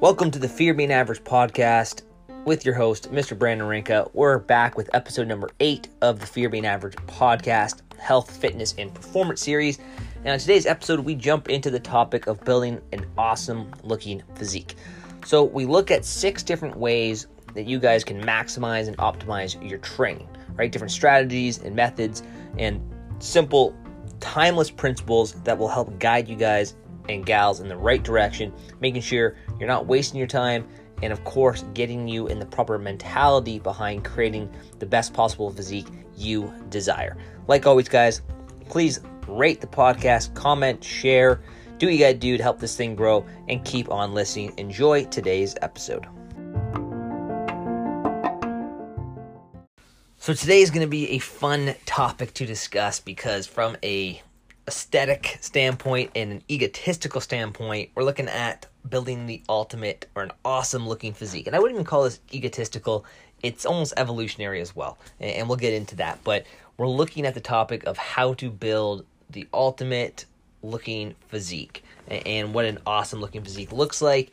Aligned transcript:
Welcome 0.00 0.32
to 0.32 0.40
the 0.40 0.48
Fear 0.48 0.74
Being 0.74 0.90
Average 0.90 1.22
podcast 1.22 2.02
with 2.44 2.66
your 2.66 2.74
host, 2.74 3.12
Mr. 3.12 3.38
Brandon 3.38 3.68
Rinka. 3.68 4.10
We're 4.12 4.40
back 4.40 4.76
with 4.76 4.90
episode 4.92 5.28
number 5.28 5.50
eight 5.60 5.86
of 6.02 6.18
the 6.18 6.26
Fear 6.26 6.48
Being 6.48 6.66
Average 6.66 6.96
podcast, 7.06 7.82
health, 7.96 8.36
fitness, 8.36 8.74
and 8.76 8.92
performance 8.92 9.40
series. 9.40 9.78
And 10.24 10.30
on 10.30 10.40
today's 10.40 10.66
episode, 10.66 10.98
we 10.98 11.14
jump 11.14 11.48
into 11.48 11.70
the 11.70 11.78
topic 11.78 12.26
of 12.26 12.44
building 12.44 12.80
an 12.90 13.06
awesome 13.16 13.70
looking 13.84 14.20
physique. 14.34 14.74
So, 15.24 15.44
we 15.44 15.64
look 15.64 15.92
at 15.92 16.04
six 16.04 16.42
different 16.42 16.76
ways 16.76 17.28
that 17.54 17.66
you 17.66 17.78
guys 17.78 18.02
can 18.02 18.20
maximize 18.20 18.88
and 18.88 18.96
optimize 18.98 19.62
your 19.68 19.78
training, 19.78 20.28
right? 20.56 20.72
Different 20.72 20.90
strategies 20.90 21.58
and 21.58 21.76
methods 21.76 22.24
and 22.58 22.80
simple, 23.20 23.76
timeless 24.24 24.70
principles 24.70 25.34
that 25.42 25.56
will 25.56 25.68
help 25.68 25.98
guide 25.98 26.26
you 26.26 26.34
guys 26.34 26.74
and 27.10 27.26
gals 27.26 27.60
in 27.60 27.68
the 27.68 27.76
right 27.76 28.02
direction, 28.02 28.50
making 28.80 29.02
sure 29.02 29.36
you're 29.60 29.68
not 29.68 29.86
wasting 29.86 30.16
your 30.16 30.26
time, 30.26 30.66
and 31.02 31.12
of 31.12 31.22
course, 31.24 31.62
getting 31.74 32.08
you 32.08 32.28
in 32.28 32.38
the 32.38 32.46
proper 32.46 32.78
mentality 32.78 33.58
behind 33.58 34.02
creating 34.02 34.50
the 34.78 34.86
best 34.86 35.12
possible 35.12 35.50
physique 35.50 35.88
you 36.16 36.50
desire. 36.70 37.18
Like 37.48 37.66
always, 37.66 37.86
guys, 37.86 38.22
please 38.70 39.00
rate 39.28 39.60
the 39.60 39.66
podcast, 39.66 40.32
comment, 40.34 40.82
share, 40.82 41.42
do 41.76 41.86
what 41.86 41.92
you 41.92 41.98
gotta 41.98 42.14
do 42.14 42.38
to 42.38 42.42
help 42.42 42.58
this 42.58 42.76
thing 42.76 42.96
grow, 42.96 43.26
and 43.50 43.62
keep 43.62 43.90
on 43.90 44.14
listening. 44.14 44.54
Enjoy 44.56 45.04
today's 45.04 45.54
episode. 45.60 46.06
So 50.24 50.32
today 50.32 50.62
is 50.62 50.70
going 50.70 50.80
to 50.80 50.90
be 50.90 51.10
a 51.10 51.18
fun 51.18 51.74
topic 51.84 52.32
to 52.32 52.46
discuss 52.46 52.98
because 52.98 53.46
from 53.46 53.76
a 53.84 54.22
aesthetic 54.66 55.36
standpoint 55.42 56.12
and 56.16 56.32
an 56.32 56.42
egotistical 56.50 57.20
standpoint, 57.20 57.90
we're 57.94 58.04
looking 58.04 58.28
at 58.28 58.64
building 58.88 59.26
the 59.26 59.42
ultimate 59.50 60.06
or 60.14 60.22
an 60.22 60.32
awesome 60.42 60.88
looking 60.88 61.12
physique. 61.12 61.46
And 61.46 61.54
I 61.54 61.58
wouldn't 61.58 61.76
even 61.76 61.84
call 61.84 62.04
this 62.04 62.20
egotistical, 62.32 63.04
it's 63.42 63.66
almost 63.66 63.92
evolutionary 63.98 64.62
as 64.62 64.74
well. 64.74 64.96
And 65.20 65.46
we'll 65.46 65.58
get 65.58 65.74
into 65.74 65.96
that. 65.96 66.20
But 66.24 66.46
we're 66.78 66.88
looking 66.88 67.26
at 67.26 67.34
the 67.34 67.42
topic 67.42 67.84
of 67.84 67.98
how 67.98 68.32
to 68.32 68.48
build 68.48 69.04
the 69.28 69.46
ultimate 69.52 70.24
looking 70.62 71.16
physique 71.28 71.84
and 72.08 72.54
what 72.54 72.64
an 72.64 72.78
awesome 72.86 73.20
looking 73.20 73.44
physique 73.44 73.72
looks 73.72 74.00
like. 74.00 74.32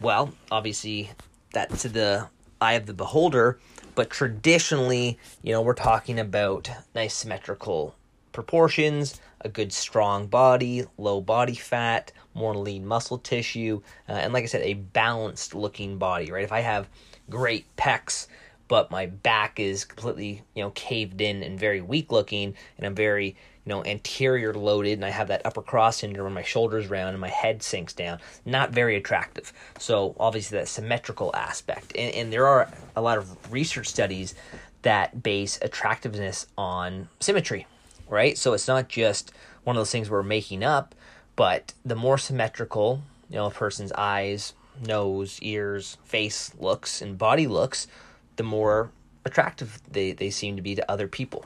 Well, 0.00 0.32
obviously, 0.50 1.10
that's 1.52 1.82
to 1.82 1.90
the 1.90 2.26
eye 2.58 2.72
of 2.72 2.86
the 2.86 2.94
beholder, 2.94 3.58
but 3.96 4.10
traditionally, 4.10 5.18
you 5.42 5.52
know, 5.52 5.62
we're 5.62 5.74
talking 5.74 6.20
about 6.20 6.70
nice 6.94 7.14
symmetrical 7.14 7.96
proportions, 8.30 9.20
a 9.40 9.48
good 9.48 9.72
strong 9.72 10.26
body, 10.26 10.84
low 10.98 11.20
body 11.20 11.54
fat, 11.54 12.12
more 12.34 12.54
lean 12.54 12.86
muscle 12.86 13.18
tissue, 13.18 13.80
uh, 14.08 14.12
and 14.12 14.32
like 14.34 14.44
I 14.44 14.46
said, 14.46 14.62
a 14.62 14.74
balanced 14.74 15.54
looking 15.54 15.96
body, 15.96 16.30
right? 16.30 16.44
If 16.44 16.52
I 16.52 16.60
have 16.60 16.88
great 17.30 17.74
pecs, 17.76 18.28
but 18.68 18.90
my 18.90 19.06
back 19.06 19.58
is 19.58 19.86
completely, 19.86 20.42
you 20.54 20.62
know, 20.62 20.70
caved 20.72 21.20
in 21.22 21.42
and 21.42 21.58
very 21.58 21.80
weak 21.80 22.12
looking, 22.12 22.54
and 22.76 22.86
I'm 22.86 22.94
very, 22.94 23.34
you 23.66 23.70
know, 23.70 23.84
anterior 23.84 24.54
loaded, 24.54 24.92
and 24.92 25.04
I 25.04 25.10
have 25.10 25.28
that 25.28 25.44
upper 25.44 25.60
cross 25.60 25.98
syndrome 25.98 26.26
where 26.26 26.32
my 26.32 26.44
shoulders 26.44 26.86
round 26.86 27.10
and 27.10 27.20
my 27.20 27.28
head 27.28 27.64
sinks 27.64 27.92
down, 27.92 28.20
not 28.44 28.70
very 28.70 28.94
attractive. 28.96 29.52
So 29.78 30.14
obviously 30.20 30.58
that 30.58 30.68
symmetrical 30.68 31.34
aspect, 31.34 31.92
and, 31.96 32.14
and 32.14 32.32
there 32.32 32.46
are 32.46 32.70
a 32.94 33.02
lot 33.02 33.18
of 33.18 33.52
research 33.52 33.88
studies 33.88 34.34
that 34.82 35.20
base 35.20 35.58
attractiveness 35.62 36.46
on 36.56 37.08
symmetry, 37.18 37.66
right? 38.08 38.38
So 38.38 38.52
it's 38.52 38.68
not 38.68 38.88
just 38.88 39.32
one 39.64 39.74
of 39.74 39.80
those 39.80 39.90
things 39.90 40.08
we're 40.08 40.22
making 40.22 40.62
up, 40.62 40.94
but 41.34 41.74
the 41.84 41.96
more 41.96 42.18
symmetrical, 42.18 43.02
you 43.28 43.34
know, 43.34 43.46
a 43.46 43.50
person's 43.50 43.90
eyes, 43.92 44.54
nose, 44.86 45.40
ears, 45.42 45.98
face 46.04 46.52
looks, 46.60 47.02
and 47.02 47.18
body 47.18 47.48
looks, 47.48 47.88
the 48.36 48.44
more 48.44 48.90
attractive 49.24 49.80
they, 49.90 50.12
they 50.12 50.30
seem 50.30 50.54
to 50.54 50.62
be 50.62 50.76
to 50.76 50.88
other 50.88 51.08
people. 51.08 51.44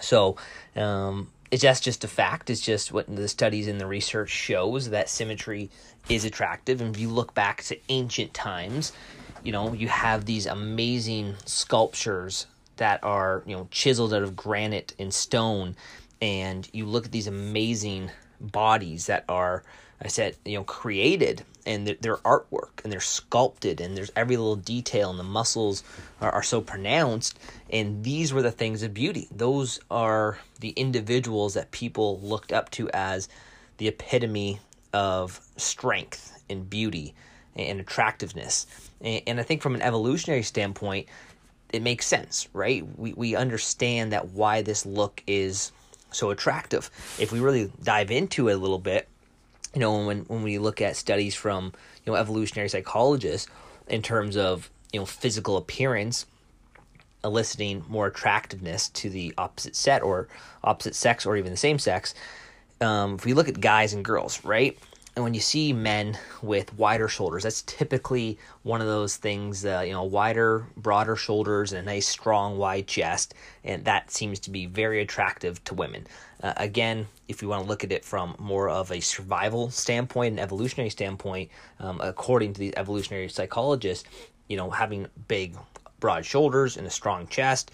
So, 0.00 0.36
um, 0.74 1.30
it's 1.54 1.62
just 1.62 1.84
just 1.84 2.02
a 2.02 2.08
fact. 2.08 2.50
It's 2.50 2.60
just 2.60 2.90
what 2.90 3.06
the 3.14 3.28
studies 3.28 3.68
and 3.68 3.80
the 3.80 3.86
research 3.86 4.28
shows 4.28 4.90
that 4.90 5.08
symmetry 5.08 5.70
is 6.08 6.24
attractive. 6.24 6.80
And 6.80 6.92
if 6.92 7.00
you 7.00 7.08
look 7.08 7.32
back 7.32 7.62
to 7.64 7.78
ancient 7.88 8.34
times, 8.34 8.92
you 9.44 9.52
know, 9.52 9.72
you 9.72 9.86
have 9.86 10.24
these 10.24 10.46
amazing 10.46 11.36
sculptures 11.44 12.46
that 12.78 13.04
are 13.04 13.44
you 13.46 13.54
know 13.54 13.68
chiseled 13.70 14.12
out 14.12 14.24
of 14.24 14.34
granite 14.34 14.94
and 14.98 15.14
stone 15.14 15.76
and 16.20 16.68
you 16.72 16.86
look 16.86 17.06
at 17.06 17.12
these 17.12 17.28
amazing 17.28 18.10
bodies 18.40 19.06
that 19.06 19.24
are 19.28 19.62
i 20.04 20.08
said 20.08 20.36
you 20.44 20.56
know 20.56 20.64
created 20.64 21.44
and 21.66 21.86
they're 21.86 22.18
artwork 22.18 22.82
and 22.82 22.92
they're 22.92 23.00
sculpted 23.00 23.80
and 23.80 23.96
there's 23.96 24.12
every 24.14 24.36
little 24.36 24.56
detail 24.56 25.10
and 25.10 25.18
the 25.18 25.24
muscles 25.24 25.82
are, 26.20 26.30
are 26.30 26.42
so 26.42 26.60
pronounced 26.60 27.38
and 27.70 28.04
these 28.04 28.32
were 28.32 28.42
the 28.42 28.52
things 28.52 28.82
of 28.82 28.92
beauty 28.94 29.28
those 29.30 29.80
are 29.90 30.38
the 30.60 30.70
individuals 30.70 31.54
that 31.54 31.70
people 31.70 32.20
looked 32.20 32.52
up 32.52 32.70
to 32.70 32.88
as 32.90 33.28
the 33.78 33.88
epitome 33.88 34.60
of 34.92 35.40
strength 35.56 36.42
and 36.48 36.68
beauty 36.68 37.14
and 37.56 37.80
attractiveness 37.80 38.66
and, 39.00 39.22
and 39.26 39.40
i 39.40 39.42
think 39.42 39.62
from 39.62 39.74
an 39.74 39.82
evolutionary 39.82 40.42
standpoint 40.42 41.08
it 41.74 41.82
makes 41.82 42.06
sense, 42.06 42.48
right? 42.52 42.86
We 42.96 43.14
we 43.14 43.34
understand 43.34 44.12
that 44.12 44.28
why 44.28 44.62
this 44.62 44.86
look 44.86 45.22
is 45.26 45.72
so 46.12 46.30
attractive. 46.30 46.88
If 47.18 47.32
we 47.32 47.40
really 47.40 47.72
dive 47.82 48.12
into 48.12 48.48
it 48.48 48.54
a 48.54 48.56
little 48.56 48.78
bit, 48.78 49.08
you 49.74 49.80
know, 49.80 50.06
when 50.06 50.20
when 50.20 50.42
we 50.42 50.58
look 50.58 50.80
at 50.80 50.96
studies 50.96 51.34
from 51.34 51.72
you 52.04 52.12
know 52.12 52.14
evolutionary 52.16 52.68
psychologists 52.68 53.48
in 53.88 54.02
terms 54.02 54.36
of 54.36 54.70
you 54.92 55.00
know 55.00 55.06
physical 55.06 55.56
appearance 55.56 56.26
eliciting 57.24 57.84
more 57.88 58.06
attractiveness 58.06 58.90
to 58.90 59.08
the 59.08 59.32
opposite 59.38 59.74
set 59.74 60.02
or 60.02 60.28
opposite 60.62 60.94
sex 60.94 61.24
or 61.26 61.36
even 61.36 61.50
the 61.50 61.56
same 61.56 61.78
sex. 61.78 62.14
Um, 62.80 63.14
if 63.14 63.24
we 63.24 63.32
look 63.32 63.48
at 63.48 63.60
guys 63.60 63.94
and 63.94 64.04
girls, 64.04 64.44
right? 64.44 64.78
And 65.16 65.22
when 65.22 65.34
you 65.34 65.40
see 65.40 65.72
men 65.72 66.18
with 66.42 66.74
wider 66.74 67.06
shoulders, 67.06 67.44
that's 67.44 67.62
typically 67.62 68.36
one 68.64 68.80
of 68.80 68.88
those 68.88 69.16
things, 69.16 69.64
uh, 69.64 69.84
you 69.86 69.92
know, 69.92 70.02
wider, 70.02 70.66
broader 70.76 71.14
shoulders 71.14 71.72
and 71.72 71.82
a 71.82 71.84
nice, 71.84 72.08
strong, 72.08 72.58
wide 72.58 72.88
chest. 72.88 73.32
And 73.62 73.84
that 73.84 74.10
seems 74.10 74.40
to 74.40 74.50
be 74.50 74.66
very 74.66 75.00
attractive 75.00 75.62
to 75.64 75.74
women. 75.74 76.08
Uh, 76.42 76.54
again, 76.56 77.06
if 77.28 77.42
you 77.42 77.48
want 77.48 77.62
to 77.62 77.68
look 77.68 77.84
at 77.84 77.92
it 77.92 78.04
from 78.04 78.34
more 78.40 78.68
of 78.68 78.90
a 78.90 78.98
survival 78.98 79.70
standpoint, 79.70 80.32
an 80.32 80.40
evolutionary 80.40 80.90
standpoint, 80.90 81.48
um, 81.78 82.00
according 82.02 82.52
to 82.54 82.60
these 82.60 82.74
evolutionary 82.76 83.28
psychologists, 83.28 84.08
you 84.48 84.56
know, 84.56 84.68
having 84.68 85.06
big, 85.28 85.56
broad 86.00 86.26
shoulders 86.26 86.76
and 86.76 86.86
a 86.88 86.90
strong 86.90 87.28
chest 87.28 87.70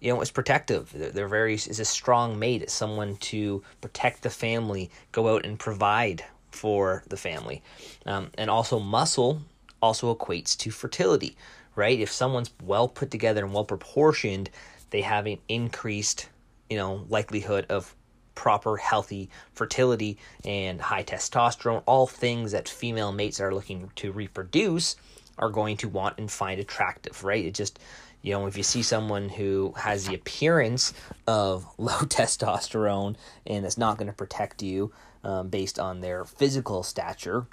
you 0.00 0.12
know, 0.12 0.20
it's 0.20 0.30
protective. 0.30 0.92
They're 0.92 1.28
very 1.28 1.54
is 1.54 1.80
a 1.80 1.84
strong 1.84 2.38
mate. 2.38 2.60
It's 2.60 2.74
someone 2.74 3.16
to 3.16 3.62
protect 3.80 4.22
the 4.22 4.28
family, 4.28 4.90
go 5.12 5.34
out 5.34 5.46
and 5.46 5.58
provide 5.58 6.22
for 6.54 7.02
the 7.08 7.16
family. 7.16 7.62
Um, 8.06 8.30
and 8.38 8.48
also, 8.48 8.78
muscle 8.78 9.42
also 9.82 10.14
equates 10.14 10.56
to 10.58 10.70
fertility, 10.70 11.36
right? 11.74 11.98
If 11.98 12.10
someone's 12.10 12.50
well 12.62 12.88
put 12.88 13.10
together 13.10 13.44
and 13.44 13.52
well 13.52 13.64
proportioned, 13.64 14.50
they 14.90 15.02
have 15.02 15.26
an 15.26 15.38
increased, 15.48 16.28
you 16.70 16.76
know, 16.76 17.04
likelihood 17.08 17.66
of 17.68 17.94
proper 18.34 18.76
healthy 18.76 19.30
fertility 19.52 20.18
and 20.44 20.80
high 20.80 21.04
testosterone 21.04 21.82
all 21.86 22.06
things 22.06 22.52
that 22.52 22.68
female 22.68 23.12
mates 23.12 23.40
are 23.40 23.54
looking 23.54 23.90
to 23.94 24.10
reproduce 24.10 24.96
are 25.38 25.50
going 25.50 25.76
to 25.76 25.88
want 25.88 26.18
and 26.18 26.30
find 26.30 26.60
attractive 26.60 27.22
right 27.22 27.44
it 27.44 27.54
just 27.54 27.78
you 28.22 28.32
know 28.32 28.46
if 28.46 28.56
you 28.56 28.62
see 28.62 28.82
someone 28.82 29.28
who 29.28 29.72
has 29.76 30.06
the 30.06 30.14
appearance 30.14 30.92
of 31.26 31.64
low 31.78 32.00
testosterone 32.00 33.14
and 33.46 33.64
it's 33.64 33.78
not 33.78 33.98
going 33.98 34.08
to 34.08 34.12
protect 34.12 34.62
you 34.62 34.92
um, 35.24 35.48
based 35.48 35.78
on 35.78 36.00
their 36.00 36.24
physical 36.24 36.82
stature, 36.82 37.46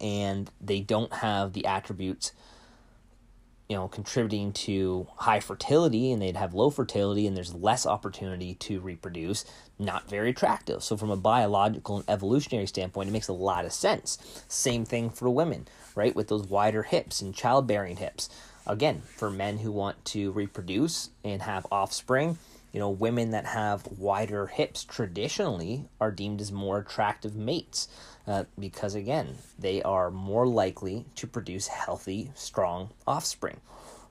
and 0.00 0.50
they 0.60 0.80
don't 0.80 1.12
have 1.12 1.52
the 1.52 1.66
attributes, 1.66 2.32
you 3.68 3.76
know, 3.76 3.88
contributing 3.88 4.52
to 4.52 5.08
high 5.16 5.40
fertility, 5.40 6.12
and 6.12 6.22
they'd 6.22 6.36
have 6.36 6.54
low 6.54 6.70
fertility, 6.70 7.26
and 7.26 7.36
there's 7.36 7.54
less 7.54 7.86
opportunity 7.86 8.54
to 8.54 8.80
reproduce. 8.80 9.44
Not 9.78 10.08
very 10.08 10.30
attractive. 10.30 10.82
So, 10.82 10.96
from 10.96 11.10
a 11.10 11.16
biological 11.16 11.96
and 11.96 12.04
evolutionary 12.08 12.66
standpoint, 12.66 13.08
it 13.08 13.12
makes 13.12 13.28
a 13.28 13.32
lot 13.32 13.64
of 13.64 13.72
sense. 13.72 14.44
Same 14.48 14.84
thing 14.84 15.10
for 15.10 15.28
women, 15.28 15.66
right? 15.94 16.14
With 16.14 16.28
those 16.28 16.46
wider 16.46 16.84
hips 16.84 17.20
and 17.20 17.34
childbearing 17.34 17.96
hips. 17.96 18.28
Again, 18.66 19.02
for 19.02 19.30
men 19.30 19.58
who 19.58 19.70
want 19.70 20.04
to 20.06 20.32
reproduce 20.32 21.10
and 21.22 21.42
have 21.42 21.66
offspring, 21.70 22.38
you 22.76 22.80
know, 22.80 22.90
women 22.90 23.30
that 23.30 23.46
have 23.46 23.86
wider 23.86 24.48
hips 24.48 24.84
traditionally 24.84 25.88
are 25.98 26.10
deemed 26.10 26.42
as 26.42 26.52
more 26.52 26.80
attractive 26.80 27.34
mates 27.34 27.88
uh, 28.26 28.44
because, 28.58 28.94
again, 28.94 29.36
they 29.58 29.82
are 29.82 30.10
more 30.10 30.46
likely 30.46 31.06
to 31.14 31.26
produce 31.26 31.68
healthy, 31.68 32.30
strong 32.34 32.90
offspring. 33.06 33.62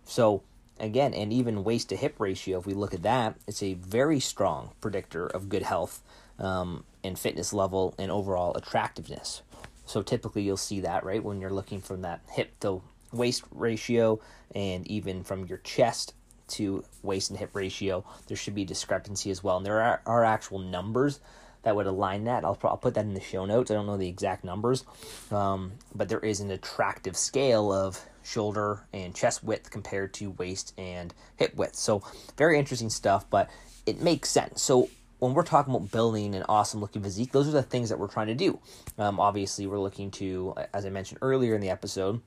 So, 0.03 0.41
again, 0.79 1.13
and 1.13 1.31
even 1.31 1.63
waist 1.63 1.89
to 1.89 1.95
hip 1.95 2.15
ratio, 2.17 2.57
if 2.57 2.65
we 2.65 2.73
look 2.73 2.95
at 2.95 3.03
that, 3.03 3.35
it's 3.45 3.61
a 3.61 3.75
very 3.75 4.19
strong 4.19 4.71
predictor 4.81 5.27
of 5.27 5.47
good 5.47 5.61
health 5.61 6.01
um, 6.39 6.85
and 7.03 7.19
fitness 7.19 7.53
level 7.53 7.93
and 7.99 8.09
overall 8.09 8.55
attractiveness. 8.55 9.43
So 9.85 10.01
typically 10.01 10.41
you'll 10.41 10.57
see 10.57 10.79
that, 10.79 11.03
right, 11.03 11.23
when 11.23 11.39
you're 11.39 11.53
looking 11.53 11.81
from 11.81 12.01
that 12.01 12.21
hip 12.31 12.59
to 12.61 12.81
waist 13.11 13.43
ratio 13.51 14.19
and 14.55 14.87
even 14.87 15.23
from 15.23 15.45
your 15.45 15.59
chest 15.59 16.15
to 16.47 16.83
waist 17.03 17.29
and 17.29 17.39
hip 17.39 17.51
ratio, 17.53 18.05
there 18.27 18.37
should 18.37 18.55
be 18.55 18.65
discrepancy 18.65 19.31
as 19.31 19.43
well. 19.43 19.57
And 19.57 19.65
there 19.65 19.81
are, 19.81 20.01
are 20.05 20.23
actual 20.23 20.59
numbers 20.59 21.19
that 21.65 21.75
would 21.75 21.87
align 21.87 22.25
that. 22.25 22.45
I'll, 22.45 22.57
I'll 22.63 22.77
put 22.77 22.93
that 22.93 23.05
in 23.05 23.15
the 23.15 23.21
show 23.21 23.45
notes. 23.45 23.71
I 23.71 23.73
don't 23.73 23.87
know 23.87 23.97
the 23.97 24.07
exact 24.07 24.43
numbers, 24.43 24.85
um, 25.31 25.73
but 25.93 26.09
there 26.09 26.19
is 26.19 26.39
an 26.39 26.51
attractive 26.51 27.17
scale 27.17 27.73
of 27.73 27.99
shoulder 28.23 28.85
and 28.93 29.15
chest 29.15 29.43
width 29.43 29.71
compared 29.71 30.13
to 30.15 30.31
waist 30.31 30.73
and 30.77 31.13
hip 31.37 31.55
width. 31.55 31.75
So, 31.75 32.03
very 32.37 32.59
interesting 32.59 32.91
stuff, 32.91 33.27
but 33.29 33.49
it 33.85 33.99
makes 33.99 34.29
sense. 34.29 34.61
So, 34.61 34.89
when 35.17 35.33
we're 35.33 35.43
talking 35.43 35.73
about 35.73 35.91
building 35.91 36.35
an 36.35 36.43
awesome 36.47 36.81
looking 36.81 37.01
physique, 37.01 37.31
those 37.31 37.47
are 37.47 37.51
the 37.51 37.63
things 37.63 37.89
that 37.89 37.97
we're 37.97 38.07
trying 38.07 38.27
to 38.27 38.35
do. 38.35 38.59
Um, 38.99 39.19
obviously, 39.19 39.65
we're 39.65 39.79
looking 39.79 40.11
to, 40.11 40.53
as 40.71 40.85
I 40.85 40.89
mentioned 40.89 41.19
earlier 41.23 41.55
in 41.55 41.61
the 41.61 41.69
episode, 41.69 42.21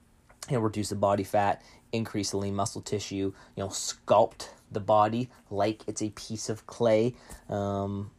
you 0.49 0.57
know, 0.57 0.61
reduce 0.61 0.89
the 0.89 0.97
body 0.97 1.25
fat, 1.25 1.63
increase 1.93 2.31
the 2.31 2.37
lean 2.37 2.55
muscle 2.55 2.83
tissue, 2.83 3.33
you 3.57 3.63
know, 3.63 3.69
sculpt 3.69 4.49
the 4.71 4.81
body 4.81 5.29
like 5.51 5.83
it's 5.87 6.03
a 6.03 6.11
piece 6.11 6.49
of 6.49 6.67
clay, 6.67 7.15
um, 7.49 8.11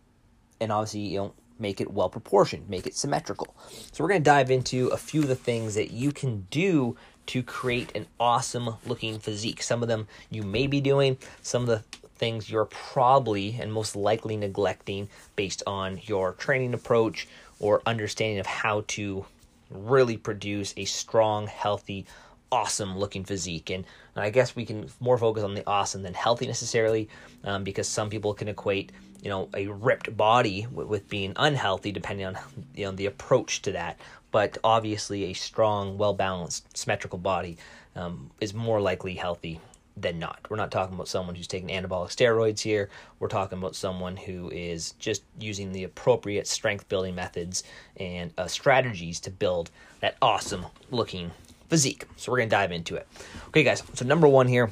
and 0.60 0.71
obviously, 0.71 1.01
you 1.01 1.19
know, 1.19 1.33
make 1.60 1.81
it 1.81 1.92
well 1.92 2.10
proportioned, 2.10 2.68
make 2.69 2.88
it 2.88 2.95
symmetrical. 2.95 3.56
So 3.92 4.04
we're 4.04 4.10
going 4.10 4.21
to 4.21 4.30
dive 4.30 4.50
into 4.50 4.88
a 4.88 4.98
few 4.98 5.21
of 5.21 5.27
the 5.27 5.36
things 5.36 5.75
that 5.75 5.92
you 5.92 6.12
can 6.12 6.48
do 6.50 6.95
to 7.27 7.44
create 7.44 7.95
an 7.95 8.07
awesome 8.19 8.75
looking 8.88 9.19
physique. 9.19 9.62
Some 9.62 9.83
of 9.83 9.89
them 9.89 10.07
you 10.31 10.42
may 10.42 10.68
be 10.68 10.81
doing, 10.81 11.18
some 11.42 11.62
of 11.63 11.68
the 11.68 11.83
things 12.16 12.50
you're 12.50 12.66
probably 12.66 13.57
and 13.60 13.71
most 13.71 13.95
likely 13.95 14.36
neglecting 14.36 15.10
based 15.36 15.63
on 15.68 16.00
your 16.04 16.33
training 16.33 16.74
approach 16.74 17.27
or 17.60 17.81
understanding 17.86 18.39
of 18.39 18.45
how 18.45 18.83
to 18.88 19.25
really 19.69 20.18
produce 20.18 20.74
a 20.75 20.86
strong, 20.86 21.48
healthy, 21.48 22.06
awesome 22.51 22.98
looking 22.98 23.24
physique. 23.24 23.69
And, 23.69 23.86
I 24.16 24.31
guess 24.31 24.54
we 24.54 24.66
can 24.66 24.90
more 25.00 25.18
focus 25.18 25.46
on 25.46 25.54
the 25.54 25.63
awesome 25.66 26.04
than 26.04 26.13
healthy 26.13 26.46
necessarily, 26.46 27.07
um, 27.46 27.63
because 27.63 27.88
some 27.88 28.10
people 28.10 28.34
can 28.34 28.50
equate 28.50 28.92
you 29.22 29.30
know 29.30 29.48
a 29.54 29.68
ripped 29.68 30.18
body 30.18 30.68
with, 30.69 30.88
with, 30.88 31.10
being 31.10 31.31
unhealthy 31.38 31.94
depending 31.94 32.25
on 32.25 32.38
you 32.75 32.86
know 32.86 32.92
the 32.92 33.06
approach 33.06 33.62
to 33.62 33.72
that 33.72 33.98
but 34.31 34.57
obviously 34.63 35.25
a 35.25 35.34
strong 35.34 35.98
well 35.98 36.13
balanced 36.13 36.78
symmetrical 36.78 37.19
body 37.19 37.57
um, 37.96 38.30
is 38.42 38.54
more 38.54 38.81
likely 38.81 39.13
healthy 39.16 39.60
than 40.02 40.19
not. 40.19 40.40
We're 40.50 40.57
not 40.57 40.72
talking 40.72 40.95
about 40.95 41.07
someone 41.07 41.36
who's 41.36 41.48
taking 41.48 41.69
anabolic 41.69 42.10
steroids 42.10 42.62
here. 42.62 42.90
We're 43.19 43.28
talking 43.28 43.57
about 43.57 43.75
someone 43.75 44.16
who 44.16 44.50
is 44.50 44.92
just 44.94 45.24
using 45.40 45.72
the 45.72 45.84
appropriate 45.84 46.48
strength 46.48 46.88
building 46.88 47.16
methods 47.16 47.63
and 47.98 48.31
uh, 48.38 48.48
strategies 48.48 49.19
to 49.22 49.31
build 49.31 49.72
that 50.00 50.16
awesome 50.22 50.66
looking 50.92 51.31
physique. 51.69 52.06
So 52.18 52.31
we're 52.31 52.39
going 52.39 52.50
to 52.50 52.56
dive 52.56 52.71
into 52.71 52.95
it. 52.95 53.07
Okay, 53.48 53.63
guys. 53.63 53.83
So, 53.94 54.06
number 54.06 54.27
one 54.27 54.48
here 54.48 54.71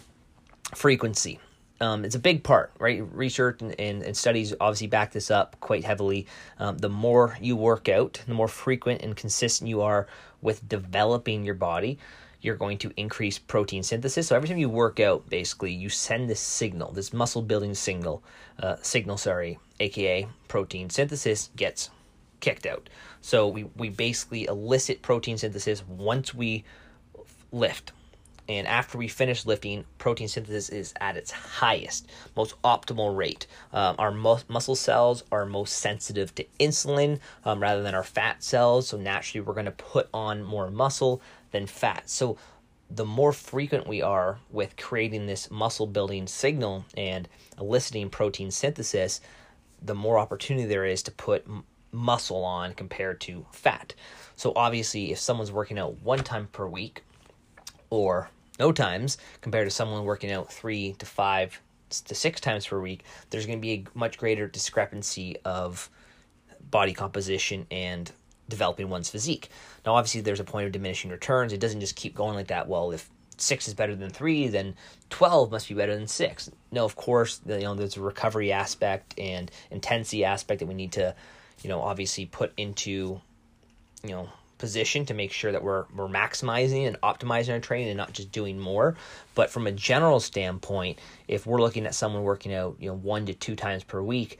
frequency. 0.76 1.40
Um, 1.80 2.04
it's 2.04 2.16
a 2.16 2.20
big 2.20 2.44
part, 2.44 2.72
right? 2.80 3.04
Research 3.14 3.62
and, 3.62 3.80
and, 3.80 4.02
and, 4.02 4.18
studies 4.18 4.54
obviously 4.60 4.88
back 4.88 5.12
this 5.12 5.30
up 5.30 5.56
quite 5.60 5.84
heavily. 5.84 6.26
Um, 6.58 6.80
the 6.80 6.90
more 6.90 7.38
you 7.40 7.56
work 7.56 7.88
out, 7.88 8.22
the 8.26 8.34
more 8.34 8.48
frequent 8.48 9.04
and 9.04 9.16
consistent 9.16 9.70
you 9.70 9.82
are 9.82 10.08
with 10.42 10.68
developing 10.68 11.46
your 11.46 11.54
body, 11.54 12.00
you're 12.42 12.56
going 12.56 12.80
to 12.80 12.92
increase 12.98 13.38
protein 13.38 13.84
synthesis. 13.84 14.28
So 14.28 14.36
every 14.36 14.50
time 14.50 14.58
you 14.58 14.70
work 14.70 15.00
out, 15.00 15.30
basically, 15.30 15.72
you 15.72 15.90
send 15.90 16.30
this 16.30 16.40
signal, 16.40 16.92
this 16.92 17.14
muscle 17.14 17.42
building 17.44 17.76
signal, 17.76 18.24
uh, 18.60 18.78
signal, 18.82 19.18
sorry, 19.18 19.60
aka 19.80 20.28
protein 20.48 20.90
synthesis 20.90 21.52
gets 21.56 21.92
kicked 22.40 22.66
out. 22.66 22.90
So 23.22 23.48
we 23.48 23.66
we 23.76 23.90
basically 23.90 24.46
elicit 24.46 25.02
protein 25.02 25.38
synthesis 25.38 25.84
once 25.88 26.34
we 26.34 26.64
lift. 27.52 27.92
And 28.50 28.66
after 28.66 28.98
we 28.98 29.10
finish 29.10 29.46
lifting, 29.46 29.84
protein 29.98 30.30
synthesis 30.30 30.70
is 30.70 30.94
at 31.02 31.18
its 31.18 31.32
highest, 31.32 32.08
most 32.36 32.60
optimal 32.62 33.16
rate. 33.16 33.46
Um, 33.74 33.96
our 34.00 34.12
mu- 34.12 34.38
muscle 34.48 34.76
cells 34.76 35.24
are 35.32 35.46
most 35.46 35.74
sensitive 35.80 36.34
to 36.36 36.46
insulin 36.60 37.20
um, 37.44 37.62
rather 37.62 37.84
than 37.84 37.94
our 37.94 38.04
fat 38.04 38.44
cells. 38.44 38.88
So 38.88 38.98
naturally, 38.98 39.46
we're 39.46 39.54
going 39.54 39.66
to 39.66 39.72
put 39.72 40.08
on 40.14 40.44
more 40.44 40.72
muscle 40.72 41.22
than 41.52 41.68
fat. 41.68 42.10
So 42.10 42.38
the 42.90 43.06
more 43.06 43.34
frequent 43.34 43.86
we 43.86 44.02
are 44.02 44.40
with 44.50 44.78
creating 44.78 45.26
this 45.26 45.52
muscle 45.52 45.88
building 45.88 46.26
signal 46.26 46.86
and 46.96 47.28
eliciting 47.60 48.10
protein 48.10 48.50
synthesis, 48.52 49.20
the 49.82 49.96
more 49.96 50.18
opportunity 50.18 50.66
there 50.66 50.86
is 50.86 51.04
to 51.04 51.12
put 51.12 51.46
muscle 51.92 52.46
on 52.46 52.74
compared 52.74 53.20
to 53.22 53.46
fat. 53.52 53.94
So 54.38 54.54
obviously, 54.56 55.12
if 55.12 55.20
someone's 55.20 55.52
working 55.52 55.78
out 55.78 56.02
one 56.02 56.20
time 56.20 56.48
per 56.54 56.66
week 56.66 57.04
or 57.90 58.30
no 58.60 58.72
times 58.72 59.18
compared 59.42 59.68
to 59.68 59.72
someone 59.72 60.04
working 60.04 60.32
out 60.32 60.52
three 60.52 60.94
to 60.94 61.06
five 61.06 61.62
to 61.90 62.16
six 62.16 62.42
times 62.42 62.68
per 62.68 62.80
week, 62.80 63.04
there's 63.30 63.46
going 63.46 63.58
to 63.58 63.62
be 63.62 63.72
a 63.74 63.86
much 63.94 64.18
greater 64.18 64.48
discrepancy 64.48 65.38
of 65.46 65.90
body 66.70 66.94
composition 66.94 67.66
and 67.72 68.12
developing 68.50 68.90
one's 68.90 69.10
physique. 69.10 69.50
Now, 69.86 69.96
obviously, 69.96 70.22
there's 70.22 70.40
a 70.40 70.46
point 70.46 70.66
of 70.66 70.72
diminishing 70.72 71.12
returns. 71.12 71.54
It 71.54 71.60
doesn't 71.60 71.80
just 71.80 71.96
keep 71.96 72.16
going 72.16 72.36
like 72.36 72.48
that. 72.48 72.68
Well, 72.68 72.92
if 72.92 73.10
six 73.38 73.68
is 73.68 73.74
better 73.74 73.96
than 73.96 74.10
three, 74.10 74.48
then 74.48 74.76
12 75.10 75.52
must 75.52 75.70
be 75.70 75.76
better 75.76 75.96
than 75.96 76.08
six. 76.08 76.50
No, 76.72 76.86
of 76.86 76.96
course, 76.96 77.42
you 77.46 77.60
know, 77.60 77.76
there's 77.76 77.98
a 77.98 78.02
recovery 78.02 78.52
aspect 78.52 79.18
and 79.18 79.52
intensity 79.72 80.26
aspect 80.26 80.60
that 80.60 80.66
we 80.66 80.74
need 80.74 80.92
to, 80.94 81.16
you 81.62 81.70
know, 81.70 81.82
obviously 81.82 82.26
put 82.26 82.52
into, 82.58 83.22
you 84.04 84.10
know, 84.10 84.30
position 84.58 85.06
to 85.06 85.14
make 85.14 85.32
sure 85.32 85.52
that 85.52 85.64
we're 85.64 85.86
we're 85.96 86.08
maximizing 86.08 86.88
and 86.88 87.00
optimizing 87.02 87.54
our 87.54 87.60
training 87.60 87.90
and 87.90 87.98
not 87.98 88.14
just 88.14 88.32
doing 88.32 88.60
more. 88.60 88.96
But 89.36 89.50
from 89.50 89.68
a 89.68 89.72
general 89.72 90.20
standpoint, 90.20 91.00
if 91.28 91.46
we're 91.46 91.62
looking 91.62 91.86
at 91.86 91.96
someone 91.96 92.24
working 92.24 92.54
out, 92.54 92.78
you 92.80 92.90
know, 92.90 92.96
one 92.96 93.26
to 93.28 93.34
two 93.34 93.56
times 93.56 93.84
per 93.84 94.02
week, 94.02 94.40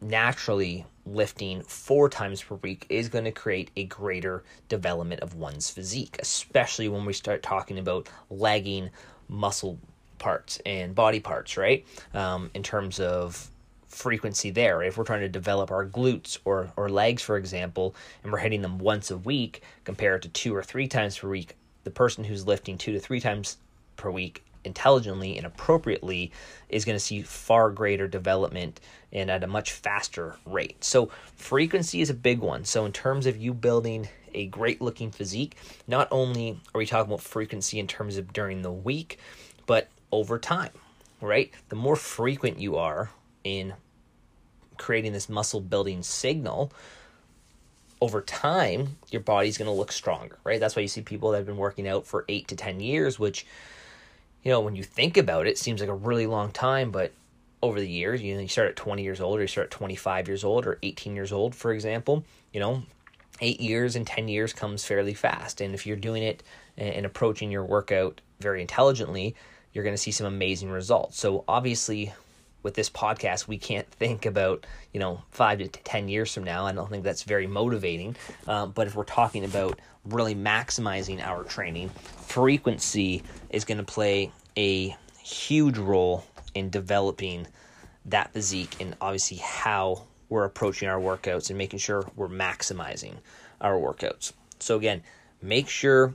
naturally 0.00 0.86
lifting 1.04 1.62
four 1.62 2.08
times 2.08 2.42
per 2.42 2.56
week 2.56 2.86
is 2.88 3.08
going 3.08 3.24
to 3.24 3.32
create 3.32 3.70
a 3.76 3.84
greater 3.84 4.44
development 4.68 5.20
of 5.20 5.34
one's 5.34 5.70
physique, 5.70 6.16
especially 6.20 6.88
when 6.88 7.04
we 7.04 7.12
start 7.12 7.42
talking 7.42 7.78
about 7.78 8.08
lagging 8.30 8.90
muscle 9.28 9.78
parts 10.18 10.60
and 10.64 10.94
body 10.94 11.20
parts, 11.20 11.56
right? 11.56 11.84
Um, 12.14 12.50
in 12.54 12.62
terms 12.62 13.00
of 13.00 13.50
frequency 13.92 14.50
there. 14.50 14.82
If 14.82 14.96
we're 14.96 15.04
trying 15.04 15.20
to 15.20 15.28
develop 15.28 15.70
our 15.70 15.86
glutes 15.86 16.38
or, 16.44 16.72
or 16.76 16.88
legs, 16.88 17.22
for 17.22 17.36
example, 17.36 17.94
and 18.22 18.32
we're 18.32 18.38
hitting 18.38 18.62
them 18.62 18.78
once 18.78 19.10
a 19.10 19.16
week 19.16 19.62
compared 19.84 20.22
to 20.22 20.28
two 20.28 20.54
or 20.54 20.62
three 20.62 20.88
times 20.88 21.18
per 21.18 21.28
week, 21.28 21.56
the 21.84 21.90
person 21.90 22.24
who's 22.24 22.46
lifting 22.46 22.78
two 22.78 22.92
to 22.92 23.00
three 23.00 23.20
times 23.20 23.58
per 23.96 24.10
week 24.10 24.44
intelligently 24.64 25.36
and 25.36 25.46
appropriately 25.46 26.30
is 26.68 26.84
going 26.84 26.96
to 26.96 27.00
see 27.00 27.22
far 27.22 27.70
greater 27.70 28.06
development 28.06 28.80
and 29.12 29.30
at 29.30 29.44
a 29.44 29.46
much 29.46 29.72
faster 29.72 30.36
rate. 30.46 30.82
So, 30.84 31.10
frequency 31.36 32.00
is 32.00 32.10
a 32.10 32.14
big 32.14 32.38
one. 32.38 32.64
So, 32.64 32.84
in 32.84 32.92
terms 32.92 33.26
of 33.26 33.36
you 33.36 33.52
building 33.52 34.08
a 34.34 34.46
great 34.46 34.80
looking 34.80 35.10
physique, 35.10 35.56
not 35.86 36.08
only 36.10 36.60
are 36.74 36.78
we 36.78 36.86
talking 36.86 37.12
about 37.12 37.20
frequency 37.20 37.78
in 37.78 37.86
terms 37.86 38.16
of 38.16 38.32
during 38.32 38.62
the 38.62 38.72
week, 38.72 39.18
but 39.66 39.88
over 40.10 40.38
time, 40.38 40.72
right? 41.20 41.50
The 41.68 41.76
more 41.76 41.96
frequent 41.96 42.58
you 42.58 42.76
are 42.76 43.10
in 43.44 43.74
creating 44.82 45.12
this 45.12 45.28
muscle 45.28 45.60
building 45.60 46.02
signal, 46.02 46.72
over 48.00 48.20
time, 48.20 48.96
your 49.10 49.22
body's 49.22 49.56
going 49.56 49.70
to 49.70 49.72
look 49.72 49.92
stronger, 49.92 50.36
right? 50.44 50.58
That's 50.58 50.74
why 50.74 50.82
you 50.82 50.88
see 50.88 51.02
people 51.02 51.30
that 51.30 51.38
have 51.38 51.46
been 51.46 51.56
working 51.56 51.86
out 51.86 52.06
for 52.06 52.24
eight 52.28 52.48
to 52.48 52.56
10 52.56 52.80
years, 52.80 53.18
which 53.18 53.46
you 54.42 54.50
know, 54.50 54.60
when 54.60 54.74
you 54.74 54.82
think 54.82 55.16
about 55.16 55.46
it, 55.46 55.56
seems 55.56 55.80
like 55.80 55.88
a 55.88 55.94
really 55.94 56.26
long 56.26 56.50
time, 56.50 56.90
but 56.90 57.12
over 57.62 57.78
the 57.78 57.88
years, 57.88 58.20
you 58.20 58.34
know, 58.34 58.40
you 58.40 58.48
start 58.48 58.68
at 58.68 58.76
20 58.76 59.02
years 59.02 59.20
old, 59.20 59.38
or 59.38 59.42
you 59.42 59.46
start 59.46 59.66
at 59.66 59.70
25 59.70 60.26
years 60.26 60.42
old, 60.42 60.66
or 60.66 60.78
18 60.82 61.14
years 61.14 61.32
old, 61.32 61.54
for 61.54 61.72
example, 61.72 62.24
you 62.52 62.58
know, 62.58 62.82
eight 63.40 63.60
years 63.60 63.94
and 63.94 64.06
10 64.06 64.28
years 64.28 64.52
comes 64.52 64.84
fairly 64.84 65.14
fast. 65.14 65.60
And 65.60 65.74
if 65.74 65.86
you're 65.86 65.96
doing 65.96 66.24
it 66.24 66.42
and 66.76 67.06
approaching 67.06 67.52
your 67.52 67.64
workout 67.64 68.20
very 68.40 68.60
intelligently, 68.60 69.36
you're 69.72 69.84
going 69.84 69.94
to 69.94 70.02
see 70.02 70.10
some 70.10 70.26
amazing 70.26 70.70
results. 70.70 71.18
So, 71.18 71.44
obviously, 71.46 72.12
with 72.62 72.74
this 72.74 72.90
podcast, 72.90 73.48
we 73.48 73.58
can't 73.58 73.88
think 73.88 74.26
about, 74.26 74.66
you 74.92 75.00
know, 75.00 75.22
five 75.30 75.58
to 75.58 75.68
10 75.68 76.08
years 76.08 76.32
from 76.32 76.44
now. 76.44 76.66
I 76.66 76.72
don't 76.72 76.90
think 76.90 77.04
that's 77.04 77.22
very 77.22 77.46
motivating. 77.46 78.16
Um, 78.46 78.72
but 78.72 78.86
if 78.86 78.94
we're 78.94 79.04
talking 79.04 79.44
about 79.44 79.80
really 80.04 80.34
maximizing 80.34 81.20
our 81.20 81.44
training, 81.44 81.88
frequency 82.26 83.22
is 83.50 83.64
going 83.64 83.78
to 83.78 83.84
play 83.84 84.32
a 84.56 84.96
huge 85.22 85.78
role 85.78 86.24
in 86.54 86.70
developing 86.70 87.46
that 88.06 88.32
physique 88.32 88.76
and 88.80 88.96
obviously 89.00 89.38
how 89.38 90.04
we're 90.28 90.44
approaching 90.44 90.88
our 90.88 91.00
workouts 91.00 91.50
and 91.50 91.58
making 91.58 91.78
sure 91.78 92.08
we're 92.16 92.28
maximizing 92.28 93.14
our 93.60 93.74
workouts. 93.74 94.32
So, 94.58 94.76
again, 94.76 95.02
make 95.40 95.68
sure 95.68 96.14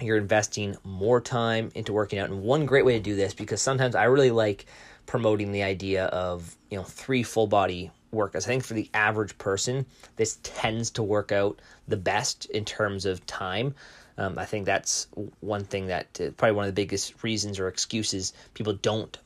you're 0.00 0.16
investing 0.16 0.76
more 0.84 1.20
time 1.20 1.70
into 1.74 1.92
working 1.92 2.18
out. 2.18 2.30
And 2.30 2.42
one 2.42 2.66
great 2.66 2.84
way 2.84 2.94
to 2.94 3.02
do 3.02 3.16
this, 3.16 3.34
because 3.34 3.60
sometimes 3.60 3.94
I 3.94 4.04
really 4.04 4.30
like 4.30 4.66
promoting 5.10 5.50
the 5.50 5.64
idea 5.64 6.04
of, 6.04 6.54
you 6.70 6.78
know, 6.78 6.84
three 6.84 7.24
full 7.24 7.48
body 7.48 7.90
workouts. 8.14 8.44
I 8.44 8.50
think 8.50 8.62
for 8.62 8.74
the 8.74 8.88
average 8.94 9.36
person, 9.38 9.84
this 10.14 10.38
tends 10.44 10.88
to 10.92 11.02
work 11.02 11.32
out 11.32 11.58
the 11.88 11.96
best 11.96 12.44
in 12.44 12.64
terms 12.64 13.06
of 13.06 13.26
time. 13.26 13.74
Um, 14.18 14.38
I 14.38 14.44
think 14.44 14.66
that's 14.66 15.08
one 15.40 15.64
thing 15.64 15.88
that 15.88 16.06
uh, 16.20 16.30
probably 16.36 16.54
one 16.54 16.64
of 16.64 16.68
the 16.68 16.80
biggest 16.80 17.24
reasons 17.24 17.58
or 17.58 17.66
excuses 17.66 18.32
people 18.54 18.74
don't 18.74 19.18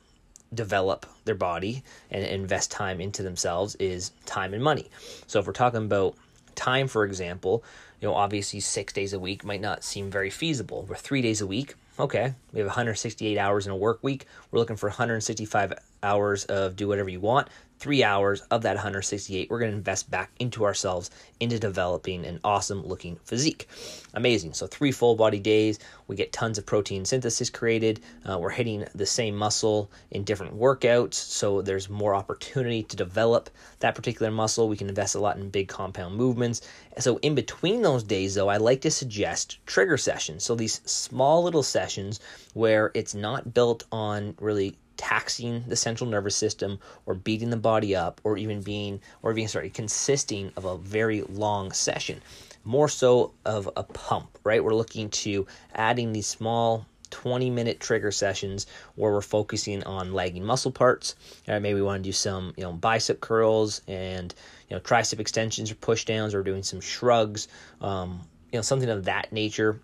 develop 0.54 1.04
their 1.26 1.34
body 1.34 1.84
and 2.10 2.24
invest 2.24 2.70
time 2.70 2.98
into 2.98 3.22
themselves 3.22 3.74
is 3.74 4.10
time 4.24 4.54
and 4.54 4.64
money. 4.64 4.88
So 5.26 5.38
if 5.38 5.46
we're 5.46 5.52
talking 5.52 5.84
about 5.84 6.16
time, 6.54 6.88
for 6.88 7.04
example, 7.04 7.62
you 8.00 8.08
know, 8.08 8.14
obviously 8.14 8.60
six 8.60 8.94
days 8.94 9.12
a 9.12 9.20
week 9.20 9.44
might 9.44 9.60
not 9.60 9.84
seem 9.84 10.10
very 10.10 10.30
feasible. 10.30 10.86
We're 10.88 10.96
three 10.96 11.20
days 11.20 11.42
a 11.42 11.46
week. 11.46 11.74
Okay, 11.96 12.34
we 12.52 12.58
have 12.58 12.66
168 12.66 13.38
hours 13.38 13.66
in 13.66 13.72
a 13.72 13.76
work 13.76 14.02
week. 14.02 14.26
We're 14.50 14.58
looking 14.58 14.74
for 14.74 14.88
165 14.88 15.74
hours 16.02 16.44
of 16.46 16.74
do 16.74 16.88
whatever 16.88 17.08
you 17.08 17.20
want 17.20 17.48
three 17.84 18.02
hours 18.02 18.40
of 18.50 18.62
that 18.62 18.76
168 18.76 19.50
we're 19.50 19.58
going 19.58 19.70
to 19.70 19.76
invest 19.76 20.10
back 20.10 20.30
into 20.38 20.64
ourselves 20.64 21.10
into 21.38 21.58
developing 21.58 22.24
an 22.24 22.40
awesome 22.42 22.82
looking 22.86 23.16
physique. 23.26 23.68
Amazing. 24.14 24.54
So 24.54 24.66
three 24.66 24.90
full 24.90 25.16
body 25.16 25.38
days 25.38 25.78
we 26.08 26.16
get 26.16 26.32
tons 26.32 26.56
of 26.56 26.64
protein 26.64 27.04
synthesis 27.04 27.50
created 27.50 28.00
uh, 28.24 28.38
we're 28.38 28.48
hitting 28.48 28.86
the 28.94 29.04
same 29.04 29.36
muscle 29.36 29.90
in 30.12 30.24
different 30.24 30.58
workouts 30.58 31.12
so 31.12 31.60
there's 31.60 31.90
more 31.90 32.14
opportunity 32.14 32.84
to 32.84 32.96
develop 32.96 33.50
that 33.80 33.94
particular 33.94 34.32
muscle. 34.32 34.66
We 34.66 34.78
can 34.78 34.88
invest 34.88 35.14
a 35.14 35.20
lot 35.20 35.36
in 35.36 35.50
big 35.50 35.68
compound 35.68 36.16
movements. 36.16 36.62
So 37.00 37.18
in 37.18 37.34
between 37.34 37.82
those 37.82 38.02
days 38.02 38.34
though 38.34 38.48
i 38.48 38.56
like 38.56 38.80
to 38.80 38.90
suggest 38.90 39.58
trigger 39.66 39.98
sessions. 39.98 40.42
So 40.42 40.54
these 40.54 40.80
small 40.86 41.42
little 41.42 41.62
sessions 41.62 42.18
where 42.54 42.92
it's 42.94 43.14
not 43.14 43.52
built 43.52 43.84
on 43.92 44.34
really 44.40 44.74
taxing 44.96 45.64
the 45.66 45.76
central 45.76 46.08
nervous 46.08 46.36
system 46.36 46.78
or 47.06 47.14
beating 47.14 47.50
the 47.50 47.56
body 47.56 47.96
up 47.96 48.20
or 48.24 48.36
even 48.36 48.62
being 48.62 49.00
or 49.22 49.34
being 49.34 49.48
sorry 49.48 49.70
consisting 49.70 50.52
of 50.56 50.64
a 50.64 50.76
very 50.78 51.22
long 51.22 51.72
session. 51.72 52.20
More 52.64 52.88
so 52.88 53.32
of 53.44 53.68
a 53.76 53.82
pump 53.82 54.34
right? 54.44 54.62
We're 54.62 54.74
looking 54.74 55.08
to 55.10 55.46
adding 55.74 56.12
these 56.12 56.26
small 56.26 56.86
20 57.10 57.50
minute 57.50 57.80
trigger 57.80 58.10
sessions 58.10 58.66
where 58.96 59.12
we're 59.12 59.20
focusing 59.20 59.82
on 59.84 60.12
lagging 60.12 60.44
muscle 60.44 60.70
parts. 60.70 61.14
Uh, 61.48 61.60
maybe 61.60 61.74
we 61.74 61.82
want 61.82 62.02
to 62.02 62.08
do 62.08 62.12
some 62.12 62.52
you 62.56 62.62
know 62.62 62.72
bicep 62.72 63.20
curls 63.20 63.80
and 63.88 64.34
you 64.68 64.76
know 64.76 64.80
tricep 64.80 65.20
extensions 65.20 65.70
or 65.70 65.76
push 65.76 66.04
downs 66.04 66.34
or 66.34 66.42
doing 66.42 66.62
some 66.62 66.80
shrugs 66.80 67.48
um, 67.80 68.20
you 68.52 68.58
know 68.58 68.62
something 68.62 68.90
of 68.90 69.04
that 69.04 69.32
nature 69.32 69.80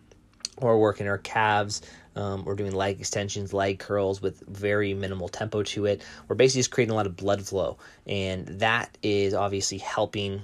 or 0.62 0.78
working 0.78 1.08
our 1.08 1.18
calves 1.18 1.82
um, 2.16 2.44
we're 2.44 2.54
doing 2.54 2.72
leg 2.72 2.98
extensions, 3.00 3.52
leg 3.52 3.78
curls 3.78 4.20
with 4.20 4.40
very 4.40 4.94
minimal 4.94 5.28
tempo 5.28 5.62
to 5.62 5.86
it. 5.86 6.02
We're 6.28 6.36
basically 6.36 6.60
just 6.60 6.70
creating 6.70 6.92
a 6.92 6.96
lot 6.96 7.06
of 7.06 7.16
blood 7.16 7.46
flow, 7.46 7.78
and 8.06 8.46
that 8.46 8.96
is 9.02 9.32
obviously 9.32 9.78
helping 9.78 10.42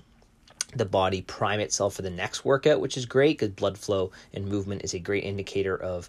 the 0.74 0.84
body 0.84 1.22
prime 1.22 1.60
itself 1.60 1.94
for 1.94 2.02
the 2.02 2.10
next 2.10 2.44
workout, 2.44 2.80
which 2.80 2.96
is 2.96 3.06
great 3.06 3.38
because 3.38 3.50
blood 3.50 3.78
flow 3.78 4.12
and 4.32 4.46
movement 4.46 4.84
is 4.84 4.94
a 4.94 4.98
great 4.98 5.24
indicator 5.24 5.76
of 5.76 6.08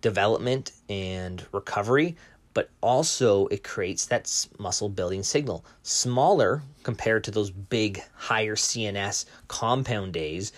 development 0.00 0.72
and 0.88 1.44
recovery. 1.52 2.16
But 2.52 2.70
also, 2.80 3.48
it 3.48 3.64
creates 3.64 4.06
that 4.06 4.46
muscle 4.60 4.88
building 4.88 5.24
signal. 5.24 5.64
Smaller 5.82 6.62
compared 6.84 7.24
to 7.24 7.32
those 7.32 7.50
big, 7.50 8.00
higher 8.14 8.54
CNS 8.54 9.24
compound 9.48 10.12
days, 10.12 10.52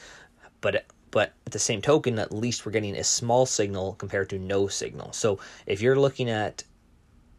but 0.61 0.85
but 1.11 1.33
at 1.47 1.53
the 1.53 1.59
same 1.59 1.83
token, 1.83 2.19
at 2.19 2.33
least 2.33 2.67
we're 2.67 2.73
getting 2.73 2.97
a 2.97 3.05
small 3.05 3.47
signal 3.47 3.95
compared 3.95 4.31
to 4.31 4.39
no 4.39 4.69
signal. 4.69 5.13
So 5.13 5.39
if 5.67 5.81
you're 5.81 5.99
looking 5.99 6.29
at 6.31 6.65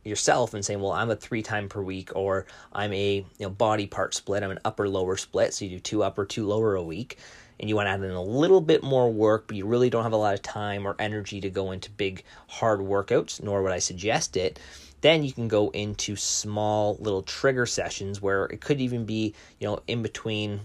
yourself 0.04 0.54
and 0.54 0.64
saying, 0.64 0.82
"Well, 0.82 0.94
I'm 0.94 1.12
a 1.12 1.16
three 1.16 1.44
time 1.44 1.70
per 1.70 1.82
week," 1.82 2.16
or 2.16 2.46
"I'm 2.72 2.94
a 2.94 3.18
you 3.18 3.26
know 3.40 3.50
body 3.50 3.86
part 3.86 4.14
split," 4.14 4.44
I'm 4.44 4.52
an 4.52 4.60
upper 4.66 4.88
lower 4.88 5.18
split, 5.18 5.54
so 5.54 5.66
you 5.66 5.72
do 5.72 5.80
two 5.80 6.04
upper, 6.04 6.26
two 6.26 6.48
lower 6.48 6.76
a 6.76 6.84
week, 6.84 7.18
and 7.60 7.70
you 7.70 7.76
want 7.76 7.88
to 7.88 7.92
add 7.92 8.02
in 8.02 8.12
a 8.12 8.24
little 8.24 8.62
bit 8.62 8.84
more 8.84 9.12
work, 9.12 9.48
but 9.48 9.58
you 9.58 9.66
really 9.66 9.90
don't 9.90 10.04
have 10.04 10.14
a 10.14 10.18
lot 10.18 10.34
of 10.34 10.42
time 10.42 10.88
or 10.88 10.96
energy 11.00 11.42
to 11.42 11.50
go 11.50 11.72
into 11.72 11.92
big 11.92 12.24
hard 12.48 12.80
workouts, 12.80 13.44
nor 13.44 13.62
would 13.64 13.72
I 13.72 13.80
suggest 13.80 14.38
it. 14.38 14.60
Then 15.02 15.24
you 15.24 15.32
can 15.32 15.48
go 15.48 15.70
into 15.70 16.16
small 16.16 16.98
little 17.00 17.22
trigger 17.22 17.66
sessions 17.66 18.22
where 18.22 18.46
it 18.46 18.62
could 18.62 18.82
even 18.82 19.06
be 19.06 19.34
you 19.60 19.68
know 19.68 19.82
in 19.88 20.02
between. 20.02 20.62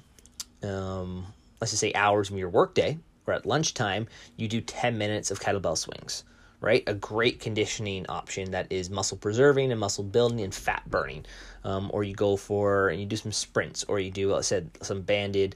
Um, 0.62 1.26
let's 1.62 1.71
just 1.71 1.81
say 1.81 1.92
hours 1.95 2.28
of 2.28 2.37
your 2.37 2.49
workday 2.49 2.99
or 3.25 3.35
at 3.35 3.47
lunchtime, 3.47 4.09
you 4.37 4.49
do 4.49 4.61
10 4.61 4.99
minutes 4.99 5.31
of 5.31 5.38
kettlebell 5.38 5.78
swings, 5.78 6.25
right? 6.61 6.83
A 6.88 6.95
great 6.95 7.38
conditioning 7.38 8.04
option 8.09 8.50
that 8.50 8.66
is 8.69 8.90
muscle 8.90 9.16
preserving 9.16 9.71
and 9.71 9.78
muscle 9.78 10.02
building 10.02 10.40
and 10.40 10.52
fat 10.52 10.83
burning. 10.90 11.25
Um, 11.62 11.88
or 11.95 12.02
you 12.02 12.16
go 12.16 12.37
for 12.37 12.88
and 12.88 12.99
you 12.99 13.07
do 13.07 13.14
some 13.14 13.31
sprints, 13.31 13.85
or 13.85 14.00
you 14.00 14.11
do, 14.11 14.31
like 14.31 14.40
I 14.40 14.42
said, 14.42 14.71
some 14.83 15.02
banded 15.02 15.54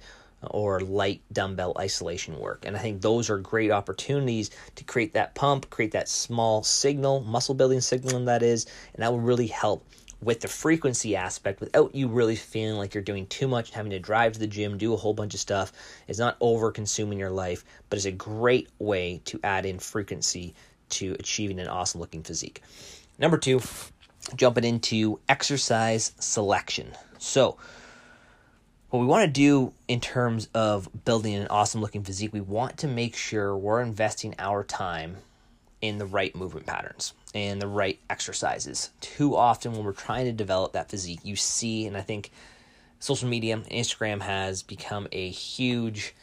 or 0.49 0.79
light 0.79 1.23
dumbbell 1.33 1.73
isolation 1.77 2.39
work. 2.39 2.65
And 2.65 2.77
I 2.77 2.79
think 2.79 3.03
those 3.03 3.29
are 3.29 3.39
great 3.39 3.73
opportunities 3.73 4.51
to 4.77 4.85
create 4.85 5.15
that 5.15 5.35
pump, 5.35 5.71
create 5.71 5.91
that 5.91 6.09
small 6.09 6.63
signal, 6.63 7.23
muscle 7.23 7.57
building 7.57 7.81
signal, 7.81 8.25
that 8.27 8.45
is, 8.45 8.67
and 8.95 9.03
that 9.03 9.11
will 9.11 9.19
really 9.19 9.49
help 9.49 9.85
with 10.26 10.40
the 10.40 10.49
frequency 10.49 11.14
aspect 11.14 11.61
without 11.61 11.95
you 11.95 12.09
really 12.09 12.35
feeling 12.35 12.76
like 12.76 12.95
you're 12.95 13.02
doing 13.02 13.28
too 13.28 13.47
much, 13.47 13.71
having 13.71 13.92
to 13.92 14.00
drive 14.00 14.33
to 14.33 14.40
the 14.40 14.47
gym, 14.49 14.76
do 14.76 14.92
a 14.92 14.97
whole 14.97 15.14
bunch 15.14 15.35
of 15.35 15.40
stuff. 15.40 15.73
It's 16.09 16.18
not 16.18 16.37
over 16.40 16.73
consuming 16.73 17.21
your 17.21 17.30
life, 17.30 17.64
but 17.88 17.97
it's 17.97 18.06
a 18.06 18.12
great 18.12 18.68
way 18.80 19.23
to 19.26 19.38
add 19.45 19.64
in 19.64 19.78
frequency 19.78 20.52
to 20.88 21.14
achieving 21.21 21.61
an 21.61 21.68
awesome 21.68 22.00
looking 22.00 22.25
physique. 22.25 22.61
Number 23.21 23.38
two, 23.38 23.61
jumping 24.35 24.64
into 24.64 25.21
exercise 25.28 26.11
selection. 26.18 26.88
So, 27.18 27.56
what 28.90 28.99
we 28.99 29.06
want 29.06 29.26
to 29.26 29.30
do 29.30 29.75
in 29.87 30.00
terms 30.00 30.49
of 30.54 30.88
building 31.04 31.37
an 31.37 31.47
awesome 31.50 31.80
looking 31.80 32.02
physique, 32.02 32.33
we 32.33 32.40
want 32.40 32.78
to 32.78 32.88
make 32.88 33.14
sure 33.14 33.56
we're 33.56 33.80
investing 33.80 34.35
our 34.40 34.64
time 34.64 35.18
in 35.80 35.99
the 35.99 36.06
right 36.06 36.35
movement 36.35 36.66
patterns 36.66 37.14
and 37.37 37.61
the 37.61 37.69
right 37.69 38.00
exercises. 38.09 38.90
Too 39.02 39.37
often, 39.37 39.73
when 39.73 39.85
we're 39.85 39.93
trying 39.93 40.25
to 40.25 40.33
develop 40.33 40.73
that 40.73 40.88
physique, 40.90 41.21
you 41.23 41.37
see, 41.37 41.87
and 41.87 41.95
I 41.95 42.00
think 42.00 42.31
social 42.99 43.28
media, 43.28 43.59
Instagram 43.71 44.23
has 44.23 44.62
become 44.62 45.07
a 45.12 45.28
huge 45.28 46.14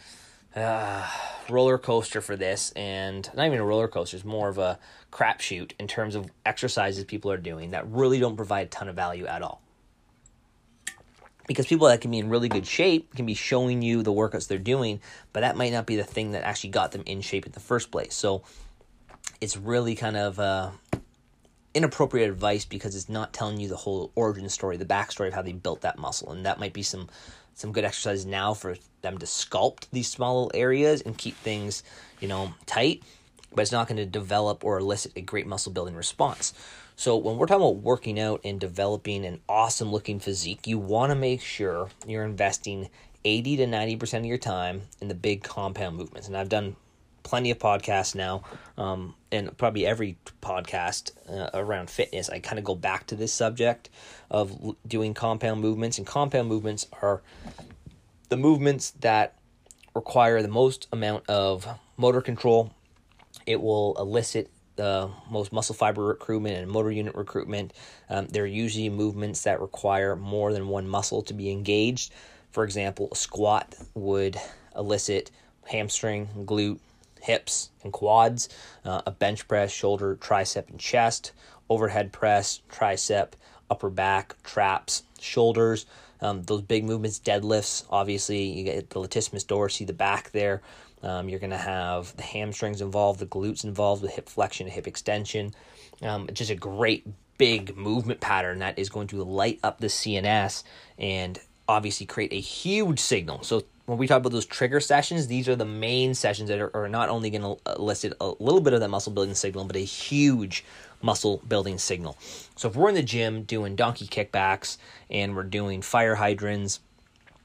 uh, 0.56 1.08
roller 1.50 1.78
coaster 1.78 2.20
for 2.20 2.36
this, 2.36 2.72
and 2.72 3.30
not 3.36 3.46
even 3.46 3.60
a 3.60 3.64
roller 3.64 3.88
coaster, 3.88 4.18
it's 4.18 4.26
more 4.26 4.50
of 4.50 4.58
a 4.58 4.80
crapshoot 5.12 5.74
in 5.80 5.88
terms 5.88 6.16
of 6.16 6.32
exercises 6.48 7.04
people 7.06 7.32
are 7.32 7.38
doing 7.38 7.72
that 7.72 7.88
really 7.88 8.20
don't 8.20 8.36
provide 8.36 8.66
a 8.66 8.70
ton 8.70 8.90
of 8.90 8.96
value 8.96 9.28
at 9.28 9.44
all. 9.44 9.62
Because 11.46 11.68
people 11.68 11.88
that 11.90 12.02
can 12.02 12.10
be 12.10 12.18
in 12.18 12.30
really 12.30 12.50
good 12.50 12.66
shape 12.66 13.14
can 13.16 13.28
be 13.28 13.36
showing 13.36 13.84
you 13.84 14.02
the 14.02 14.14
workouts 14.14 14.48
they're 14.48 14.58
doing, 14.58 15.00
but 15.32 15.42
that 15.42 15.56
might 15.58 15.74
not 15.74 15.86
be 15.86 15.96
the 15.96 16.04
thing 16.04 16.32
that 16.32 16.44
actually 16.44 16.72
got 16.72 16.92
them 16.92 17.04
in 17.06 17.22
shape 17.22 17.46
in 17.46 17.52
the 17.52 17.60
first 17.60 17.92
place. 17.92 18.16
So 18.16 18.44
it's 19.42 19.58
really 19.58 19.96
kind 19.96 20.16
of 20.16 20.40
uh, 20.40 20.70
inappropriate 21.74 22.30
advice 22.30 22.66
because 22.66 22.96
it's 22.96 23.10
not 23.10 23.34
telling 23.34 23.60
you 23.60 23.68
the 23.68 23.76
whole 23.76 24.12
origin 24.16 24.48
story, 24.50 24.78
the 24.78 24.86
backstory 24.86 25.28
of 25.28 25.34
how 25.34 25.42
they 25.42 25.54
built 25.54 25.82
that 25.82 25.98
muscle, 25.98 26.32
and 26.32 26.46
that 26.46 26.60
might 26.60 26.74
be 26.74 26.84
some 26.84 27.10
some 27.56 27.72
good 27.72 27.86
exercise 27.86 28.26
now 28.26 28.54
for 28.54 28.76
them 29.04 29.18
to 29.20 29.26
sculpt 29.26 29.86
these 29.92 30.08
small 30.08 30.46
little 30.46 30.60
areas 30.60 31.02
and 31.02 31.18
keep 31.18 31.36
things, 31.38 31.84
you 32.20 32.28
know, 32.28 32.54
tight. 32.66 33.04
But 33.54 33.62
it's 33.62 33.72
not 33.72 33.88
going 33.88 33.98
to 33.98 34.08
develop 34.08 34.64
or 34.64 34.80
elicit 34.80 35.12
a 35.16 35.22
great 35.22 35.46
muscle 35.46 35.72
building 35.72 35.94
response. 35.94 36.54
So 36.96 37.16
when 37.18 37.38
we're 37.38 37.46
talking 37.46 37.62
about 37.62 37.78
working 37.78 38.20
out 38.20 38.42
and 38.44 38.60
developing 38.60 39.26
an 39.26 39.42
awesome 39.48 39.92
looking 39.92 40.20
physique, 40.20 40.66
you 40.66 40.80
want 40.80 41.12
to 41.12 41.16
make 41.16 41.42
sure 41.42 41.90
you're 42.08 42.26
investing 42.26 42.90
80 43.26 43.58
to 43.58 43.66
90% 43.66 44.20
of 44.20 44.26
your 44.26 44.38
time 44.38 44.82
in 45.00 45.08
the 45.08 45.16
big 45.16 45.44
compound 45.44 45.96
movements. 45.96 46.28
And 46.28 46.36
I've 46.36 46.50
done 46.50 46.76
plenty 47.24 47.52
of 47.52 47.60
podcasts 47.60 48.16
now, 48.16 48.44
um, 48.78 49.16
and 49.32 49.58
probably 49.58 49.86
every 49.86 50.18
podcast 50.42 51.12
uh, 51.30 51.50
around 51.54 51.90
fitness, 51.90 52.30
I 52.30 52.40
kind 52.40 52.60
of 52.60 52.66
go 52.66 52.76
back 52.76 53.08
to 53.08 53.16
this 53.16 53.34
subject 53.34 53.90
of 54.30 54.76
doing 54.88 55.14
compound 55.14 55.62
movements. 55.62 55.98
And 55.98 56.06
compound 56.06 56.48
movements 56.48 56.88
are 57.02 57.22
the 58.30 58.38
movements 58.38 58.92
that 59.02 59.36
require 59.96 60.42
the 60.42 60.48
most 60.48 60.88
amount 60.92 61.30
of 61.30 61.68
motor 61.98 62.22
control. 62.22 62.72
It 63.46 63.62
will 63.62 63.96
elicit 63.98 64.50
the 64.76 65.10
most 65.30 65.54
muscle 65.54 65.76
fiber 65.76 66.04
recruitment 66.04 66.58
and 66.58 66.70
motor 66.70 66.92
unit 66.92 67.16
recruitment. 67.16 67.74
Um, 68.10 68.28
they're 68.28 68.46
usually 68.46 68.90
movements 68.90 69.44
that 69.44 69.62
require 69.62 70.16
more 70.16 70.52
than 70.52 70.68
one 70.68 70.88
muscle 70.88 71.22
to 71.24 71.34
be 71.34 71.52
engaged. 71.52 72.12
For 72.52 72.64
example, 72.64 73.10
a 73.12 73.16
squat 73.16 73.76
would 73.94 74.38
elicit 74.76 75.32
hamstring, 75.66 76.28
glute, 76.46 76.80
hips 77.24 77.70
and 77.84 77.92
quads, 77.94 78.50
uh, 78.86 79.02
a 79.06 79.12
bench 79.12 79.48
press, 79.48 79.72
shoulder, 79.72 80.16
tricep, 80.16 80.70
and 80.70 80.80
chest, 80.80 81.32
overhead 81.70 82.12
press, 82.12 82.62
tricep, 82.70 83.32
upper 83.70 83.90
back, 83.90 84.36
traps, 84.44 85.04
shoulders. 85.20 85.86
Um, 86.22 86.44
those 86.44 86.62
big 86.62 86.84
movements, 86.84 87.20
deadlifts, 87.20 87.86
obviously, 87.90 88.44
you 88.44 88.64
get 88.64 88.90
the 88.90 89.00
latissimus 89.00 89.46
dorsi, 89.46 89.86
the 89.88 89.94
back 89.94 90.32
there. 90.32 90.62
Um, 91.02 91.28
you're 91.28 91.40
going 91.40 91.50
to 91.50 91.58
have 91.58 92.16
the 92.16 92.24
hamstrings 92.24 92.82
involved, 92.82 93.20
the 93.20 93.26
glutes 93.26 93.66
involved 93.66 94.02
with 94.02 94.12
hip 94.12 94.30
flexion, 94.30 94.68
hip 94.68 94.88
extension. 94.88 95.54
Um, 96.02 96.30
just 96.34 96.50
a 96.50 96.56
great 96.56 97.06
big 97.38 97.76
movement 97.76 98.22
pattern 98.22 98.60
that 98.60 98.80
is 98.80 98.90
going 98.90 99.08
to 99.08 99.24
light 99.24 99.60
up 99.64 99.80
the 99.80 99.88
CNS 99.88 100.64
and 100.98 101.40
obviously 101.68 102.06
create 102.06 102.32
a 102.32 102.40
huge 102.40 103.00
signal. 103.00 103.44
So 103.44 103.64
when 103.86 103.98
we 103.98 104.08
talk 104.08 104.18
about 104.18 104.32
those 104.32 104.46
trigger 104.46 104.80
sessions, 104.80 105.28
these 105.28 105.50
are 105.50 105.56
the 105.56 105.66
main 105.66 106.14
sessions 106.14 106.50
that 106.50 106.60
are, 106.60 106.76
are 106.76 106.88
not 106.88 107.10
only 107.10 107.30
going 107.30 107.42
to 107.42 107.58
uh, 107.70 107.76
elicit 107.78 108.14
a 108.22 108.34
little 108.40 108.62
bit 108.62 108.74
of 108.74 108.80
that 108.80 108.90
muscle 108.90 109.12
building 109.12 109.36
signal, 109.36 109.66
but 109.66 109.76
a 109.76 109.80
huge 109.80 110.64
muscle 111.02 111.42
building 111.48 111.78
signal. 111.78 112.18
So 112.56 112.70
if 112.70 112.76
we're 112.76 112.90
in 112.90 112.96
the 112.96 113.04
gym 113.04 113.44
doing 113.44 113.76
donkey 113.76 114.08
kickbacks 114.08 114.78
and 115.10 115.36
we're 115.36 115.44
doing 115.44 115.82
fire 115.82 116.16
hydrants 116.16 116.80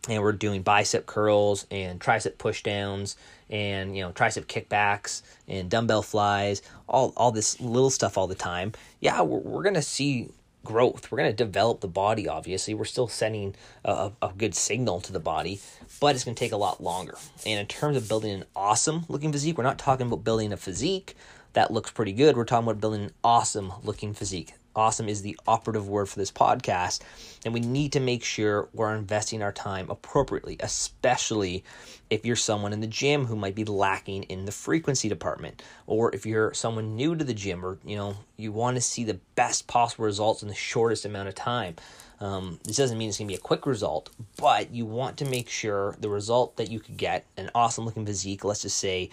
and 0.08 0.22
we're 0.22 0.32
doing 0.32 0.62
bicep 0.62 1.06
curls 1.06 1.66
and 1.70 2.00
tricep 2.00 2.38
push 2.38 2.62
downs 2.62 3.16
and 3.50 3.96
you 3.96 4.02
know 4.02 4.12
tricep 4.12 4.44
kickbacks 4.44 5.22
and 5.48 5.68
dumbbell 5.68 6.02
flies 6.02 6.62
all 6.88 7.12
all 7.16 7.32
this 7.32 7.60
little 7.60 7.90
stuff 7.90 8.16
all 8.16 8.28
the 8.28 8.34
time 8.34 8.72
yeah 9.00 9.20
we're, 9.20 9.40
we're 9.40 9.62
gonna 9.62 9.82
see 9.82 10.28
growth. 10.68 11.10
We're 11.10 11.18
gonna 11.18 11.32
develop 11.32 11.80
the 11.80 11.88
body 11.88 12.28
obviously. 12.28 12.74
We're 12.74 12.84
still 12.84 13.08
sending 13.08 13.54
a, 13.84 14.12
a 14.20 14.32
good 14.36 14.54
signal 14.54 15.00
to 15.02 15.12
the 15.12 15.20
body 15.20 15.60
but 16.00 16.14
it's 16.14 16.24
gonna 16.24 16.34
take 16.34 16.52
a 16.52 16.56
lot 16.56 16.82
longer. 16.82 17.16
And 17.46 17.58
in 17.58 17.66
terms 17.66 17.96
of 17.96 18.06
building 18.08 18.32
an 18.32 18.44
awesome 18.54 19.06
looking 19.08 19.32
physique 19.32 19.56
we're 19.56 19.64
not 19.64 19.78
talking 19.78 20.06
about 20.06 20.24
building 20.24 20.52
a 20.52 20.56
physique 20.56 21.16
that 21.54 21.72
looks 21.72 21.90
pretty 21.90 22.12
good. 22.12 22.36
We're 22.36 22.44
talking 22.44 22.68
about 22.68 22.80
building 22.80 23.04
an 23.04 23.12
awesome 23.24 23.72
looking 23.82 24.12
physique 24.12 24.54
awesome 24.78 25.08
is 25.08 25.22
the 25.22 25.38
operative 25.46 25.88
word 25.88 26.08
for 26.08 26.18
this 26.18 26.30
podcast. 26.30 27.00
And 27.44 27.52
we 27.52 27.60
need 27.60 27.92
to 27.92 28.00
make 28.00 28.22
sure 28.22 28.68
we're 28.72 28.94
investing 28.94 29.42
our 29.42 29.52
time 29.52 29.90
appropriately, 29.90 30.56
especially 30.60 31.64
if 32.10 32.24
you're 32.24 32.36
someone 32.36 32.72
in 32.72 32.80
the 32.80 32.86
gym 32.86 33.26
who 33.26 33.34
might 33.34 33.56
be 33.56 33.64
lacking 33.64 34.22
in 34.24 34.44
the 34.44 34.52
frequency 34.52 35.08
department, 35.08 35.62
or 35.86 36.14
if 36.14 36.24
you're 36.24 36.54
someone 36.54 36.94
new 36.94 37.16
to 37.16 37.24
the 37.24 37.34
gym, 37.34 37.64
or 37.64 37.78
you 37.84 37.96
know 37.96 38.16
you 38.36 38.52
want 38.52 38.76
to 38.76 38.80
see 38.80 39.04
the 39.04 39.18
best 39.34 39.66
possible 39.66 40.04
results 40.04 40.42
in 40.42 40.48
the 40.48 40.54
shortest 40.54 41.04
amount 41.04 41.28
of 41.28 41.34
time. 41.34 41.74
Um, 42.20 42.58
this 42.64 42.76
doesn't 42.76 42.98
mean 42.98 43.08
it's 43.08 43.18
going 43.18 43.28
to 43.28 43.32
be 43.32 43.38
a 43.38 43.40
quick 43.40 43.66
result, 43.66 44.10
but 44.36 44.72
you 44.72 44.86
want 44.86 45.18
to 45.18 45.24
make 45.24 45.48
sure 45.48 45.96
the 46.00 46.08
result 46.08 46.56
that 46.56 46.70
you 46.70 46.80
could 46.80 46.96
get 46.96 47.26
an 47.36 47.50
awesome 47.54 47.84
looking 47.84 48.06
physique, 48.06 48.44
let's 48.44 48.62
just 48.62 48.78
say 48.78 49.10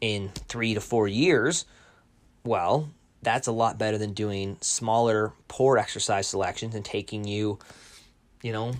in 0.00 0.28
three 0.48 0.74
to 0.74 0.80
four 0.80 1.08
years, 1.08 1.64
well, 2.44 2.90
that's 3.22 3.46
a 3.46 3.52
lot 3.52 3.78
better 3.78 3.98
than 3.98 4.12
doing 4.12 4.58
smaller, 4.60 5.32
poor 5.48 5.78
exercise 5.78 6.26
selections 6.26 6.74
and 6.74 6.84
taking 6.84 7.24
you, 7.24 7.58
you 8.42 8.52
know, 8.52 8.72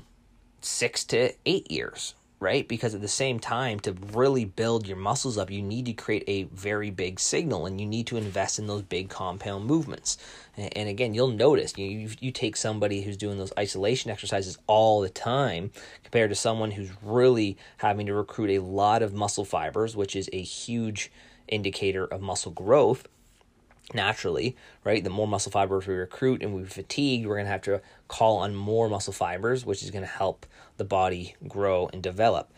six 0.60 1.04
to 1.04 1.32
eight 1.46 1.70
years, 1.70 2.14
right? 2.40 2.66
Because 2.66 2.94
at 2.94 3.00
the 3.00 3.08
same 3.08 3.38
time, 3.38 3.78
to 3.80 3.92
really 4.12 4.44
build 4.44 4.88
your 4.88 4.96
muscles 4.96 5.38
up, 5.38 5.50
you 5.50 5.62
need 5.62 5.86
to 5.86 5.92
create 5.92 6.24
a 6.26 6.44
very 6.44 6.90
big 6.90 7.20
signal 7.20 7.66
and 7.66 7.80
you 7.80 7.86
need 7.86 8.08
to 8.08 8.16
invest 8.16 8.58
in 8.58 8.66
those 8.66 8.82
big 8.82 9.08
compound 9.08 9.64
movements. 9.64 10.18
And 10.56 10.88
again, 10.88 11.14
you'll 11.14 11.28
notice 11.28 11.78
you, 11.78 12.10
you 12.20 12.32
take 12.32 12.56
somebody 12.56 13.02
who's 13.02 13.16
doing 13.16 13.38
those 13.38 13.52
isolation 13.56 14.10
exercises 14.10 14.58
all 14.66 15.00
the 15.00 15.08
time 15.08 15.70
compared 16.02 16.30
to 16.30 16.36
someone 16.36 16.72
who's 16.72 16.90
really 17.00 17.56
having 17.76 18.06
to 18.06 18.14
recruit 18.14 18.50
a 18.50 18.58
lot 18.58 19.02
of 19.02 19.14
muscle 19.14 19.44
fibers, 19.44 19.94
which 19.94 20.16
is 20.16 20.28
a 20.32 20.42
huge 20.42 21.12
indicator 21.48 22.06
of 22.06 22.20
muscle 22.20 22.52
growth 22.52 23.06
naturally, 23.94 24.56
right? 24.84 25.02
The 25.02 25.10
more 25.10 25.26
muscle 25.28 25.52
fibers 25.52 25.86
we 25.86 25.94
recruit 25.94 26.42
and 26.42 26.54
we 26.54 26.64
fatigue, 26.64 27.26
we're 27.26 27.36
going 27.36 27.46
to 27.46 27.52
have 27.52 27.62
to 27.62 27.80
call 28.08 28.38
on 28.38 28.54
more 28.54 28.88
muscle 28.88 29.12
fibers, 29.12 29.64
which 29.64 29.82
is 29.82 29.90
going 29.90 30.04
to 30.04 30.10
help 30.10 30.46
the 30.76 30.84
body 30.84 31.36
grow 31.48 31.88
and 31.92 32.02
develop. 32.02 32.52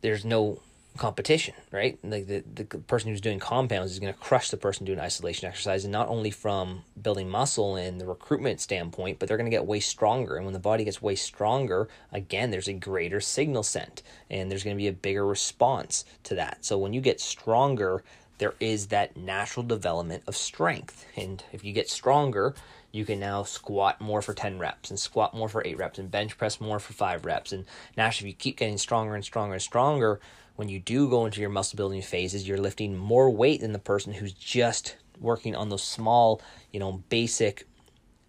There's 0.00 0.24
no 0.24 0.60
competition, 0.96 1.54
right? 1.70 1.96
Like 2.02 2.26
the, 2.26 2.42
the 2.54 2.64
person 2.64 3.10
who's 3.10 3.20
doing 3.20 3.38
compounds 3.38 3.92
is 3.92 4.00
going 4.00 4.12
to 4.12 4.18
crush 4.18 4.50
the 4.50 4.56
person 4.56 4.84
doing 4.84 4.98
isolation 4.98 5.48
exercise, 5.48 5.84
and 5.84 5.92
not 5.92 6.08
only 6.08 6.30
from 6.30 6.82
building 7.00 7.28
muscle 7.28 7.76
and 7.76 8.00
the 8.00 8.06
recruitment 8.06 8.60
standpoint, 8.60 9.18
but 9.18 9.28
they're 9.28 9.36
going 9.36 9.50
to 9.50 9.56
get 9.56 9.64
way 9.64 9.78
stronger. 9.78 10.36
And 10.36 10.44
when 10.44 10.54
the 10.54 10.58
body 10.58 10.84
gets 10.84 11.00
way 11.00 11.14
stronger, 11.14 11.88
again, 12.12 12.50
there's 12.50 12.68
a 12.68 12.72
greater 12.72 13.20
signal 13.20 13.62
sent, 13.62 14.02
and 14.28 14.50
there's 14.50 14.64
going 14.64 14.76
to 14.76 14.82
be 14.82 14.88
a 14.88 14.92
bigger 14.92 15.24
response 15.24 16.04
to 16.24 16.34
that. 16.34 16.64
So 16.64 16.76
when 16.78 16.92
you 16.92 17.00
get 17.00 17.20
stronger, 17.20 18.02
there 18.38 18.54
is 18.60 18.86
that 18.88 19.16
natural 19.16 19.64
development 19.64 20.22
of 20.26 20.36
strength. 20.36 21.04
And 21.16 21.42
if 21.52 21.64
you 21.64 21.72
get 21.72 21.90
stronger, 21.90 22.54
you 22.92 23.04
can 23.04 23.20
now 23.20 23.42
squat 23.42 24.00
more 24.00 24.22
for 24.22 24.32
10 24.32 24.58
reps 24.58 24.90
and 24.90 24.98
squat 24.98 25.34
more 25.34 25.48
for 25.48 25.62
8 25.64 25.76
reps 25.76 25.98
and 25.98 26.10
bench 26.10 26.38
press 26.38 26.60
more 26.60 26.78
for 26.78 26.92
5 26.92 27.24
reps. 27.24 27.52
And 27.52 27.64
naturally, 27.96 28.30
if 28.30 28.34
you 28.34 28.38
keep 28.38 28.56
getting 28.56 28.78
stronger 28.78 29.14
and 29.14 29.24
stronger 29.24 29.54
and 29.54 29.62
stronger, 29.62 30.20
when 30.56 30.68
you 30.68 30.80
do 30.80 31.08
go 31.08 31.26
into 31.26 31.40
your 31.40 31.50
muscle 31.50 31.76
building 31.76 32.02
phases, 32.02 32.48
you're 32.48 32.58
lifting 32.58 32.96
more 32.96 33.30
weight 33.30 33.60
than 33.60 33.72
the 33.72 33.78
person 33.78 34.12
who's 34.12 34.32
just 34.32 34.96
working 35.20 35.54
on 35.54 35.68
those 35.68 35.82
small, 35.82 36.40
you 36.72 36.80
know, 36.80 37.02
basic 37.08 37.66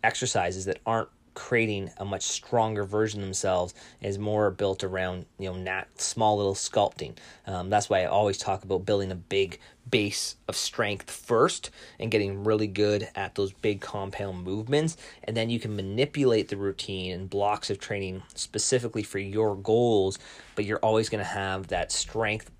exercises 0.03 0.65
that 0.65 0.79
aren't 0.85 1.09
creating 1.39 1.89
a 1.97 2.03
much 2.03 2.23
stronger 2.23 2.83
version 2.83 3.21
of 3.21 3.25
themselves 3.25 3.73
is 4.01 4.19
more 4.19 4.51
built 4.51 4.83
around 4.83 5.25
you 5.37 5.49
know 5.49 5.55
not 5.55 5.87
small 5.95 6.35
little 6.35 6.53
sculpting. 6.53 7.15
Um, 7.47 7.69
that's 7.69 7.89
why 7.89 8.01
i 8.01 8.05
always 8.05 8.37
talk 8.37 8.65
about 8.65 8.85
building 8.85 9.09
a 9.09 9.15
big 9.15 9.57
base 9.89 10.35
of 10.49 10.57
strength 10.57 11.09
first 11.09 11.69
and 11.97 12.11
getting 12.11 12.43
really 12.43 12.67
good 12.67 13.07
at 13.15 13.35
those 13.35 13.53
big 13.53 13.79
compound 13.79 14.43
movements. 14.43 14.97
And 15.23 15.35
then 15.35 15.49
you 15.49 15.61
can 15.61 15.77
manipulate 15.77 16.49
the 16.49 16.57
routine 16.57 17.13
and 17.13 17.29
blocks 17.29 17.69
of 17.69 17.79
training 17.79 18.21
specifically 18.35 19.01
for 19.01 19.17
your 19.17 19.55
goals 19.55 20.19
but 20.55 20.65
you're 20.65 20.79
always 20.79 21.07
going 21.07 21.23
to 21.23 21.29
have 21.29 21.67
that 21.67 21.89
strength 21.89 22.51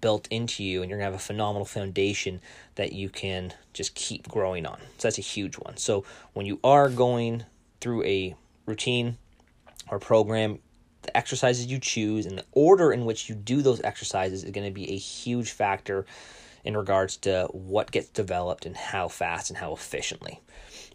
built 0.00 0.28
into 0.30 0.62
you 0.62 0.80
and 0.80 0.88
you're 0.88 0.98
going 0.98 1.08
to 1.08 1.12
have 1.12 1.20
a 1.20 1.24
phenomenal 1.24 1.64
foundation 1.64 2.40
that 2.76 2.92
you 2.92 3.08
can 3.08 3.52
just 3.72 3.96
keep 3.96 4.28
growing 4.28 4.64
on. 4.64 4.78
So 4.98 5.08
that's 5.08 5.18
a 5.18 5.22
huge 5.22 5.56
one. 5.56 5.76
So 5.76 6.04
when 6.34 6.46
you 6.46 6.60
are 6.62 6.88
going 6.88 7.44
through 7.82 8.04
a 8.04 8.34
routine 8.64 9.18
or 9.90 9.98
program, 9.98 10.60
the 11.02 11.14
exercises 11.16 11.66
you 11.66 11.78
choose 11.78 12.26
and 12.26 12.38
the 12.38 12.44
order 12.52 12.92
in 12.92 13.04
which 13.04 13.28
you 13.28 13.34
do 13.34 13.60
those 13.60 13.82
exercises 13.82 14.44
is 14.44 14.50
going 14.52 14.66
to 14.66 14.72
be 14.72 14.90
a 14.90 14.96
huge 14.96 15.50
factor 15.50 16.06
in 16.64 16.76
regards 16.76 17.16
to 17.16 17.48
what 17.50 17.90
gets 17.90 18.08
developed 18.08 18.64
and 18.64 18.76
how 18.76 19.08
fast 19.08 19.50
and 19.50 19.58
how 19.58 19.72
efficiently. 19.72 20.40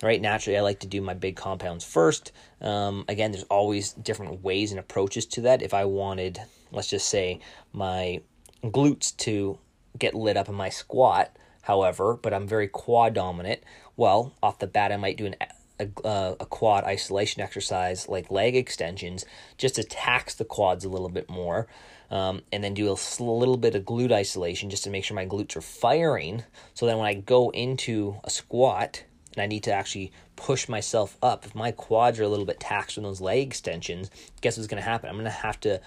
Right, 0.01 0.21
naturally, 0.21 0.57
I 0.57 0.61
like 0.61 0.79
to 0.81 0.87
do 0.87 1.01
my 1.01 1.13
big 1.13 1.35
compounds 1.35 1.83
first. 1.83 2.31
Um, 2.61 3.03
again, 3.09 3.31
there's 3.31 3.43
always 3.43 3.93
different 3.93 4.43
ways 4.43 4.71
and 4.71 4.79
approaches 4.79 5.25
to 5.25 5.41
that. 5.41 5.61
If 5.61 5.73
I 5.73 5.85
wanted, 5.85 6.39
let's 6.71 6.89
just 6.89 7.09
say, 7.09 7.39
my 7.73 8.21
glutes 8.63 9.17
to 9.17 9.57
get 9.97 10.13
lit 10.13 10.37
up 10.37 10.49
in 10.49 10.55
my 10.55 10.69
squat, 10.69 11.35
however, 11.63 12.15
but 12.15 12.33
I'm 12.33 12.47
very 12.47 12.67
quad 12.67 13.15
dominant, 13.15 13.61
well, 13.97 14.33
off 14.41 14.59
the 14.59 14.67
bat, 14.67 14.91
I 14.91 14.97
might 14.97 15.17
do 15.17 15.25
an 15.25 15.35
a, 15.79 15.87
uh, 16.05 16.35
a 16.39 16.45
quad 16.45 16.83
isolation 16.83 17.41
exercise 17.41 18.07
like 18.07 18.31
leg 18.31 18.55
extensions 18.55 19.25
just 19.57 19.75
to 19.75 19.83
tax 19.83 20.35
the 20.35 20.45
quads 20.45 20.85
a 20.85 20.89
little 20.89 21.09
bit 21.09 21.29
more. 21.29 21.67
Um, 22.09 22.43
and 22.53 22.63
then 22.63 22.73
do 22.73 22.89
a 22.89 22.95
little 23.21 23.57
bit 23.57 23.75
of 23.75 23.83
glute 23.83 24.13
isolation 24.13 24.69
just 24.69 24.85
to 24.85 24.89
make 24.89 25.03
sure 25.03 25.13
my 25.13 25.25
glutes 25.25 25.57
are 25.57 25.61
firing. 25.61 26.43
So 26.73 26.85
then 26.85 26.97
when 26.97 27.05
I 27.05 27.15
go 27.15 27.49
into 27.49 28.21
a 28.23 28.29
squat 28.29 29.03
and 29.33 29.41
I 29.41 29.45
need 29.45 29.63
to 29.63 29.73
actually 29.73 30.13
push 30.37 30.69
myself 30.69 31.17
up, 31.21 31.45
if 31.45 31.53
my 31.53 31.71
quads 31.71 32.17
are 32.19 32.23
a 32.23 32.29
little 32.29 32.45
bit 32.45 32.61
taxed 32.61 32.95
from 32.95 33.03
those 33.03 33.19
leg 33.19 33.45
extensions, 33.45 34.09
guess 34.39 34.55
what's 34.55 34.67
going 34.67 34.81
to 34.81 34.89
happen? 34.89 35.09
I'm 35.09 35.15
going 35.15 35.25
to 35.25 35.31
have 35.31 35.59
to 35.61 35.81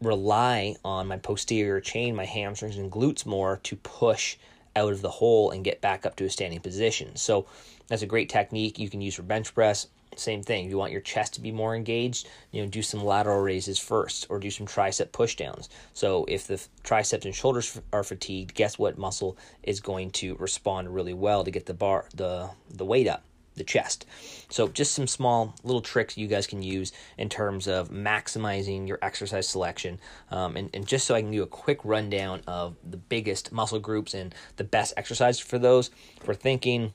rely 0.00 0.74
on 0.84 1.06
my 1.06 1.18
posterior 1.18 1.80
chain, 1.80 2.16
my 2.16 2.24
hamstrings 2.24 2.76
and 2.76 2.90
glutes 2.90 3.24
more 3.24 3.60
to 3.62 3.76
push 3.76 4.36
out 4.76 4.92
of 4.92 5.02
the 5.02 5.10
hole 5.10 5.50
and 5.50 5.64
get 5.64 5.80
back 5.80 6.06
up 6.06 6.16
to 6.16 6.24
a 6.24 6.30
standing 6.30 6.60
position. 6.60 7.16
So 7.16 7.46
that's 7.88 8.02
a 8.02 8.06
great 8.06 8.28
technique 8.28 8.78
you 8.78 8.90
can 8.90 9.00
use 9.00 9.14
for 9.14 9.22
bench 9.22 9.54
press. 9.54 9.88
Same 10.16 10.42
thing. 10.42 10.64
If 10.64 10.70
you 10.70 10.76
want 10.76 10.92
your 10.92 11.00
chest 11.00 11.34
to 11.34 11.40
be 11.40 11.52
more 11.52 11.74
engaged, 11.74 12.28
you 12.50 12.62
know, 12.62 12.68
do 12.68 12.82
some 12.82 13.02
lateral 13.02 13.40
raises 13.40 13.78
first 13.78 14.26
or 14.28 14.38
do 14.38 14.50
some 14.50 14.66
tricep 14.66 15.08
pushdowns. 15.08 15.68
So 15.94 16.26
if 16.28 16.46
the 16.46 16.62
triceps 16.82 17.24
and 17.24 17.34
shoulders 17.34 17.80
are 17.92 18.04
fatigued, 18.04 18.54
guess 18.54 18.78
what 18.78 18.98
muscle 18.98 19.38
is 19.62 19.80
going 19.80 20.10
to 20.12 20.34
respond 20.36 20.94
really 20.94 21.14
well 21.14 21.44
to 21.44 21.50
get 21.50 21.66
the 21.66 21.74
bar 21.74 22.06
the 22.14 22.50
the 22.68 22.84
weight 22.84 23.08
up? 23.08 23.24
The 23.54 23.64
chest. 23.64 24.06
So 24.48 24.68
just 24.68 24.94
some 24.94 25.06
small 25.06 25.54
little 25.62 25.82
tricks 25.82 26.16
you 26.16 26.26
guys 26.26 26.46
can 26.46 26.62
use 26.62 26.92
in 27.18 27.28
terms 27.28 27.68
of 27.68 27.90
maximizing 27.90 28.88
your 28.88 28.98
exercise 29.02 29.46
selection. 29.46 30.00
Um, 30.30 30.56
and, 30.56 30.70
and 30.72 30.86
just 30.86 31.06
so 31.06 31.14
I 31.14 31.20
can 31.20 31.30
do 31.30 31.42
a 31.42 31.46
quick 31.46 31.80
rundown 31.84 32.40
of 32.46 32.76
the 32.82 32.96
biggest 32.96 33.52
muscle 33.52 33.78
groups 33.78 34.14
and 34.14 34.34
the 34.56 34.64
best 34.64 34.94
exercise 34.96 35.38
for 35.38 35.58
those, 35.58 35.90
if 36.20 36.26
we're 36.26 36.34
thinking 36.34 36.94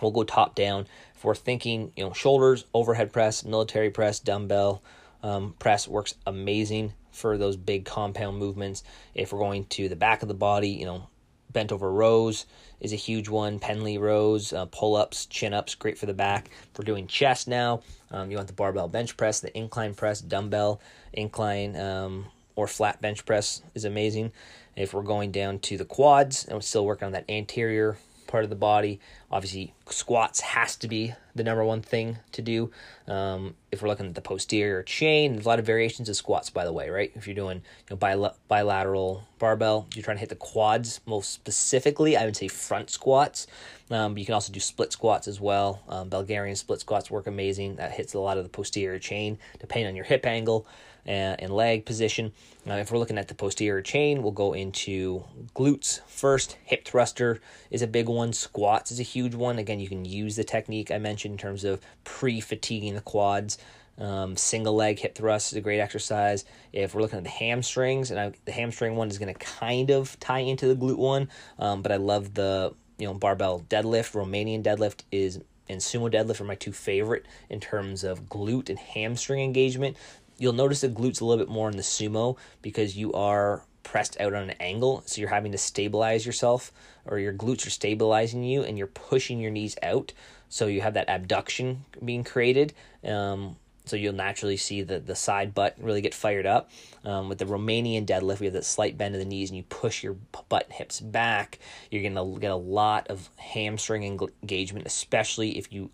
We'll 0.00 0.10
go 0.10 0.24
top 0.24 0.54
down. 0.54 0.86
If 1.14 1.24
we're 1.24 1.34
thinking, 1.34 1.92
you 1.96 2.04
know, 2.04 2.12
shoulders, 2.12 2.64
overhead 2.74 3.12
press, 3.12 3.44
military 3.44 3.90
press, 3.90 4.20
dumbbell 4.20 4.82
um, 5.22 5.54
press 5.58 5.88
works 5.88 6.14
amazing 6.26 6.92
for 7.10 7.38
those 7.38 7.56
big 7.56 7.84
compound 7.84 8.38
movements. 8.38 8.82
If 9.14 9.32
we're 9.32 9.38
going 9.38 9.64
to 9.66 9.88
the 9.88 9.96
back 9.96 10.22
of 10.22 10.28
the 10.28 10.34
body, 10.34 10.68
you 10.68 10.84
know, 10.84 11.08
bent 11.56 11.72
over 11.72 11.90
rows 11.90 12.44
is 12.80 12.92
a 12.92 12.96
huge 12.96 13.30
one. 13.30 13.58
Pendlay 13.58 13.96
rows, 13.96 14.52
uh, 14.52 14.66
pull 14.66 14.94
ups, 14.94 15.24
chin 15.24 15.54
ups, 15.54 15.74
great 15.74 15.96
for 15.96 16.04
the 16.04 16.12
back. 16.12 16.50
We're 16.76 16.84
doing 16.84 17.06
chest 17.06 17.48
now, 17.48 17.80
um, 18.10 18.30
you 18.30 18.36
want 18.36 18.48
the 18.48 18.52
barbell 18.52 18.88
bench 18.88 19.16
press, 19.16 19.40
the 19.40 19.56
incline 19.56 19.94
press, 19.94 20.20
dumbbell, 20.20 20.82
incline, 21.14 21.74
um, 21.74 22.26
or 22.56 22.66
flat 22.66 23.00
bench 23.00 23.24
press 23.24 23.62
is 23.74 23.86
amazing. 23.86 24.32
If 24.76 24.92
we're 24.92 25.00
going 25.00 25.32
down 25.32 25.60
to 25.60 25.78
the 25.78 25.86
quads 25.86 26.44
and 26.44 26.54
we're 26.54 26.60
still 26.60 26.84
working 26.84 27.06
on 27.06 27.12
that 27.12 27.24
anterior 27.30 27.96
part 28.26 28.44
of 28.44 28.50
the 28.50 28.56
body. 28.56 29.00
Obviously, 29.30 29.74
squats 29.88 30.40
has 30.40 30.76
to 30.76 30.88
be 30.88 31.14
the 31.34 31.44
number 31.44 31.64
one 31.64 31.82
thing 31.82 32.18
to 32.32 32.42
do. 32.42 32.70
Um, 33.06 33.54
if 33.70 33.82
we're 33.82 33.88
looking 33.88 34.06
at 34.06 34.14
the 34.14 34.20
posterior 34.20 34.82
chain, 34.82 35.32
there's 35.32 35.46
a 35.46 35.48
lot 35.48 35.58
of 35.58 35.66
variations 35.66 36.08
of 36.08 36.16
squats, 36.16 36.50
by 36.50 36.64
the 36.64 36.72
way, 36.72 36.90
right? 36.90 37.12
If 37.14 37.26
you're 37.26 37.34
doing 37.34 37.58
you 37.58 37.62
know, 37.90 37.96
bil- 37.96 38.36
bilateral 38.48 39.24
barbell, 39.38 39.86
you're 39.94 40.04
trying 40.04 40.16
to 40.16 40.20
hit 40.20 40.28
the 40.28 40.36
quads 40.36 41.00
most 41.06 41.32
specifically. 41.32 42.16
I 42.16 42.24
would 42.24 42.36
say 42.36 42.48
front 42.48 42.90
squats. 42.90 43.46
Um, 43.90 44.18
you 44.18 44.24
can 44.24 44.34
also 44.34 44.52
do 44.52 44.60
split 44.60 44.92
squats 44.92 45.28
as 45.28 45.40
well. 45.40 45.82
Um, 45.88 46.08
Bulgarian 46.08 46.56
split 46.56 46.80
squats 46.80 47.10
work 47.10 47.26
amazing. 47.26 47.76
That 47.76 47.92
hits 47.92 48.14
a 48.14 48.20
lot 48.20 48.38
of 48.38 48.44
the 48.44 48.50
posterior 48.50 48.98
chain, 48.98 49.38
depending 49.60 49.86
on 49.86 49.96
your 49.96 50.04
hip 50.04 50.26
angle 50.26 50.66
and, 51.06 51.40
and 51.40 51.52
leg 51.52 51.86
position. 51.86 52.32
Now, 52.64 52.76
if 52.76 52.90
we're 52.90 52.98
looking 52.98 53.18
at 53.18 53.28
the 53.28 53.34
posterior 53.34 53.80
chain, 53.80 54.22
we'll 54.22 54.32
go 54.32 54.52
into 54.52 55.24
glutes 55.54 56.00
first. 56.06 56.58
Hip 56.64 56.84
thruster 56.84 57.40
is 57.70 57.82
a 57.82 57.86
big 57.86 58.08
one. 58.08 58.32
Squats 58.32 58.90
is 58.90 59.00
a 59.00 59.04
huge 59.04 59.34
one. 59.34 59.58
Again, 59.58 59.80
you 59.80 59.88
can 59.88 60.04
use 60.04 60.36
the 60.36 60.44
technique 60.44 60.90
I 60.90 60.98
mentioned 60.98 61.32
in 61.32 61.38
terms 61.38 61.64
of 61.64 61.80
pre 62.04 62.40
fatiguing 62.40 62.94
the 62.94 63.00
quads. 63.00 63.58
Um, 63.98 64.36
single 64.36 64.74
leg 64.74 64.98
hip 64.98 65.14
thrust 65.14 65.52
is 65.52 65.56
a 65.56 65.62
great 65.62 65.80
exercise. 65.80 66.44
If 66.72 66.94
we're 66.94 67.00
looking 67.00 67.18
at 67.18 67.24
the 67.24 67.30
hamstrings, 67.30 68.10
and 68.10 68.20
I, 68.20 68.32
the 68.44 68.52
hamstring 68.52 68.96
one 68.96 69.08
is 69.08 69.18
going 69.18 69.32
to 69.32 69.38
kind 69.38 69.90
of 69.90 70.18
tie 70.20 70.40
into 70.40 70.66
the 70.66 70.76
glute 70.76 70.98
one, 70.98 71.30
um, 71.58 71.80
but 71.80 71.92
I 71.92 71.96
love 71.96 72.34
the 72.34 72.74
you 72.98 73.06
know 73.06 73.14
barbell 73.14 73.64
deadlift. 73.70 74.12
Romanian 74.12 74.62
deadlift 74.62 75.02
is 75.10 75.40
and 75.68 75.80
sumo 75.80 76.12
deadlift 76.12 76.40
are 76.40 76.44
my 76.44 76.54
two 76.54 76.72
favorite 76.72 77.26
in 77.48 77.60
terms 77.60 78.04
of 78.04 78.28
glute 78.28 78.68
and 78.68 78.78
hamstring 78.78 79.42
engagement. 79.42 79.96
You'll 80.38 80.52
notice 80.52 80.82
the 80.82 80.88
glutes 80.88 81.20
a 81.20 81.24
little 81.24 81.44
bit 81.44 81.52
more 81.52 81.70
in 81.70 81.76
the 81.76 81.82
sumo 81.82 82.36
because 82.62 82.96
you 82.96 83.12
are 83.12 83.62
pressed 83.82 84.20
out 84.20 84.34
on 84.34 84.50
an 84.50 84.56
angle, 84.60 85.02
so 85.06 85.20
you're 85.20 85.30
having 85.30 85.52
to 85.52 85.58
stabilize 85.58 86.26
yourself, 86.26 86.72
or 87.04 87.18
your 87.18 87.32
glutes 87.32 87.66
are 87.66 87.70
stabilizing 87.70 88.42
you, 88.42 88.62
and 88.62 88.76
you're 88.76 88.88
pushing 88.88 89.38
your 89.38 89.50
knees 89.50 89.76
out, 89.82 90.12
so 90.48 90.66
you 90.66 90.80
have 90.80 90.94
that 90.94 91.08
abduction 91.08 91.84
being 92.04 92.24
created. 92.24 92.74
Um, 93.04 93.56
so 93.86 93.94
you'll 93.94 94.12
naturally 94.12 94.56
see 94.56 94.82
the, 94.82 94.98
the 94.98 95.14
side 95.14 95.54
butt 95.54 95.76
really 95.78 96.00
get 96.00 96.12
fired 96.12 96.44
up. 96.44 96.70
Um, 97.04 97.28
with 97.28 97.38
the 97.38 97.44
Romanian 97.44 98.04
deadlift, 98.04 98.40
we 98.40 98.46
have 98.46 98.54
that 98.54 98.64
slight 98.64 98.98
bend 98.98 99.14
of 99.14 99.20
the 99.20 99.24
knees 99.24 99.50
and 99.50 99.56
you 99.56 99.62
push 99.62 100.02
your 100.02 100.16
butt 100.48 100.64
and 100.64 100.72
hips 100.72 101.00
back. 101.00 101.60
You're 101.90 102.02
going 102.02 102.16
to 102.16 102.40
get 102.40 102.50
a 102.50 102.56
lot 102.56 103.06
of 103.06 103.30
hamstring 103.36 104.02
engagement, 104.02 104.86
especially 104.86 105.56
if 105.56 105.72
you 105.72 105.90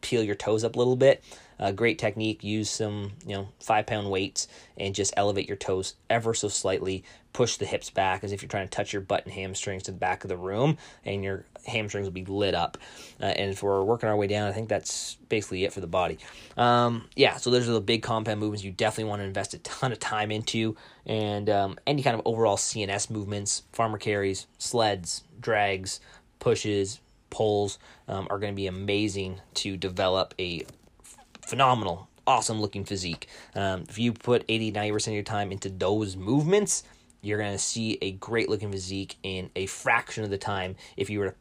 peel 0.00 0.24
your 0.24 0.34
toes 0.34 0.64
up 0.64 0.74
a 0.74 0.78
little 0.78 0.96
bit. 0.96 1.22
Uh, 1.60 1.70
great 1.70 1.98
technique. 1.98 2.42
Use 2.42 2.70
some, 2.70 3.12
you 3.26 3.36
know, 3.36 3.48
five 3.60 3.86
pound 3.86 4.10
weights 4.10 4.48
and 4.78 4.94
just 4.94 5.12
elevate 5.16 5.46
your 5.46 5.58
toes 5.58 5.94
ever 6.08 6.32
so 6.32 6.48
slightly. 6.48 7.04
Push 7.32 7.58
the 7.58 7.66
hips 7.66 7.90
back 7.90 8.24
as 8.24 8.32
if 8.32 8.42
you're 8.42 8.48
trying 8.48 8.66
to 8.66 8.70
touch 8.70 8.92
your 8.92 9.02
butt 9.02 9.24
and 9.24 9.32
hamstrings 9.32 9.84
to 9.84 9.92
the 9.92 9.98
back 9.98 10.24
of 10.24 10.28
the 10.28 10.36
room, 10.36 10.78
and 11.04 11.22
your 11.22 11.44
hamstrings 11.64 12.06
will 12.06 12.12
be 12.12 12.24
lit 12.24 12.54
up. 12.54 12.78
Uh, 13.20 13.26
and 13.26 13.52
if 13.52 13.62
we're 13.62 13.84
working 13.84 14.08
our 14.08 14.16
way 14.16 14.26
down, 14.26 14.48
I 14.48 14.52
think 14.52 14.68
that's 14.68 15.16
basically 15.28 15.64
it 15.64 15.72
for 15.72 15.80
the 15.80 15.86
body. 15.86 16.18
Um, 16.56 17.08
yeah, 17.14 17.36
so 17.36 17.50
those 17.50 17.68
are 17.68 17.72
the 17.72 17.80
big 17.80 18.02
compound 18.02 18.40
movements 18.40 18.64
you 18.64 18.72
definitely 18.72 19.10
want 19.10 19.20
to 19.20 19.26
invest 19.26 19.54
a 19.54 19.58
ton 19.58 19.92
of 19.92 20.00
time 20.00 20.32
into, 20.32 20.76
and 21.06 21.48
um, 21.50 21.78
any 21.86 22.02
kind 22.02 22.14
of 22.14 22.22
overall 22.24 22.56
CNS 22.56 23.10
movements, 23.10 23.62
farmer 23.72 23.98
carries, 23.98 24.46
sleds, 24.58 25.22
drags, 25.40 26.00
pushes, 26.40 27.00
pulls 27.30 27.78
um, 28.08 28.26
are 28.28 28.38
going 28.40 28.52
to 28.52 28.56
be 28.56 28.66
amazing 28.66 29.40
to 29.54 29.76
develop 29.76 30.34
a 30.38 30.64
phenomenal, 31.50 32.08
awesome 32.28 32.60
looking 32.60 32.84
physique. 32.84 33.28
Um, 33.56 33.84
if 33.88 33.98
you 33.98 34.12
put 34.12 34.44
80 34.48 34.72
90% 34.72 35.08
of 35.08 35.14
your 35.14 35.22
time 35.24 35.50
into 35.50 35.68
those 35.68 36.16
movements, 36.16 36.84
you're 37.22 37.38
going 37.38 37.52
to 37.52 37.58
see 37.58 37.98
a 38.00 38.12
great 38.12 38.48
looking 38.48 38.70
physique 38.70 39.16
in 39.24 39.50
a 39.56 39.66
fraction 39.66 40.22
of 40.22 40.30
the 40.30 40.38
time 40.38 40.76
if 40.96 41.10
you 41.10 41.18
were 41.18 41.30
to 41.30 41.34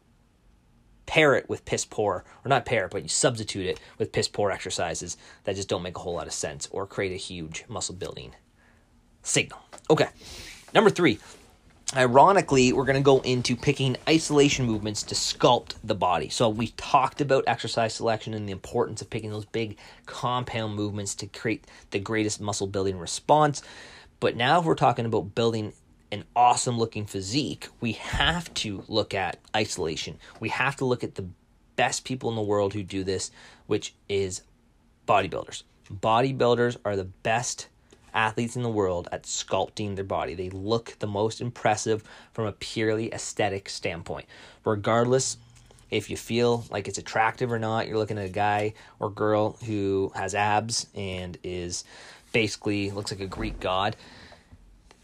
pair 1.05 1.35
it 1.35 1.47
with 1.47 1.63
piss 1.63 1.85
poor, 1.85 2.25
or 2.43 2.49
not 2.49 2.65
pair 2.65 2.85
it, 2.85 2.91
but 2.91 3.03
you 3.03 3.07
substitute 3.07 3.67
it 3.67 3.79
with 3.99 4.11
piss 4.11 4.27
poor 4.27 4.51
exercises 4.51 5.15
that 5.43 5.55
just 5.55 5.69
don't 5.69 5.83
make 5.83 5.95
a 5.95 5.99
whole 5.99 6.15
lot 6.15 6.27
of 6.27 6.33
sense 6.33 6.67
or 6.71 6.87
create 6.87 7.11
a 7.11 7.15
huge 7.15 7.65
muscle 7.67 7.95
building 7.95 8.33
signal. 9.21 9.59
Okay, 9.91 10.07
number 10.73 10.89
three, 10.89 11.19
Ironically, 11.95 12.71
we're 12.71 12.85
going 12.85 12.97
to 12.97 13.01
go 13.01 13.19
into 13.21 13.55
picking 13.55 13.97
isolation 14.07 14.67
movements 14.67 15.01
to 15.03 15.15
sculpt 15.15 15.73
the 15.83 15.95
body. 15.95 16.29
So, 16.29 16.47
we 16.47 16.67
talked 16.77 17.19
about 17.19 17.45
exercise 17.47 17.95
selection 17.95 18.35
and 18.35 18.47
the 18.47 18.51
importance 18.51 19.01
of 19.01 19.09
picking 19.09 19.31
those 19.31 19.45
big 19.45 19.75
compound 20.05 20.75
movements 20.75 21.15
to 21.15 21.25
create 21.25 21.65
the 21.89 21.97
greatest 21.97 22.39
muscle 22.39 22.67
building 22.67 22.99
response. 22.99 23.63
But 24.19 24.35
now, 24.35 24.59
if 24.59 24.65
we're 24.65 24.75
talking 24.75 25.07
about 25.07 25.33
building 25.33 25.73
an 26.11 26.25
awesome 26.35 26.77
looking 26.77 27.07
physique, 27.07 27.69
we 27.81 27.93
have 27.93 28.53
to 28.55 28.83
look 28.87 29.15
at 29.15 29.39
isolation. 29.55 30.19
We 30.39 30.49
have 30.49 30.75
to 30.75 30.85
look 30.85 31.03
at 31.03 31.15
the 31.15 31.25
best 31.75 32.05
people 32.05 32.29
in 32.29 32.35
the 32.35 32.43
world 32.43 32.73
who 32.73 32.83
do 32.83 33.03
this, 33.03 33.31
which 33.65 33.95
is 34.07 34.43
bodybuilders. 35.07 35.63
Bodybuilders 35.91 36.77
are 36.85 36.95
the 36.95 37.05
best 37.05 37.67
athletes 38.13 38.55
in 38.55 38.63
the 38.63 38.69
world 38.69 39.07
at 39.11 39.23
sculpting 39.23 39.95
their 39.95 40.03
body. 40.03 40.33
They 40.33 40.49
look 40.49 40.97
the 40.99 41.07
most 41.07 41.41
impressive 41.41 42.03
from 42.33 42.45
a 42.45 42.51
purely 42.51 43.13
aesthetic 43.13 43.69
standpoint. 43.69 44.25
Regardless 44.65 45.37
if 45.91 46.09
you 46.09 46.17
feel 46.17 46.65
like 46.69 46.87
it's 46.87 46.97
attractive 46.97 47.51
or 47.51 47.59
not, 47.59 47.87
you're 47.87 47.97
looking 47.97 48.17
at 48.17 48.25
a 48.25 48.29
guy 48.29 48.73
or 48.99 49.09
girl 49.09 49.57
who 49.65 50.11
has 50.15 50.35
abs 50.35 50.87
and 50.93 51.37
is 51.43 51.83
basically 52.31 52.91
looks 52.91 53.11
like 53.11 53.21
a 53.21 53.27
Greek 53.27 53.59
god. 53.59 53.95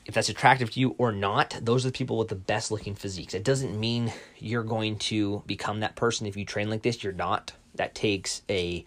If 0.06 0.14
that's 0.14 0.30
attractive 0.30 0.70
to 0.72 0.80
you 0.80 0.96
or 1.00 1.12
not, 1.12 1.58
those 1.60 1.84
are 1.84 1.90
the 1.90 1.98
people 1.98 2.20
with 2.20 2.28
the 2.28 2.36
best 2.36 2.70
looking 2.70 2.94
physiques. 2.94 3.34
It 3.34 3.44
doesn't 3.44 3.80
mean 3.80 4.14
you're 4.38 4.64
going 4.64 5.00
to 5.00 5.42
become 5.48 5.80
that 5.80 5.96
person 5.96 6.28
if 6.28 6.38
you 6.38 6.46
train 6.46 6.70
like 6.70 6.84
this. 6.84 7.04
You're 7.04 7.14
not. 7.14 7.54
That 7.74 7.96
takes 7.96 8.44
a 8.48 8.86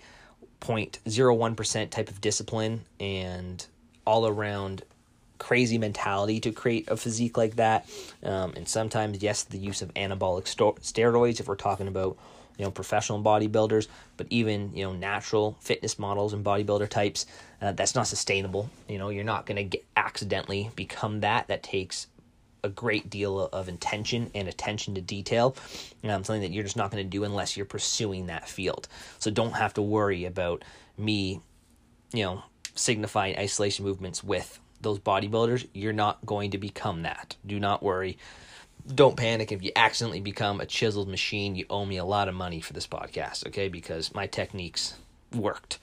0.01% 0.60 1.90
type 1.90 2.08
of 2.08 2.20
discipline 2.20 2.82
and 3.00 3.66
all 4.08 4.26
around 4.26 4.82
crazy 5.38 5.76
mentality 5.76 6.40
to 6.40 6.50
create 6.50 6.88
a 6.88 6.96
physique 6.96 7.36
like 7.36 7.56
that. 7.56 7.86
Um, 8.22 8.54
and 8.56 8.66
sometimes, 8.66 9.22
yes, 9.22 9.44
the 9.44 9.58
use 9.58 9.82
of 9.82 9.92
anabolic 9.92 10.48
sto- 10.48 10.78
steroids 10.80 11.40
if 11.40 11.46
we're 11.46 11.56
talking 11.56 11.88
about 11.88 12.16
you 12.56 12.64
know 12.64 12.70
professional 12.70 13.22
bodybuilders, 13.22 13.86
but 14.16 14.26
even 14.30 14.72
you 14.74 14.84
know 14.84 14.94
natural 14.94 15.58
fitness 15.60 15.98
models 15.98 16.32
and 16.32 16.42
bodybuilder 16.42 16.88
types, 16.88 17.26
uh, 17.60 17.72
that's 17.72 17.94
not 17.94 18.06
sustainable. 18.06 18.70
You 18.88 18.96
know, 18.96 19.10
you're 19.10 19.24
not 19.24 19.44
going 19.44 19.70
to 19.70 19.78
accidentally 19.94 20.70
become 20.74 21.20
that. 21.20 21.48
That 21.48 21.62
takes 21.62 22.06
a 22.64 22.70
great 22.70 23.10
deal 23.10 23.38
of 23.38 23.68
intention 23.68 24.30
and 24.34 24.48
attention 24.48 24.94
to 24.94 25.02
detail. 25.02 25.54
Um, 26.02 26.24
something 26.24 26.40
that 26.40 26.50
you're 26.50 26.64
just 26.64 26.76
not 26.76 26.90
going 26.90 27.04
to 27.04 27.08
do 27.08 27.24
unless 27.24 27.56
you're 27.56 27.66
pursuing 27.66 28.26
that 28.26 28.48
field. 28.48 28.88
So 29.18 29.30
don't 29.30 29.52
have 29.52 29.74
to 29.74 29.82
worry 29.82 30.24
about 30.24 30.64
me, 30.96 31.40
you 32.12 32.24
know, 32.24 32.42
signifying 32.78 33.36
isolation 33.38 33.84
movements 33.84 34.22
with 34.22 34.58
those 34.80 34.98
bodybuilders, 34.98 35.66
you're 35.74 35.92
not 35.92 36.24
going 36.24 36.52
to 36.52 36.58
become 36.58 37.02
that. 37.02 37.36
Do 37.46 37.58
not 37.58 37.82
worry. 37.82 38.18
Don't 38.86 39.16
panic 39.16 39.52
if 39.52 39.62
you 39.62 39.72
accidentally 39.76 40.20
become 40.20 40.60
a 40.60 40.66
chiseled 40.66 41.08
machine. 41.08 41.56
You 41.56 41.66
owe 41.68 41.84
me 41.84 41.96
a 41.96 42.04
lot 42.04 42.28
of 42.28 42.34
money 42.34 42.60
for 42.60 42.72
this 42.72 42.86
podcast, 42.86 43.46
okay? 43.48 43.68
Because 43.68 44.14
my 44.14 44.26
techniques 44.26 44.94
worked. 45.34 45.78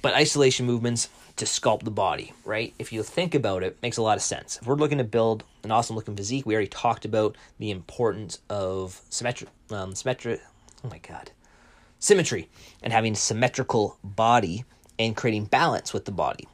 But 0.00 0.14
isolation 0.14 0.64
movements 0.64 1.08
to 1.36 1.44
sculpt 1.44 1.82
the 1.82 1.90
body, 1.90 2.32
right? 2.44 2.72
If 2.78 2.92
you 2.92 3.02
think 3.02 3.34
about 3.34 3.62
it, 3.62 3.76
makes 3.82 3.96
a 3.96 4.02
lot 4.02 4.16
of 4.16 4.22
sense. 4.22 4.58
If 4.60 4.66
we're 4.66 4.76
looking 4.76 4.98
to 4.98 5.04
build 5.04 5.44
an 5.64 5.70
awesome 5.70 5.96
looking 5.96 6.16
physique, 6.16 6.46
we 6.46 6.54
already 6.54 6.68
talked 6.68 7.04
about 7.04 7.36
the 7.58 7.70
importance 7.70 8.38
of 8.48 9.00
symmetry, 9.10 9.48
um, 9.70 9.94
symmetry. 9.94 10.38
Oh 10.84 10.88
my 10.88 10.98
god, 10.98 11.30
symmetry, 11.98 12.48
and 12.82 12.92
having 12.92 13.14
symmetrical 13.14 13.98
body 14.02 14.64
and 15.00 15.16
creating 15.16 15.46
balance 15.46 15.94
with 15.94 16.04
the 16.04 16.12
body. 16.12 16.46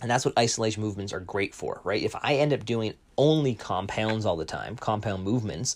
And 0.00 0.08
that's 0.08 0.24
what 0.24 0.38
isolation 0.38 0.82
movements 0.82 1.12
are 1.12 1.20
great 1.20 1.52
for, 1.52 1.80
right? 1.82 2.02
If 2.02 2.14
I 2.14 2.36
end 2.36 2.52
up 2.52 2.64
doing 2.64 2.94
only 3.18 3.56
compounds 3.56 4.24
all 4.24 4.36
the 4.36 4.44
time, 4.44 4.76
compound 4.76 5.24
movements, 5.24 5.74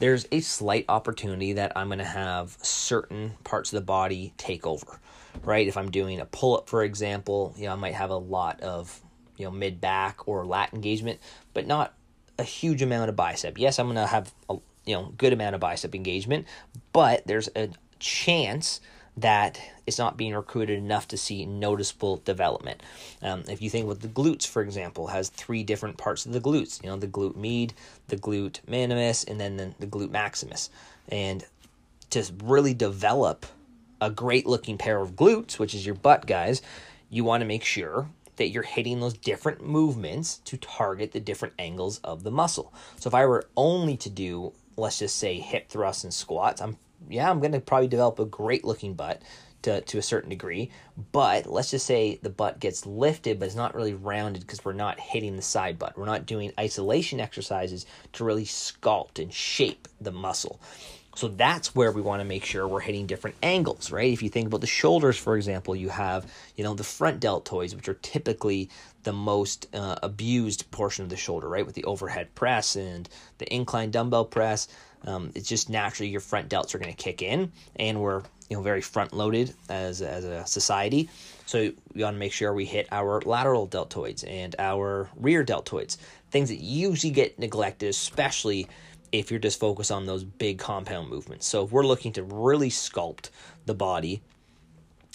there's 0.00 0.26
a 0.32 0.40
slight 0.40 0.84
opportunity 0.88 1.54
that 1.54 1.72
I'm 1.76 1.86
going 1.86 1.98
to 1.98 2.04
have 2.04 2.58
certain 2.60 3.32
parts 3.42 3.72
of 3.72 3.80
the 3.80 3.86
body 3.86 4.34
take 4.36 4.66
over, 4.66 5.00
right? 5.42 5.66
If 5.66 5.78
I'm 5.78 5.90
doing 5.90 6.20
a 6.20 6.26
pull 6.26 6.58
up, 6.58 6.68
for 6.68 6.84
example, 6.84 7.54
you 7.56 7.66
know, 7.66 7.72
I 7.72 7.76
might 7.76 7.94
have 7.94 8.10
a 8.10 8.16
lot 8.16 8.60
of, 8.60 9.00
you 9.38 9.46
know, 9.46 9.50
mid 9.50 9.80
back 9.80 10.28
or 10.28 10.44
lat 10.44 10.74
engagement, 10.74 11.20
but 11.54 11.66
not 11.66 11.94
a 12.38 12.44
huge 12.44 12.82
amount 12.82 13.08
of 13.08 13.16
bicep. 13.16 13.56
Yes, 13.56 13.78
I'm 13.78 13.86
going 13.86 13.96
to 13.96 14.06
have 14.06 14.34
a, 14.50 14.58
you 14.84 14.94
know, 14.94 15.14
good 15.16 15.32
amount 15.32 15.54
of 15.54 15.60
bicep 15.60 15.94
engagement, 15.94 16.46
but 16.92 17.26
there's 17.26 17.48
a 17.56 17.70
chance 17.98 18.80
that 19.20 19.60
it's 19.86 19.98
not 19.98 20.16
being 20.16 20.34
recruited 20.34 20.78
enough 20.78 21.08
to 21.08 21.16
see 21.16 21.44
noticeable 21.46 22.18
development. 22.18 22.82
Um, 23.22 23.44
if 23.48 23.60
you 23.62 23.70
think 23.70 23.86
with 23.86 24.00
the 24.00 24.08
glutes, 24.08 24.46
for 24.46 24.62
example, 24.62 25.08
has 25.08 25.28
three 25.28 25.62
different 25.62 25.96
parts 25.96 26.26
of 26.26 26.32
the 26.32 26.40
glutes. 26.40 26.82
You 26.82 26.90
know, 26.90 26.96
the 26.96 27.08
glute 27.08 27.36
med, 27.36 27.74
the 28.08 28.16
glute 28.16 28.60
minimus, 28.66 29.24
and 29.24 29.40
then 29.40 29.56
the, 29.56 29.74
the 29.78 29.86
glute 29.86 30.10
maximus. 30.10 30.70
And 31.08 31.44
to 32.10 32.24
really 32.42 32.74
develop 32.74 33.46
a 34.00 34.10
great 34.10 34.46
looking 34.46 34.78
pair 34.78 35.00
of 35.00 35.16
glutes, 35.16 35.58
which 35.58 35.74
is 35.74 35.84
your 35.84 35.94
butt, 35.94 36.26
guys, 36.26 36.62
you 37.08 37.24
want 37.24 37.42
to 37.42 37.46
make 37.46 37.64
sure 37.64 38.08
that 38.36 38.48
you're 38.48 38.62
hitting 38.62 39.00
those 39.00 39.12
different 39.12 39.62
movements 39.62 40.38
to 40.46 40.56
target 40.56 41.12
the 41.12 41.20
different 41.20 41.54
angles 41.58 42.00
of 42.02 42.22
the 42.22 42.30
muscle. 42.30 42.72
So 42.96 43.08
if 43.08 43.14
I 43.14 43.26
were 43.26 43.46
only 43.56 43.96
to 43.98 44.08
do 44.08 44.52
let's 44.80 44.98
just 44.98 45.16
say 45.16 45.38
hip 45.38 45.68
thrusts 45.68 46.04
and 46.04 46.12
squats, 46.12 46.60
I'm 46.60 46.78
yeah, 47.08 47.30
I'm 47.30 47.40
going 47.40 47.52
to 47.52 47.60
probably 47.60 47.88
develop 47.88 48.18
a 48.18 48.24
great 48.24 48.64
looking 48.64 48.94
butt 48.94 49.22
to, 49.62 49.80
to 49.80 49.98
a 49.98 50.02
certain 50.02 50.30
degree. 50.30 50.70
But 51.12 51.46
let's 51.46 51.70
just 51.70 51.86
say 51.86 52.18
the 52.22 52.30
butt 52.30 52.60
gets 52.60 52.86
lifted, 52.86 53.38
but 53.38 53.46
it's 53.46 53.54
not 53.54 53.74
really 53.74 53.94
rounded 53.94 54.42
because 54.42 54.64
we're 54.64 54.72
not 54.72 55.00
hitting 55.00 55.36
the 55.36 55.42
side 55.42 55.78
butt. 55.78 55.98
We're 55.98 56.06
not 56.06 56.26
doing 56.26 56.52
isolation 56.58 57.20
exercises 57.20 57.86
to 58.14 58.24
really 58.24 58.44
sculpt 58.44 59.18
and 59.18 59.32
shape 59.32 59.88
the 60.00 60.12
muscle. 60.12 60.60
So 61.16 61.28
that's 61.28 61.74
where 61.74 61.90
we 61.90 62.00
want 62.00 62.20
to 62.20 62.24
make 62.24 62.44
sure 62.44 62.68
we're 62.68 62.80
hitting 62.80 63.06
different 63.06 63.36
angles, 63.42 63.90
right? 63.90 64.12
If 64.12 64.22
you 64.22 64.28
think 64.28 64.46
about 64.46 64.60
the 64.60 64.66
shoulders, 64.68 65.18
for 65.18 65.36
example, 65.36 65.74
you 65.74 65.88
have, 65.88 66.32
you 66.56 66.62
know, 66.62 66.74
the 66.74 66.84
front 66.84 67.20
deltoids, 67.20 67.74
which 67.74 67.88
are 67.88 67.94
typically 67.94 68.70
the 69.02 69.12
most 69.12 69.66
uh, 69.74 69.96
abused 70.02 70.70
portion 70.70 71.02
of 71.02 71.10
the 71.10 71.16
shoulder, 71.16 71.48
right? 71.48 71.66
With 71.66 71.74
the 71.74 71.84
overhead 71.84 72.34
press 72.34 72.76
and 72.76 73.08
the 73.38 73.52
incline 73.52 73.90
dumbbell 73.90 74.26
press, 74.26 74.68
um, 75.06 75.32
it's 75.34 75.48
just 75.48 75.70
naturally 75.70 76.10
your 76.10 76.20
front 76.20 76.48
delts 76.48 76.74
are 76.74 76.78
going 76.78 76.92
to 76.94 76.96
kick 76.96 77.22
in, 77.22 77.52
and 77.76 78.00
we're 78.00 78.22
you 78.48 78.56
know 78.56 78.62
very 78.62 78.80
front 78.80 79.12
loaded 79.12 79.54
as 79.68 80.02
as 80.02 80.24
a 80.24 80.46
society. 80.46 81.08
So 81.46 81.72
we 81.94 82.02
want 82.02 82.14
to 82.14 82.18
make 82.18 82.32
sure 82.32 82.52
we 82.52 82.64
hit 82.64 82.86
our 82.92 83.20
lateral 83.22 83.66
deltoids 83.66 84.24
and 84.28 84.54
our 84.58 85.08
rear 85.16 85.44
deltoids, 85.44 85.96
things 86.30 86.48
that 86.48 86.60
usually 86.60 87.12
get 87.12 87.38
neglected, 87.38 87.88
especially 87.88 88.68
if 89.12 89.30
you're 89.30 89.40
just 89.40 89.58
focused 89.58 89.90
on 89.90 90.06
those 90.06 90.22
big 90.22 90.58
compound 90.58 91.08
movements. 91.08 91.46
So 91.46 91.64
if 91.64 91.72
we're 91.72 91.86
looking 91.86 92.12
to 92.12 92.22
really 92.22 92.70
sculpt 92.70 93.30
the 93.66 93.74
body, 93.74 94.22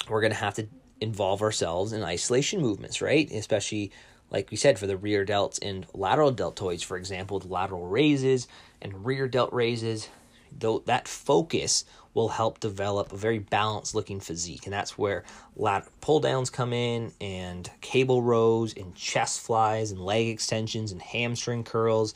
we're 0.10 0.22
going 0.22 0.34
to 0.34 0.38
have 0.38 0.56
to 0.56 0.68
involve 1.00 1.42
ourselves 1.42 1.94
in 1.94 2.04
isolation 2.04 2.62
movements, 2.62 3.02
right? 3.02 3.32
Especially 3.32 3.92
like 4.36 4.52
we 4.52 4.58
said 4.58 4.78
for 4.78 4.86
the 4.86 4.98
rear 4.98 5.26
delts 5.26 5.58
and 5.62 5.88
lateral 5.94 6.34
deltoids, 6.34 6.84
for 6.84 6.98
example, 6.98 7.40
the 7.40 7.48
lateral 7.48 7.88
raises 7.88 8.50
and 8.82 9.06
rear 9.06 9.30
delt 9.30 9.54
raises. 9.54 10.10
Though 10.58 10.80
that 10.80 11.08
focus 11.08 11.86
will 12.14 12.28
help 12.28 12.60
develop 12.60 13.14
a 13.14 13.18
very 13.18 13.40
balanced 13.40 13.96
looking 13.96 14.20
physique, 14.20 14.66
and 14.66 14.74
that's 14.74 14.98
where 14.98 15.24
lat 15.56 15.88
pull 16.02 16.20
downs 16.20 16.50
come 16.50 16.74
in, 16.74 17.14
and 17.22 17.70
cable 17.80 18.22
rows, 18.22 18.76
and 18.76 18.94
chest 18.94 19.40
flies, 19.40 19.92
and 19.92 20.02
leg 20.02 20.28
extensions, 20.28 20.92
and 20.92 21.02
hamstring 21.02 21.64
curls, 21.64 22.14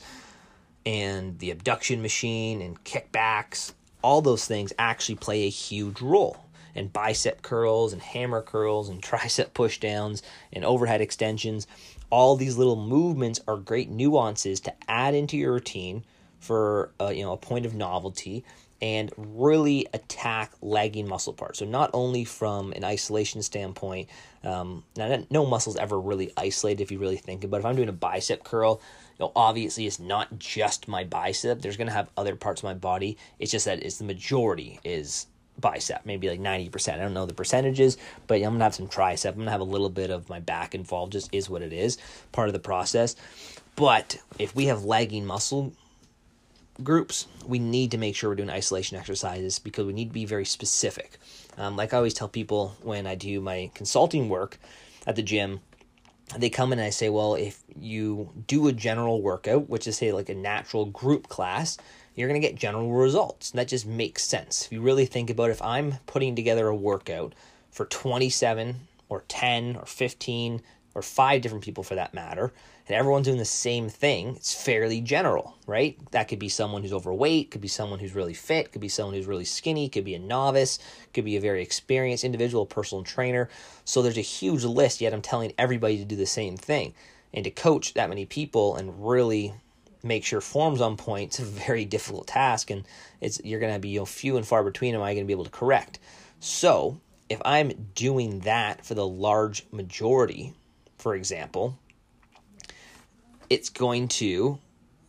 and 0.84 1.38
the 1.38 1.50
abduction 1.50 2.02
machine, 2.02 2.60
and 2.60 2.82
kickbacks. 2.84 3.72
All 4.02 4.20
those 4.20 4.44
things 4.44 4.74
actually 4.78 5.16
play 5.16 5.46
a 5.46 5.50
huge 5.50 6.02
role 6.02 6.44
and 6.74 6.92
bicep 6.92 7.42
curls 7.42 7.92
and 7.92 8.02
hammer 8.02 8.42
curls 8.42 8.88
and 8.88 9.02
tricep 9.02 9.54
push 9.54 9.78
downs 9.78 10.22
and 10.52 10.64
overhead 10.64 11.00
extensions. 11.00 11.66
All 12.10 12.36
these 12.36 12.56
little 12.56 12.76
movements 12.76 13.40
are 13.46 13.56
great 13.56 13.90
nuances 13.90 14.60
to 14.60 14.74
add 14.88 15.14
into 15.14 15.36
your 15.36 15.52
routine 15.52 16.04
for 16.38 16.90
uh, 17.00 17.08
you 17.08 17.22
know 17.22 17.32
a 17.32 17.36
point 17.36 17.66
of 17.66 17.74
novelty 17.74 18.44
and 18.82 19.12
really 19.16 19.86
attack 19.92 20.52
lagging 20.62 21.06
muscle 21.06 21.34
parts. 21.34 21.58
So 21.58 21.66
not 21.66 21.90
only 21.92 22.24
from 22.24 22.72
an 22.72 22.82
isolation 22.82 23.42
standpoint, 23.42 24.08
um, 24.42 24.84
now 24.96 25.22
no 25.30 25.44
muscle's 25.44 25.76
ever 25.76 26.00
really 26.00 26.32
isolated 26.36 26.82
if 26.82 26.90
you 26.90 26.98
really 26.98 27.18
think 27.18 27.44
about 27.44 27.58
it. 27.58 27.60
If 27.60 27.66
I'm 27.66 27.76
doing 27.76 27.90
a 27.90 27.92
bicep 27.92 28.42
curl, 28.42 28.80
you 29.18 29.26
know, 29.26 29.32
obviously 29.36 29.86
it's 29.86 30.00
not 30.00 30.38
just 30.38 30.88
my 30.88 31.04
bicep. 31.04 31.60
There's 31.60 31.76
gonna 31.76 31.92
have 31.92 32.08
other 32.16 32.36
parts 32.36 32.62
of 32.62 32.64
my 32.64 32.74
body. 32.74 33.18
It's 33.38 33.52
just 33.52 33.66
that 33.66 33.82
it's 33.82 33.98
the 33.98 34.04
majority 34.04 34.80
is 34.82 35.26
bicep, 35.60 36.04
maybe 36.04 36.28
like 36.28 36.40
90%. 36.40 36.94
I 36.94 36.98
don't 36.98 37.14
know 37.14 37.26
the 37.26 37.34
percentages, 37.34 37.98
but 38.26 38.36
I'm 38.36 38.52
gonna 38.52 38.64
have 38.64 38.74
some 38.74 38.88
tricep. 38.88 39.30
I'm 39.30 39.38
gonna 39.38 39.50
have 39.50 39.60
a 39.60 39.64
little 39.64 39.90
bit 39.90 40.10
of 40.10 40.28
my 40.28 40.40
back 40.40 40.74
involved, 40.74 41.12
just 41.12 41.32
is 41.32 41.50
what 41.50 41.62
it 41.62 41.72
is, 41.72 41.98
part 42.32 42.48
of 42.48 42.52
the 42.52 42.60
process. 42.60 43.16
But 43.76 44.18
if 44.38 44.54
we 44.54 44.66
have 44.66 44.84
lagging 44.84 45.26
muscle 45.26 45.72
groups, 46.82 47.26
we 47.46 47.58
need 47.58 47.90
to 47.90 47.98
make 47.98 48.16
sure 48.16 48.30
we're 48.30 48.36
doing 48.36 48.50
isolation 48.50 48.96
exercises 48.96 49.58
because 49.58 49.86
we 49.86 49.92
need 49.92 50.06
to 50.06 50.14
be 50.14 50.24
very 50.24 50.44
specific. 50.44 51.18
Um, 51.58 51.76
like 51.76 51.92
I 51.92 51.98
always 51.98 52.14
tell 52.14 52.28
people 52.28 52.76
when 52.82 53.06
I 53.06 53.14
do 53.14 53.40
my 53.40 53.70
consulting 53.74 54.28
work 54.28 54.58
at 55.06 55.16
the 55.16 55.22
gym, 55.22 55.60
they 56.38 56.50
come 56.50 56.72
in 56.72 56.78
and 56.78 56.86
I 56.86 56.90
say, 56.90 57.08
well, 57.08 57.34
if 57.34 57.62
you 57.78 58.30
do 58.46 58.68
a 58.68 58.72
general 58.72 59.20
workout, 59.20 59.68
which 59.68 59.86
is 59.86 59.96
say 59.96 60.12
like 60.12 60.28
a 60.28 60.34
natural 60.34 60.86
group 60.86 61.28
class, 61.28 61.76
you're 62.20 62.28
going 62.28 62.40
to 62.40 62.46
get 62.46 62.56
general 62.56 62.92
results. 62.92 63.50
That 63.52 63.68
just 63.68 63.86
makes 63.86 64.22
sense. 64.22 64.66
If 64.66 64.72
you 64.72 64.82
really 64.82 65.06
think 65.06 65.30
about 65.30 65.48
it, 65.48 65.52
if 65.52 65.62
I'm 65.62 65.94
putting 66.06 66.36
together 66.36 66.68
a 66.68 66.76
workout 66.76 67.34
for 67.70 67.86
27 67.86 68.76
or 69.08 69.24
10 69.26 69.76
or 69.76 69.86
15 69.86 70.62
or 70.94 71.02
five 71.02 71.40
different 71.40 71.64
people 71.64 71.82
for 71.82 71.94
that 71.94 72.12
matter, 72.12 72.52
and 72.86 72.96
everyone's 72.96 73.26
doing 73.26 73.38
the 73.38 73.44
same 73.44 73.88
thing, 73.88 74.34
it's 74.36 74.52
fairly 74.52 75.00
general, 75.00 75.56
right? 75.66 75.96
That 76.10 76.28
could 76.28 76.40
be 76.40 76.48
someone 76.48 76.82
who's 76.82 76.92
overweight, 76.92 77.52
could 77.52 77.60
be 77.60 77.68
someone 77.68 78.00
who's 78.00 78.14
really 78.14 78.34
fit, 78.34 78.72
could 78.72 78.80
be 78.80 78.88
someone 78.88 79.14
who's 79.14 79.26
really 79.26 79.44
skinny, 79.44 79.88
could 79.88 80.04
be 80.04 80.14
a 80.14 80.18
novice, 80.18 80.80
could 81.14 81.24
be 81.24 81.36
a 81.36 81.40
very 81.40 81.62
experienced 81.62 82.24
individual, 82.24 82.66
personal 82.66 83.04
trainer. 83.04 83.48
So 83.84 84.02
there's 84.02 84.18
a 84.18 84.22
huge 84.22 84.64
list, 84.64 85.00
yet 85.00 85.14
I'm 85.14 85.22
telling 85.22 85.52
everybody 85.56 85.98
to 85.98 86.04
do 86.04 86.16
the 86.16 86.26
same 86.26 86.56
thing. 86.56 86.92
And 87.32 87.44
to 87.44 87.50
coach 87.50 87.94
that 87.94 88.08
many 88.08 88.26
people 88.26 88.74
and 88.74 89.08
really 89.08 89.54
make 90.02 90.24
sure 90.24 90.40
form's 90.40 90.80
on 90.80 90.96
point, 90.96 91.30
it's 91.30 91.38
a 91.38 91.44
very 91.44 91.84
difficult 91.84 92.26
task, 92.26 92.70
and 92.70 92.84
it's 93.20 93.40
you're 93.44 93.60
gonna 93.60 93.78
be 93.78 93.90
you 93.90 94.00
know, 94.00 94.06
few 94.06 94.36
and 94.36 94.46
far 94.46 94.62
between. 94.62 94.94
Am 94.94 95.02
I 95.02 95.14
gonna 95.14 95.26
be 95.26 95.32
able 95.32 95.44
to 95.44 95.50
correct? 95.50 95.98
So 96.40 97.00
if 97.28 97.40
I'm 97.44 97.88
doing 97.94 98.40
that 98.40 98.84
for 98.84 98.94
the 98.94 99.06
large 99.06 99.64
majority, 99.70 100.52
for 100.98 101.14
example, 101.14 101.78
it's 103.48 103.68
going 103.68 104.08
to 104.08 104.58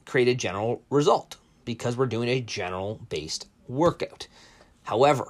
create 0.05 0.27
a 0.27 0.35
general 0.35 0.81
result 0.89 1.37
because 1.65 1.95
we're 1.95 2.05
doing 2.05 2.29
a 2.29 2.41
general 2.41 2.99
based 3.09 3.47
workout. 3.67 4.27
However, 4.83 5.25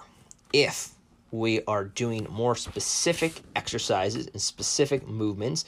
if 0.53 0.95
we 1.31 1.63
are 1.65 1.85
doing 1.85 2.27
more 2.29 2.55
specific 2.55 3.41
exercises 3.55 4.27
and 4.27 4.41
specific 4.41 5.07
movements 5.07 5.65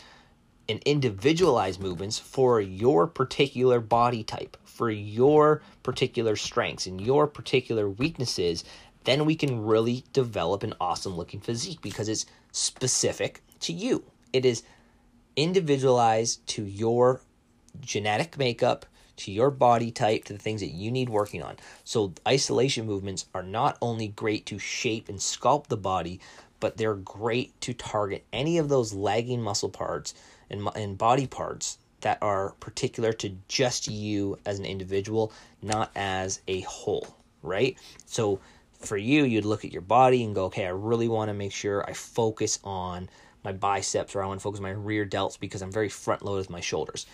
and 0.69 0.81
individualize 0.83 1.79
movements 1.79 2.19
for 2.19 2.61
your 2.61 3.07
particular 3.07 3.79
body 3.79 4.23
type, 4.23 4.57
for 4.63 4.89
your 4.89 5.61
particular 5.83 6.35
strengths 6.35 6.85
and 6.85 7.01
your 7.01 7.27
particular 7.27 7.89
weaknesses, 7.89 8.63
then 9.03 9.25
we 9.25 9.35
can 9.35 9.63
really 9.63 10.03
develop 10.13 10.63
an 10.63 10.73
awesome 10.79 11.15
looking 11.17 11.41
physique 11.41 11.81
because 11.81 12.07
it's 12.07 12.25
specific 12.51 13.43
to 13.59 13.73
you. 13.73 14.03
It 14.31 14.45
is 14.45 14.63
individualized 15.35 16.45
to 16.47 16.63
your 16.63 17.21
genetic 17.81 18.37
makeup, 18.37 18.85
to 19.17 19.31
your 19.31 19.51
body 19.51 19.91
type, 19.91 20.23
to 20.25 20.33
the 20.33 20.39
things 20.39 20.61
that 20.61 20.67
you 20.67 20.91
need 20.91 21.09
working 21.09 21.43
on. 21.43 21.57
So, 21.83 22.13
isolation 22.27 22.85
movements 22.85 23.25
are 23.33 23.43
not 23.43 23.77
only 23.81 24.07
great 24.07 24.45
to 24.47 24.59
shape 24.59 25.09
and 25.09 25.19
sculpt 25.19 25.67
the 25.67 25.77
body, 25.77 26.19
but 26.59 26.77
they're 26.77 26.95
great 26.95 27.59
to 27.61 27.73
target 27.73 28.25
any 28.31 28.57
of 28.57 28.69
those 28.69 28.93
lagging 28.93 29.41
muscle 29.41 29.69
parts 29.69 30.13
and, 30.49 30.67
and 30.75 30.97
body 30.97 31.27
parts 31.27 31.77
that 32.01 32.17
are 32.21 32.51
particular 32.59 33.13
to 33.13 33.35
just 33.47 33.87
you 33.87 34.37
as 34.45 34.59
an 34.59 34.65
individual, 34.65 35.31
not 35.61 35.91
as 35.95 36.41
a 36.47 36.61
whole, 36.61 37.15
right? 37.41 37.77
So, 38.05 38.39
for 38.79 38.97
you, 38.97 39.23
you'd 39.23 39.45
look 39.45 39.63
at 39.63 39.71
your 39.71 39.81
body 39.81 40.25
and 40.25 40.35
go, 40.35 40.45
okay, 40.45 40.65
I 40.65 40.71
really 40.71 41.07
want 41.07 41.29
to 41.29 41.33
make 41.33 41.53
sure 41.53 41.89
I 41.89 41.93
focus 41.93 42.59
on 42.65 43.09
my 43.45 43.53
biceps 43.53 44.13
or 44.13 44.21
I 44.21 44.25
want 44.27 44.41
to 44.41 44.43
focus 44.43 44.59
on 44.59 44.63
my 44.63 44.71
rear 44.71 45.05
delts 45.05 45.39
because 45.39 45.61
I'm 45.61 45.71
very 45.71 45.87
front 45.87 46.21
loaded 46.21 46.39
with 46.39 46.49
my 46.49 46.59
shoulders 46.59 47.05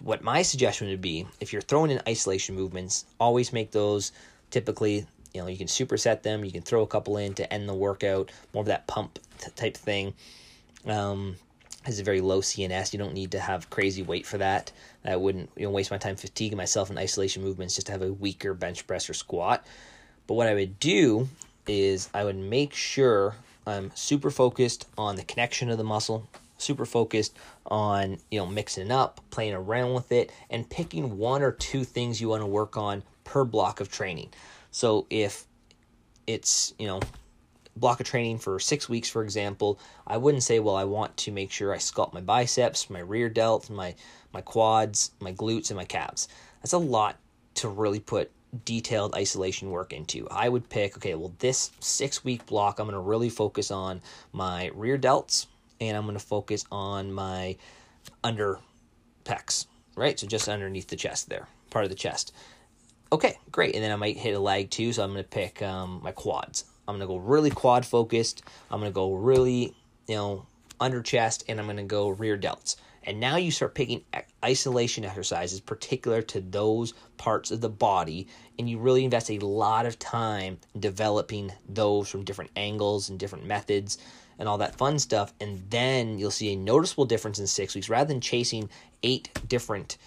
what 0.00 0.22
my 0.22 0.42
suggestion 0.42 0.88
would 0.88 1.00
be 1.00 1.26
if 1.40 1.52
you're 1.52 1.62
throwing 1.62 1.90
in 1.90 2.00
isolation 2.08 2.54
movements, 2.54 3.06
always 3.18 3.52
make 3.52 3.70
those 3.70 4.12
typically, 4.50 5.06
you 5.32 5.40
know, 5.40 5.46
you 5.46 5.56
can 5.56 5.66
superset 5.66 6.22
them, 6.22 6.44
you 6.44 6.52
can 6.52 6.62
throw 6.62 6.82
a 6.82 6.86
couple 6.86 7.16
in 7.16 7.34
to 7.34 7.52
end 7.52 7.68
the 7.68 7.74
workout, 7.74 8.30
more 8.52 8.62
of 8.62 8.66
that 8.66 8.86
pump 8.86 9.18
t- 9.38 9.50
type 9.56 9.76
thing. 9.76 10.14
Um, 10.86 11.36
is 11.88 12.00
a 12.00 12.04
very 12.04 12.20
low 12.20 12.40
CNS. 12.40 12.92
You 12.92 12.98
don't 12.98 13.14
need 13.14 13.32
to 13.32 13.40
have 13.40 13.70
crazy 13.70 14.02
weight 14.02 14.26
for 14.26 14.38
that. 14.38 14.72
I 15.04 15.16
wouldn't 15.16 15.50
you 15.56 15.64
know, 15.64 15.70
waste 15.70 15.90
my 15.90 15.98
time 15.98 16.16
fatiguing 16.16 16.56
myself 16.56 16.90
in 16.90 16.98
isolation 16.98 17.42
movements 17.42 17.74
just 17.74 17.86
to 17.86 17.92
have 17.92 18.02
a 18.02 18.12
weaker 18.12 18.54
bench 18.54 18.86
press 18.86 19.08
or 19.08 19.14
squat. 19.14 19.64
But 20.26 20.34
what 20.34 20.48
I 20.48 20.54
would 20.54 20.80
do 20.80 21.28
is 21.66 22.08
I 22.12 22.24
would 22.24 22.36
make 22.36 22.74
sure 22.74 23.36
I'm 23.66 23.90
super 23.94 24.30
focused 24.30 24.86
on 24.96 25.16
the 25.16 25.24
connection 25.24 25.70
of 25.70 25.78
the 25.78 25.84
muscle, 25.84 26.28
super 26.58 26.86
focused 26.86 27.36
on 27.66 28.18
you 28.30 28.38
know 28.38 28.46
mixing 28.46 28.90
up 28.90 29.20
playing 29.30 29.54
around 29.54 29.94
with 29.94 30.12
it 30.12 30.30
and 30.50 30.68
picking 30.68 31.18
one 31.18 31.42
or 31.42 31.52
two 31.52 31.84
things 31.84 32.20
you 32.20 32.28
want 32.28 32.42
to 32.42 32.46
work 32.46 32.76
on 32.76 33.02
per 33.24 33.44
block 33.44 33.80
of 33.80 33.90
training 33.90 34.28
so 34.70 35.06
if 35.10 35.44
it's 36.26 36.74
you 36.78 36.86
know 36.86 37.00
block 37.76 38.00
of 38.00 38.06
training 38.06 38.38
for 38.38 38.58
six 38.58 38.88
weeks 38.88 39.08
for 39.08 39.22
example 39.22 39.78
i 40.06 40.16
wouldn't 40.16 40.42
say 40.42 40.58
well 40.58 40.76
i 40.76 40.84
want 40.84 41.16
to 41.16 41.30
make 41.30 41.50
sure 41.50 41.72
i 41.72 41.76
sculpt 41.76 42.12
my 42.12 42.20
biceps 42.20 42.88
my 42.90 43.00
rear 43.00 43.28
delt 43.28 43.68
my 43.70 43.94
my 44.32 44.40
quads 44.40 45.10
my 45.20 45.32
glutes 45.32 45.70
and 45.70 45.76
my 45.76 45.84
calves 45.84 46.28
that's 46.60 46.72
a 46.72 46.78
lot 46.78 47.16
to 47.54 47.68
really 47.68 48.00
put 48.00 48.30
detailed 48.64 49.14
isolation 49.14 49.70
work 49.70 49.92
into. 49.92 50.26
I 50.30 50.48
would 50.48 50.68
pick, 50.68 50.96
okay, 50.96 51.14
well, 51.14 51.32
this 51.38 51.70
six 51.80 52.24
week 52.24 52.46
block, 52.46 52.78
I'm 52.78 52.86
going 52.86 52.94
to 52.94 53.00
really 53.00 53.28
focus 53.28 53.70
on 53.70 54.00
my 54.32 54.70
rear 54.74 54.98
delts, 54.98 55.46
and 55.80 55.96
I'm 55.96 56.04
going 56.04 56.18
to 56.18 56.24
focus 56.24 56.64
on 56.70 57.12
my 57.12 57.56
under 58.22 58.58
pecs, 59.24 59.66
right? 59.96 60.18
So 60.18 60.26
just 60.26 60.48
underneath 60.48 60.88
the 60.88 60.96
chest 60.96 61.28
there, 61.28 61.48
part 61.70 61.84
of 61.84 61.90
the 61.90 61.96
chest. 61.96 62.32
okay, 63.12 63.38
great. 63.52 63.74
And 63.74 63.84
then 63.84 63.92
I 63.92 63.96
might 63.96 64.16
hit 64.16 64.34
a 64.34 64.40
leg 64.40 64.70
too. 64.70 64.92
So 64.92 65.02
I'm 65.02 65.12
going 65.12 65.22
to 65.22 65.28
pick 65.28 65.62
um, 65.62 66.00
my 66.02 66.12
quads. 66.12 66.64
I'm 66.88 66.98
to 67.00 67.06
go 67.06 67.16
really 67.16 67.50
quad 67.50 67.84
focused. 67.84 68.42
I'm 68.70 68.82
to 68.82 68.90
go 68.90 69.14
really, 69.14 69.74
you 70.06 70.14
know, 70.14 70.46
under 70.80 71.02
chest, 71.02 71.44
and 71.48 71.58
I'm 71.58 71.74
to 71.76 71.82
go 71.82 72.08
rear 72.08 72.36
delts. 72.36 72.76
And 73.04 73.20
now 73.20 73.36
you 73.36 73.52
start 73.52 73.74
picking 73.74 74.04
isolation 74.44 75.04
exercises 75.04 75.60
particular 75.60 76.22
to 76.22 76.40
those 76.40 76.92
parts 77.18 77.52
of 77.52 77.60
the 77.60 77.68
body, 77.68 78.26
and 78.58 78.68
you 78.68 78.78
really 78.78 79.04
invest 79.04 79.30
a 79.30 79.38
lot 79.38 79.86
of 79.86 79.98
time 79.98 80.58
developing 80.78 81.52
those 81.68 82.08
from 82.08 82.24
different 82.24 82.50
angles 82.56 83.08
and 83.08 83.18
different 83.18 83.46
methods 83.46 83.98
and 84.38 84.48
all 84.48 84.58
that 84.58 84.76
fun 84.76 84.98
stuff. 84.98 85.32
And 85.40 85.62
then 85.70 86.18
you'll 86.18 86.32
see 86.32 86.52
a 86.52 86.56
noticeable 86.56 87.04
difference 87.04 87.38
in 87.38 87.46
six 87.46 87.74
weeks 87.74 87.88
rather 87.88 88.08
than 88.08 88.20
chasing 88.20 88.68
eight 89.02 89.30
different 89.48 89.98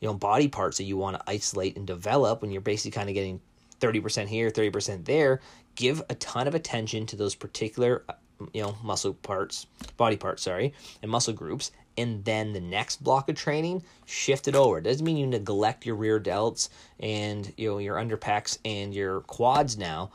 you 0.00 0.08
know 0.08 0.14
body 0.14 0.48
parts 0.48 0.78
that 0.78 0.84
you 0.84 0.96
want 0.96 1.16
to 1.16 1.30
isolate 1.30 1.76
and 1.76 1.86
develop 1.86 2.42
when 2.42 2.50
you're 2.50 2.60
basically 2.60 2.92
kind 2.92 3.08
of 3.08 3.14
getting 3.14 3.40
30% 3.80 4.26
here 4.26 4.50
30% 4.50 5.04
there 5.04 5.40
give 5.74 6.02
a 6.10 6.14
ton 6.16 6.48
of 6.48 6.54
attention 6.54 7.06
to 7.06 7.16
those 7.16 7.34
particular 7.34 8.04
uh, 8.08 8.14
you 8.52 8.62
know 8.62 8.76
muscle 8.82 9.14
parts 9.14 9.66
body 9.96 10.16
parts 10.16 10.42
sorry 10.42 10.72
and 11.02 11.10
muscle 11.10 11.34
groups 11.34 11.70
and 11.98 12.24
then 12.24 12.52
the 12.52 12.60
next 12.60 13.02
block 13.02 13.28
of 13.28 13.34
training 13.34 13.82
shift 14.06 14.46
it 14.46 14.54
over. 14.54 14.78
It 14.78 14.84
doesn't 14.84 15.04
mean 15.04 15.16
you 15.16 15.26
neglect 15.26 15.84
your 15.84 15.96
rear 15.96 16.20
delts 16.20 16.68
and 17.00 17.52
you 17.56 17.68
know 17.70 17.78
your 17.78 17.96
underpecs 17.96 18.58
and 18.64 18.94
your 18.94 19.22
quads 19.22 19.76
now 19.76 20.12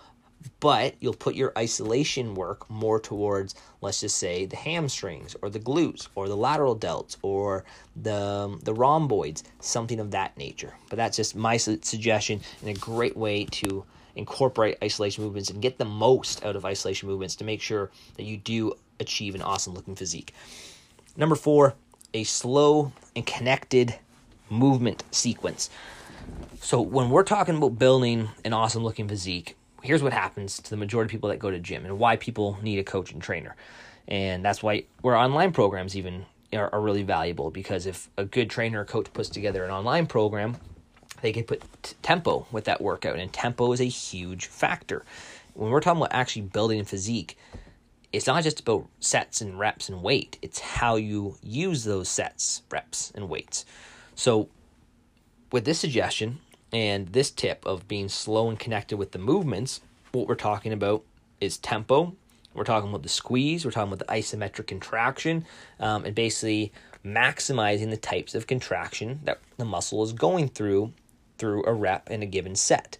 but 0.59 0.95
you'll 0.99 1.13
put 1.13 1.35
your 1.35 1.51
isolation 1.57 2.35
work 2.35 2.69
more 2.69 2.99
towards 2.99 3.55
let's 3.81 4.01
just 4.01 4.17
say 4.17 4.45
the 4.45 4.55
hamstrings 4.55 5.35
or 5.41 5.49
the 5.49 5.59
glutes 5.59 6.07
or 6.15 6.27
the 6.27 6.35
lateral 6.35 6.75
delts 6.75 7.17
or 7.21 7.63
the 7.95 8.13
um, 8.13 8.59
the 8.63 8.73
rhomboids 8.73 9.43
something 9.59 9.99
of 9.99 10.11
that 10.11 10.37
nature. 10.37 10.73
But 10.89 10.97
that's 10.97 11.17
just 11.17 11.35
my 11.35 11.57
suggestion 11.57 12.41
and 12.61 12.69
a 12.69 12.79
great 12.79 13.15
way 13.15 13.45
to 13.45 13.83
incorporate 14.15 14.77
isolation 14.83 15.23
movements 15.23 15.49
and 15.49 15.61
get 15.61 15.77
the 15.77 15.85
most 15.85 16.45
out 16.45 16.55
of 16.55 16.65
isolation 16.65 17.09
movements 17.09 17.35
to 17.37 17.43
make 17.43 17.61
sure 17.61 17.89
that 18.15 18.23
you 18.23 18.37
do 18.37 18.73
achieve 18.99 19.35
an 19.35 19.41
awesome 19.41 19.73
looking 19.73 19.95
physique. 19.95 20.33
Number 21.17 21.35
4 21.35 21.73
a 22.13 22.23
slow 22.23 22.91
and 23.15 23.25
connected 23.25 23.95
movement 24.49 25.03
sequence. 25.11 25.69
So 26.61 26.79
when 26.81 27.09
we're 27.09 27.23
talking 27.23 27.57
about 27.57 27.79
building 27.79 28.29
an 28.45 28.53
awesome 28.53 28.83
looking 28.83 29.07
physique 29.07 29.57
here's 29.83 30.01
what 30.01 30.13
happens 30.13 30.59
to 30.59 30.69
the 30.69 30.77
majority 30.77 31.07
of 31.07 31.11
people 31.11 31.29
that 31.29 31.37
go 31.37 31.51
to 31.51 31.59
gym 31.59 31.85
and 31.85 31.99
why 31.99 32.15
people 32.15 32.57
need 32.63 32.79
a 32.79 32.83
coach 32.83 33.11
and 33.11 33.21
trainer. 33.21 33.55
And 34.07 34.43
that's 34.43 34.63
why 34.63 34.85
where 35.01 35.15
online 35.15 35.51
programs 35.51 35.95
even 35.95 36.25
are, 36.53 36.73
are 36.73 36.81
really 36.81 37.03
valuable 37.03 37.51
because 37.51 37.85
if 37.85 38.09
a 38.17 38.25
good 38.25 38.49
trainer 38.49 38.81
or 38.81 38.85
coach 38.85 39.11
puts 39.13 39.29
together 39.29 39.63
an 39.63 39.71
online 39.71 40.07
program, 40.07 40.57
they 41.21 41.31
can 41.31 41.43
put 41.43 41.61
t- 41.83 41.95
tempo 42.01 42.47
with 42.51 42.65
that 42.65 42.81
workout, 42.81 43.17
and 43.17 43.31
tempo 43.31 43.71
is 43.71 43.79
a 43.79 43.85
huge 43.85 44.47
factor. 44.47 45.05
When 45.53 45.71
we're 45.71 45.79
talking 45.79 46.01
about 46.01 46.13
actually 46.13 46.43
building 46.43 46.83
physique, 46.83 47.37
it's 48.11 48.27
not 48.27 48.43
just 48.43 48.59
about 48.59 48.87
sets 48.99 49.39
and 49.39 49.57
reps 49.57 49.89
and 49.89 50.03
weight, 50.03 50.37
it's 50.41 50.59
how 50.59 50.97
you 50.97 51.37
use 51.41 51.85
those 51.85 52.09
sets, 52.09 52.63
reps, 52.69 53.11
and 53.15 53.29
weights. 53.29 53.65
So, 54.15 54.49
with 55.51 55.65
this 55.65 55.79
suggestion, 55.79 56.39
and 56.73 57.07
this 57.09 57.31
tip 57.31 57.65
of 57.65 57.87
being 57.87 58.09
slow 58.09 58.49
and 58.49 58.59
connected 58.59 58.97
with 58.97 59.11
the 59.11 59.19
movements, 59.19 59.79
what 60.11 60.27
we're 60.27 60.35
talking 60.35 60.73
about 60.73 61.03
is 61.39 61.57
tempo. 61.57 62.15
We're 62.53 62.63
talking 62.63 62.89
about 62.89 63.03
the 63.03 63.09
squeeze. 63.09 63.63
We're 63.63 63.71
talking 63.71 63.93
about 63.93 64.05
the 64.05 64.13
isometric 64.13 64.67
contraction, 64.67 65.45
um, 65.79 66.05
and 66.05 66.13
basically 66.13 66.71
maximizing 67.05 67.89
the 67.89 67.97
types 67.97 68.35
of 68.35 68.47
contraction 68.47 69.19
that 69.23 69.39
the 69.57 69.65
muscle 69.65 70.03
is 70.03 70.13
going 70.13 70.49
through 70.49 70.93
through 71.37 71.63
a 71.65 71.73
rep 71.73 72.09
in 72.09 72.21
a 72.21 72.25
given 72.25 72.55
set. 72.55 72.97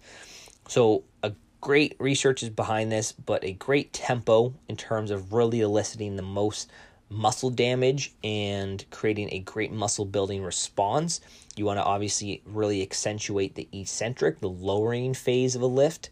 So 0.68 1.04
a 1.22 1.32
great 1.60 1.96
research 1.98 2.42
is 2.42 2.50
behind 2.50 2.92
this, 2.92 3.12
but 3.12 3.44
a 3.44 3.52
great 3.52 3.92
tempo 3.92 4.54
in 4.68 4.76
terms 4.76 5.10
of 5.10 5.32
really 5.32 5.60
eliciting 5.60 6.16
the 6.16 6.22
most 6.22 6.70
muscle 7.08 7.50
damage 7.50 8.12
and 8.22 8.84
creating 8.90 9.28
a 9.32 9.38
great 9.38 9.72
muscle 9.72 10.04
building 10.04 10.42
response. 10.42 11.20
You 11.56 11.64
want 11.64 11.78
to 11.78 11.84
obviously 11.84 12.42
really 12.44 12.82
accentuate 12.82 13.54
the 13.54 13.68
eccentric, 13.72 14.40
the 14.40 14.48
lowering 14.48 15.14
phase 15.14 15.54
of 15.54 15.62
a 15.62 15.66
lift, 15.66 16.10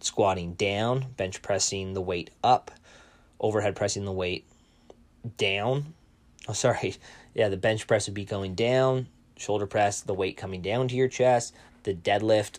squatting 0.00 0.54
down, 0.54 1.06
bench 1.16 1.42
pressing 1.42 1.94
the 1.94 2.00
weight 2.00 2.30
up, 2.42 2.70
overhead 3.38 3.76
pressing 3.76 4.04
the 4.04 4.12
weight 4.12 4.46
down. 5.36 5.94
Oh, 6.48 6.52
sorry. 6.54 6.96
Yeah, 7.34 7.48
the 7.48 7.56
bench 7.56 7.86
press 7.86 8.06
would 8.06 8.14
be 8.14 8.24
going 8.24 8.54
down, 8.54 9.06
shoulder 9.36 9.66
press, 9.66 10.00
the 10.00 10.14
weight 10.14 10.36
coming 10.36 10.62
down 10.62 10.88
to 10.88 10.96
your 10.96 11.08
chest, 11.08 11.54
the 11.84 11.94
deadlift 11.94 12.58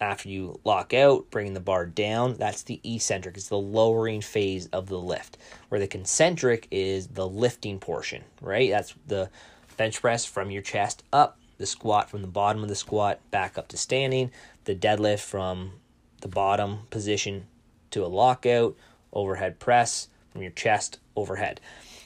after 0.00 0.28
you 0.28 0.60
lock 0.64 0.94
out, 0.94 1.30
bringing 1.30 1.54
the 1.54 1.60
bar 1.60 1.86
down, 1.86 2.34
that's 2.34 2.62
the 2.62 2.80
eccentric. 2.84 3.36
It's 3.36 3.48
the 3.48 3.58
lowering 3.58 4.20
phase 4.20 4.66
of 4.68 4.86
the 4.86 4.98
lift. 4.98 5.38
Where 5.68 5.80
the 5.80 5.88
concentric 5.88 6.68
is 6.70 7.08
the 7.08 7.26
lifting 7.26 7.78
portion, 7.78 8.22
right? 8.40 8.70
That's 8.70 8.94
the 9.06 9.30
bench 9.76 10.00
press 10.00 10.24
from 10.24 10.50
your 10.50 10.62
chest 10.62 11.02
up, 11.12 11.37
the 11.58 11.66
squat 11.66 12.08
from 12.08 12.22
the 12.22 12.28
bottom 12.28 12.62
of 12.62 12.68
the 12.68 12.74
squat 12.74 13.20
back 13.30 13.58
up 13.58 13.68
to 13.68 13.76
standing, 13.76 14.30
the 14.64 14.74
deadlift 14.74 15.20
from 15.20 15.72
the 16.20 16.28
bottom 16.28 16.80
position 16.90 17.46
to 17.90 18.04
a 18.04 18.08
lockout, 18.08 18.76
overhead 19.12 19.58
press 19.58 20.08
from 20.32 20.42
your 20.42 20.50
chest 20.50 20.98
overhead. 21.16 21.60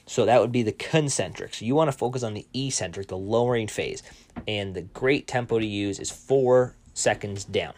So 0.06 0.26
that 0.26 0.40
would 0.40 0.52
be 0.52 0.62
the 0.62 0.72
concentric. 0.72 1.54
So 1.54 1.64
you 1.64 1.74
want 1.74 1.90
to 1.90 1.96
focus 1.96 2.22
on 2.22 2.34
the 2.34 2.46
eccentric, 2.52 3.08
the 3.08 3.16
lowering 3.16 3.68
phase. 3.68 4.02
And 4.48 4.74
the 4.74 4.82
great 4.82 5.26
tempo 5.26 5.58
to 5.58 5.66
use 5.66 6.00
is 6.00 6.10
four 6.10 6.74
seconds 6.94 7.44
down 7.44 7.74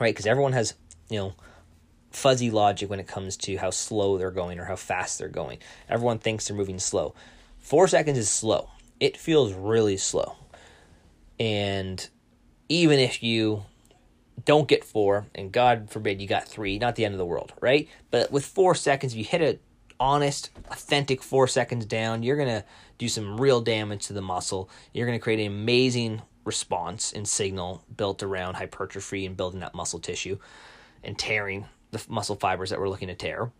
right? 0.00 0.14
Because 0.14 0.26
everyone 0.26 0.52
has, 0.52 0.74
you 1.08 1.18
know, 1.18 1.34
fuzzy 2.10 2.50
logic 2.50 2.88
when 2.90 3.00
it 3.00 3.06
comes 3.06 3.36
to 3.36 3.56
how 3.56 3.70
slow 3.70 4.18
they're 4.18 4.30
going 4.30 4.58
or 4.58 4.64
how 4.64 4.76
fast 4.76 5.18
they're 5.18 5.28
going. 5.28 5.58
Everyone 5.88 6.18
thinks 6.18 6.48
they're 6.48 6.56
moving 6.56 6.78
slow. 6.78 7.14
Four 7.58 7.88
seconds 7.88 8.18
is 8.18 8.28
slow. 8.28 8.70
It 9.00 9.16
feels 9.16 9.52
really 9.52 9.96
slow. 9.96 10.36
And 11.40 12.08
even 12.68 12.98
if 12.98 13.22
you 13.22 13.64
don't 14.44 14.68
get 14.68 14.84
four, 14.84 15.26
and 15.34 15.52
God 15.52 15.90
forbid 15.90 16.20
you 16.20 16.28
got 16.28 16.46
three, 16.46 16.78
not 16.78 16.96
the 16.96 17.04
end 17.04 17.14
of 17.14 17.18
the 17.18 17.26
world, 17.26 17.52
right? 17.60 17.88
But 18.10 18.30
with 18.30 18.44
four 18.44 18.74
seconds, 18.74 19.12
if 19.12 19.18
you 19.18 19.24
hit 19.24 19.42
a 19.42 19.58
honest, 20.00 20.50
authentic 20.70 21.22
four 21.22 21.48
seconds 21.48 21.84
down, 21.84 22.22
you're 22.22 22.36
gonna 22.36 22.64
do 22.98 23.08
some 23.08 23.40
real 23.40 23.60
damage 23.60 24.06
to 24.06 24.12
the 24.12 24.22
muscle. 24.22 24.70
You're 24.92 25.06
gonna 25.06 25.18
create 25.18 25.40
an 25.40 25.46
amazing 25.46 26.22
response 26.44 27.12
and 27.12 27.26
signal 27.26 27.84
built 27.94 28.22
around 28.22 28.54
hypertrophy 28.54 29.26
and 29.26 29.36
building 29.36 29.60
that 29.60 29.74
muscle 29.74 29.98
tissue 29.98 30.38
and 31.04 31.18
tearing 31.18 31.66
the 31.90 32.02
muscle 32.08 32.36
fibers 32.36 32.70
that 32.70 32.78
we're 32.78 32.88
looking 32.88 33.08
to 33.08 33.14
tear. 33.14 33.50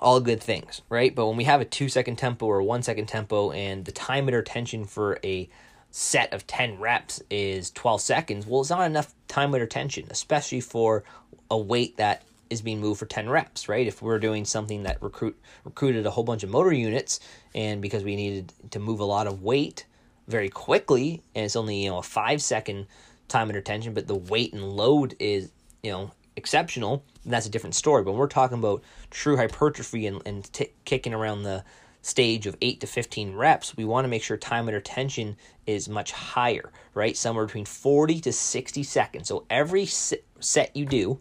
All 0.00 0.20
good 0.20 0.42
things, 0.42 0.82
right? 0.88 1.14
But 1.14 1.26
when 1.26 1.36
we 1.36 1.44
have 1.44 1.60
a 1.60 1.64
two 1.64 1.88
second 1.88 2.16
tempo 2.16 2.46
or 2.46 2.62
one 2.62 2.82
second 2.82 3.06
tempo 3.06 3.52
and 3.52 3.84
the 3.84 3.92
time 3.92 4.26
under 4.26 4.42
tension 4.42 4.84
for 4.84 5.18
a 5.24 5.48
set 5.96 6.32
of 6.32 6.44
10 6.48 6.80
reps 6.80 7.22
is 7.30 7.70
12 7.70 8.00
seconds, 8.00 8.48
well, 8.48 8.62
it's 8.62 8.70
not 8.70 8.84
enough 8.84 9.14
time 9.28 9.54
under 9.54 9.64
tension, 9.64 10.04
especially 10.10 10.60
for 10.60 11.04
a 11.48 11.56
weight 11.56 11.98
that 11.98 12.24
is 12.50 12.62
being 12.62 12.80
moved 12.80 12.98
for 12.98 13.06
10 13.06 13.30
reps, 13.30 13.68
right? 13.68 13.86
If 13.86 14.02
we're 14.02 14.18
doing 14.18 14.44
something 14.44 14.82
that 14.82 15.00
recruit 15.00 15.38
recruited 15.64 16.04
a 16.04 16.10
whole 16.10 16.24
bunch 16.24 16.42
of 16.42 16.50
motor 16.50 16.72
units 16.72 17.20
and 17.54 17.80
because 17.80 18.02
we 18.02 18.16
needed 18.16 18.52
to 18.72 18.80
move 18.80 18.98
a 18.98 19.04
lot 19.04 19.28
of 19.28 19.44
weight 19.44 19.86
very 20.26 20.48
quickly, 20.48 21.22
and 21.32 21.44
it's 21.44 21.54
only 21.54 21.84
you 21.84 21.90
know 21.90 21.98
a 21.98 22.02
five 22.02 22.42
second 22.42 22.88
time 23.28 23.46
under 23.46 23.60
tension, 23.60 23.94
but 23.94 24.08
the 24.08 24.16
weight 24.16 24.52
and 24.52 24.64
load 24.64 25.14
is 25.20 25.52
you 25.84 25.92
know 25.92 26.10
exceptional. 26.34 27.04
That's 27.24 27.46
a 27.46 27.50
different 27.50 27.76
story. 27.76 28.02
But 28.02 28.12
when 28.12 28.18
we're 28.18 28.26
talking 28.26 28.58
about 28.58 28.82
true 29.10 29.36
hypertrophy 29.36 30.08
and, 30.08 30.20
and 30.26 30.52
t- 30.52 30.72
kicking 30.84 31.14
around 31.14 31.44
the 31.44 31.62
stage 32.04 32.46
of 32.46 32.56
8 32.60 32.80
to 32.80 32.86
15 32.86 33.34
reps, 33.34 33.76
we 33.76 33.84
want 33.86 34.04
to 34.04 34.08
make 34.08 34.22
sure 34.22 34.36
time 34.36 34.66
under 34.66 34.80
tension 34.80 35.36
is 35.66 35.88
much 35.88 36.12
higher, 36.12 36.70
right? 36.92 37.16
Somewhere 37.16 37.46
between 37.46 37.64
40 37.64 38.20
to 38.20 38.32
60 38.32 38.82
seconds. 38.82 39.28
So 39.28 39.46
every 39.48 39.86
set 39.86 40.76
you 40.76 40.84
do, 40.84 41.18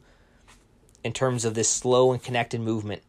in 1.03 1.13
terms 1.13 1.45
of 1.45 1.53
this 1.53 1.69
slow 1.69 2.11
and 2.11 2.21
connected 2.21 2.59
movement 2.59 3.01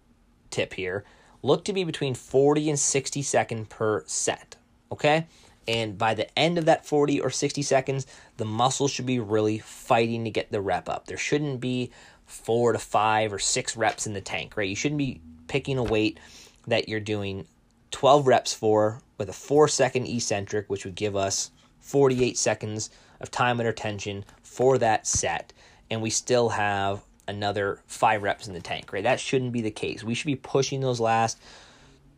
tip 0.50 0.74
here, 0.74 1.04
look 1.42 1.64
to 1.64 1.72
be 1.72 1.82
between 1.82 2.14
40 2.14 2.70
and 2.70 2.78
60 2.78 3.22
second 3.22 3.68
per 3.68 4.04
set, 4.06 4.54
okay? 4.92 5.26
And 5.66 5.98
by 5.98 6.14
the 6.14 6.38
end 6.38 6.58
of 6.58 6.66
that 6.66 6.86
40 6.86 7.20
or 7.20 7.30
60 7.30 7.60
seconds, 7.62 8.06
the 8.36 8.44
muscle 8.44 8.86
should 8.86 9.06
be 9.06 9.18
really 9.18 9.58
fighting 9.58 10.24
to 10.24 10.30
get 10.30 10.52
the 10.52 10.60
rep 10.60 10.88
up. 10.88 11.06
There 11.06 11.16
shouldn't 11.16 11.60
be 11.60 11.90
four 12.24 12.72
to 12.72 12.78
five 12.78 13.32
or 13.32 13.40
six 13.40 13.76
reps 13.76 14.06
in 14.06 14.12
the 14.12 14.20
tank, 14.20 14.56
right? 14.56 14.68
You 14.68 14.76
shouldn't 14.76 14.98
be 14.98 15.20
picking 15.48 15.78
a 15.78 15.82
weight 15.82 16.20
that 16.66 16.88
you're 16.88 17.00
doing 17.00 17.46
12 17.94 18.26
reps 18.26 18.52
for 18.52 19.00
with 19.18 19.28
a 19.28 19.32
four 19.32 19.68
second 19.68 20.08
eccentric, 20.08 20.68
which 20.68 20.84
would 20.84 20.96
give 20.96 21.14
us 21.14 21.52
48 21.78 22.36
seconds 22.36 22.90
of 23.20 23.30
time 23.30 23.60
under 23.60 23.70
tension 23.70 24.24
for 24.42 24.78
that 24.78 25.06
set. 25.06 25.52
And 25.92 26.02
we 26.02 26.10
still 26.10 26.48
have 26.48 27.04
another 27.28 27.78
five 27.86 28.24
reps 28.24 28.48
in 28.48 28.52
the 28.52 28.60
tank, 28.60 28.92
right? 28.92 29.04
That 29.04 29.20
shouldn't 29.20 29.52
be 29.52 29.60
the 29.60 29.70
case. 29.70 30.02
We 30.02 30.14
should 30.14 30.26
be 30.26 30.34
pushing 30.34 30.80
those 30.80 30.98
last 30.98 31.40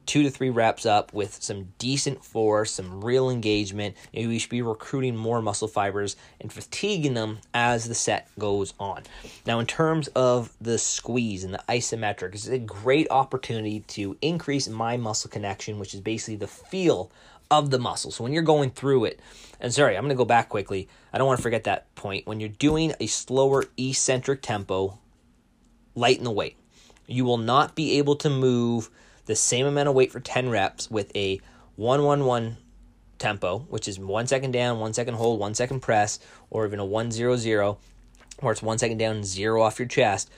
two 0.06 0.22
to 0.22 0.30
three 0.30 0.50
reps 0.50 0.86
up 0.86 1.12
with 1.12 1.42
some 1.42 1.72
decent 1.78 2.24
force, 2.24 2.72
some 2.72 3.04
real 3.04 3.28
engagement. 3.28 3.96
Maybe 4.14 4.28
we 4.28 4.38
should 4.38 4.50
be 4.50 4.62
recruiting 4.62 5.16
more 5.16 5.42
muscle 5.42 5.68
fibers 5.68 6.16
and 6.40 6.52
fatiguing 6.52 7.14
them 7.14 7.38
as 7.52 7.88
the 7.88 7.94
set 7.94 8.28
goes 8.38 8.72
on. 8.78 9.02
Now, 9.46 9.58
in 9.58 9.66
terms 9.66 10.08
of 10.08 10.52
the 10.60 10.78
squeeze 10.78 11.44
and 11.44 11.52
the 11.52 11.62
isometric, 11.68 12.34
it's 12.34 12.46
a 12.48 12.58
great 12.58 13.08
opportunity 13.10 13.80
to 13.80 14.16
increase 14.22 14.68
my 14.68 14.96
muscle 14.96 15.30
connection, 15.30 15.78
which 15.78 15.94
is 15.94 16.00
basically 16.00 16.36
the 16.36 16.46
feel 16.46 17.10
of 17.50 17.70
the 17.70 17.78
muscle. 17.78 18.10
So 18.10 18.24
when 18.24 18.32
you're 18.32 18.42
going 18.42 18.70
through 18.70 19.04
it, 19.06 19.20
and 19.60 19.72
sorry, 19.72 19.96
I'm 19.96 20.02
going 20.02 20.10
to 20.10 20.16
go 20.16 20.24
back 20.24 20.48
quickly. 20.48 20.88
I 21.12 21.18
don't 21.18 21.26
want 21.26 21.38
to 21.38 21.42
forget 21.42 21.64
that 21.64 21.94
point. 21.94 22.26
When 22.26 22.40
you're 22.40 22.48
doing 22.48 22.92
a 23.00 23.06
slower 23.06 23.64
eccentric 23.78 24.42
tempo, 24.42 24.98
lighten 25.94 26.24
the 26.24 26.30
weight. 26.30 26.56
You 27.06 27.24
will 27.24 27.38
not 27.38 27.74
be 27.74 27.98
able 27.98 28.16
to 28.16 28.30
move 28.30 28.90
the 29.26 29.36
same 29.36 29.66
amount 29.66 29.88
of 29.88 29.94
weight 29.94 30.12
for 30.12 30.20
10 30.20 30.48
reps 30.48 30.90
with 30.90 31.14
a 31.14 31.40
111 31.76 32.56
tempo, 33.18 33.60
which 33.68 33.88
is 33.88 33.98
one 33.98 34.26
second 34.26 34.52
down, 34.52 34.78
one 34.78 34.92
second 34.92 35.14
hold, 35.14 35.38
one 35.38 35.54
second 35.54 35.80
press, 35.80 36.18
or 36.50 36.66
even 36.66 36.78
a 36.78 36.84
100, 36.84 37.76
where 38.40 38.52
it's 38.52 38.62
one 38.62 38.78
second 38.78 38.98
down, 38.98 39.24
zero 39.24 39.62
off 39.62 39.78
your 39.78 39.88
chest, 39.88 40.30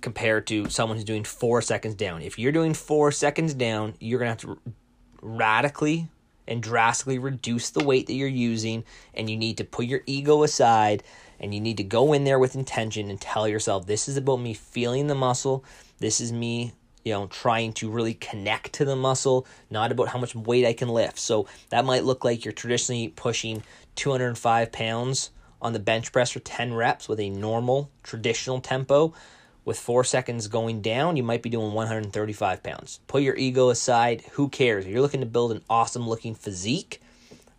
compared 0.00 0.46
to 0.46 0.68
someone 0.68 0.96
who's 0.96 1.04
doing 1.04 1.24
four 1.24 1.62
seconds 1.62 1.94
down. 1.94 2.22
If 2.22 2.38
you're 2.38 2.52
doing 2.52 2.74
four 2.74 3.12
seconds 3.12 3.54
down, 3.54 3.94
you're 4.00 4.18
going 4.18 4.36
to 4.36 4.46
have 4.48 4.56
to 4.56 4.72
radically 5.20 6.08
and 6.48 6.62
drastically 6.62 7.18
reduce 7.18 7.70
the 7.70 7.84
weight 7.84 8.06
that 8.06 8.14
you're 8.14 8.28
using, 8.28 8.84
and 9.14 9.30
you 9.30 9.36
need 9.36 9.58
to 9.58 9.64
put 9.64 9.86
your 9.86 10.02
ego 10.06 10.42
aside 10.42 11.02
and 11.42 11.52
you 11.52 11.60
need 11.60 11.76
to 11.76 11.84
go 11.84 12.12
in 12.12 12.24
there 12.24 12.38
with 12.38 12.54
intention 12.54 13.10
and 13.10 13.20
tell 13.20 13.48
yourself 13.48 13.86
this 13.86 14.08
is 14.08 14.16
about 14.16 14.36
me 14.36 14.54
feeling 14.54 15.08
the 15.08 15.14
muscle. 15.14 15.64
This 15.98 16.20
is 16.20 16.32
me, 16.32 16.72
you 17.04 17.12
know, 17.12 17.26
trying 17.26 17.72
to 17.74 17.90
really 17.90 18.14
connect 18.14 18.72
to 18.74 18.84
the 18.84 18.96
muscle, 18.96 19.46
not 19.70 19.92
about 19.92 20.08
how 20.08 20.18
much 20.18 20.34
weight 20.34 20.66
I 20.66 20.72
can 20.72 20.88
lift. 20.88 21.18
So 21.18 21.46
that 21.70 21.84
might 21.84 22.04
look 22.04 22.24
like 22.24 22.44
you're 22.44 22.52
traditionally 22.52 23.08
pushing 23.08 23.62
205 23.96 24.72
pounds 24.72 25.30
on 25.60 25.72
the 25.72 25.78
bench 25.78 26.12
press 26.12 26.30
for 26.30 26.40
10 26.40 26.74
reps 26.74 27.08
with 27.08 27.20
a 27.20 27.30
normal 27.30 27.90
traditional 28.02 28.60
tempo. 28.60 29.14
With 29.64 29.78
four 29.78 30.02
seconds 30.02 30.48
going 30.48 30.82
down, 30.82 31.16
you 31.16 31.22
might 31.22 31.42
be 31.42 31.50
doing 31.50 31.72
135 31.72 32.62
pounds. 32.64 32.98
Put 33.06 33.22
your 33.22 33.36
ego 33.36 33.68
aside. 33.68 34.22
Who 34.32 34.48
cares? 34.48 34.84
If 34.84 34.90
you're 34.90 35.00
looking 35.00 35.20
to 35.20 35.26
build 35.26 35.52
an 35.52 35.62
awesome 35.70 36.08
looking 36.08 36.34
physique, 36.34 37.00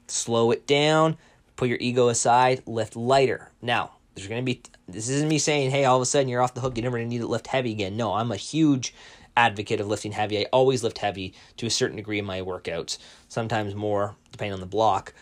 slow 0.08 0.52
it 0.52 0.68
down, 0.68 1.18
put 1.56 1.70
your 1.70 1.78
ego 1.80 2.10
aside, 2.10 2.62
lift 2.66 2.98
lighter. 2.98 3.52
Now, 3.62 3.92
there's 4.16 4.28
going 4.28 4.42
to 4.42 4.46
be, 4.46 4.62
this 4.88 5.08
isn't 5.08 5.30
me 5.30 5.40
saying, 5.40 5.72
hey, 5.72 5.86
all 5.86 5.96
of 5.96 6.02
a 6.02 6.06
sudden 6.06 6.28
you're 6.28 6.42
off 6.42 6.54
the 6.54 6.62
hook, 6.62 6.78
you're 6.78 6.84
never 6.84 7.00
to 7.00 7.06
need 7.06 7.20
to 7.20 7.28
lift 7.28 7.48
heavy 7.48 7.72
again. 7.72 7.96
No, 7.96 8.14
I'm 8.14 8.32
a 8.32 8.38
huge 8.38 8.94
advocate 9.36 9.80
of 9.80 9.88
lifting 9.88 10.12
heavy. 10.12 10.40
I 10.40 10.46
always 10.52 10.84
lift 10.84 11.00
heavy 11.00 11.34
to 11.58 11.66
a 11.66 11.72
certain 11.72 11.98
degree 11.98 12.20
in 12.20 12.26
my 12.26 12.42
workouts, 12.42 12.98
sometimes 13.28 13.76
more, 13.76 14.16
depending 14.32 14.54
on 14.54 14.60
the 14.60 14.66
block. 14.66 15.14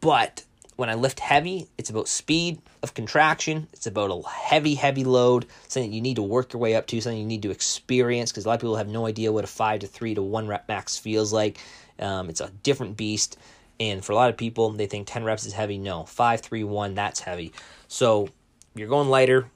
But 0.00 0.44
when 0.76 0.90
I 0.90 0.94
lift 0.94 1.20
heavy, 1.20 1.68
it's 1.78 1.90
about 1.90 2.08
speed 2.08 2.60
of 2.82 2.94
contraction. 2.94 3.68
It's 3.72 3.86
about 3.86 4.10
a 4.10 4.28
heavy, 4.28 4.74
heavy 4.74 5.04
load, 5.04 5.46
something 5.68 5.92
you 5.92 6.00
need 6.00 6.16
to 6.16 6.22
work 6.22 6.52
your 6.52 6.60
way 6.60 6.74
up 6.74 6.86
to, 6.88 7.00
something 7.00 7.20
you 7.20 7.26
need 7.26 7.42
to 7.42 7.50
experience 7.50 8.32
because 8.32 8.44
a 8.44 8.48
lot 8.48 8.54
of 8.54 8.60
people 8.60 8.76
have 8.76 8.88
no 8.88 9.06
idea 9.06 9.32
what 9.32 9.44
a 9.44 9.48
five 9.48 9.80
to 9.80 9.86
three 9.86 10.14
to 10.14 10.22
one 10.22 10.48
rep 10.48 10.68
max 10.68 10.98
feels 10.98 11.32
like. 11.32 11.58
Um, 11.98 12.28
it's 12.28 12.40
a 12.40 12.50
different 12.62 12.96
beast. 12.96 13.38
And 13.80 14.04
for 14.04 14.12
a 14.12 14.14
lot 14.14 14.30
of 14.30 14.36
people, 14.36 14.70
they 14.70 14.86
think 14.86 15.06
10 15.06 15.24
reps 15.24 15.46
is 15.46 15.52
heavy. 15.52 15.78
No, 15.78 16.04
5, 16.04 16.40
3, 16.40 16.64
1, 16.64 16.94
that's 16.94 17.20
heavy. 17.20 17.52
So 17.88 18.28
you're 18.74 18.88
going 18.88 19.08
lighter 19.08 19.50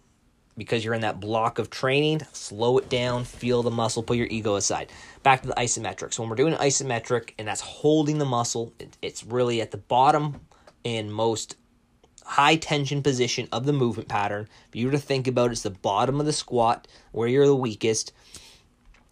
because 0.59 0.84
you're 0.84 0.92
in 0.92 1.00
that 1.00 1.20
block 1.20 1.59
of 1.59 1.70
training. 1.70 2.20
Slow 2.32 2.76
it 2.76 2.90
down, 2.90 3.24
feel 3.24 3.62
the 3.62 3.70
muscle, 3.70 4.02
put 4.02 4.18
your 4.18 4.26
ego 4.26 4.56
aside. 4.56 4.90
Back 5.22 5.42
to 5.42 5.48
the 5.48 5.54
isometric. 5.54 6.12
So 6.12 6.22
when 6.22 6.28
we're 6.28 6.36
doing 6.36 6.52
an 6.52 6.59
isometric 6.59 7.30
and 7.38 7.48
that's 7.48 7.62
holding 7.62 8.18
the 8.18 8.26
muscle, 8.26 8.74
it's 9.00 9.24
really 9.24 9.62
at 9.62 9.70
the 9.70 9.78
bottom 9.78 10.40
and 10.84 11.12
most 11.12 11.56
high 12.24 12.56
tension 12.56 13.02
position 13.02 13.48
of 13.52 13.64
the 13.64 13.72
movement 13.72 14.09
pattern. 14.09 14.48
If 14.68 14.76
you 14.76 14.86
were 14.86 14.92
to 14.92 14.98
think 14.98 15.26
about 15.26 15.46
it, 15.46 15.52
it's 15.52 15.62
the 15.62 15.70
bottom 15.70 16.20
of 16.20 16.26
the 16.26 16.32
squat 16.32 16.86
where 17.12 17.28
you're 17.28 17.46
the 17.46 17.56
weakest. 17.56 18.12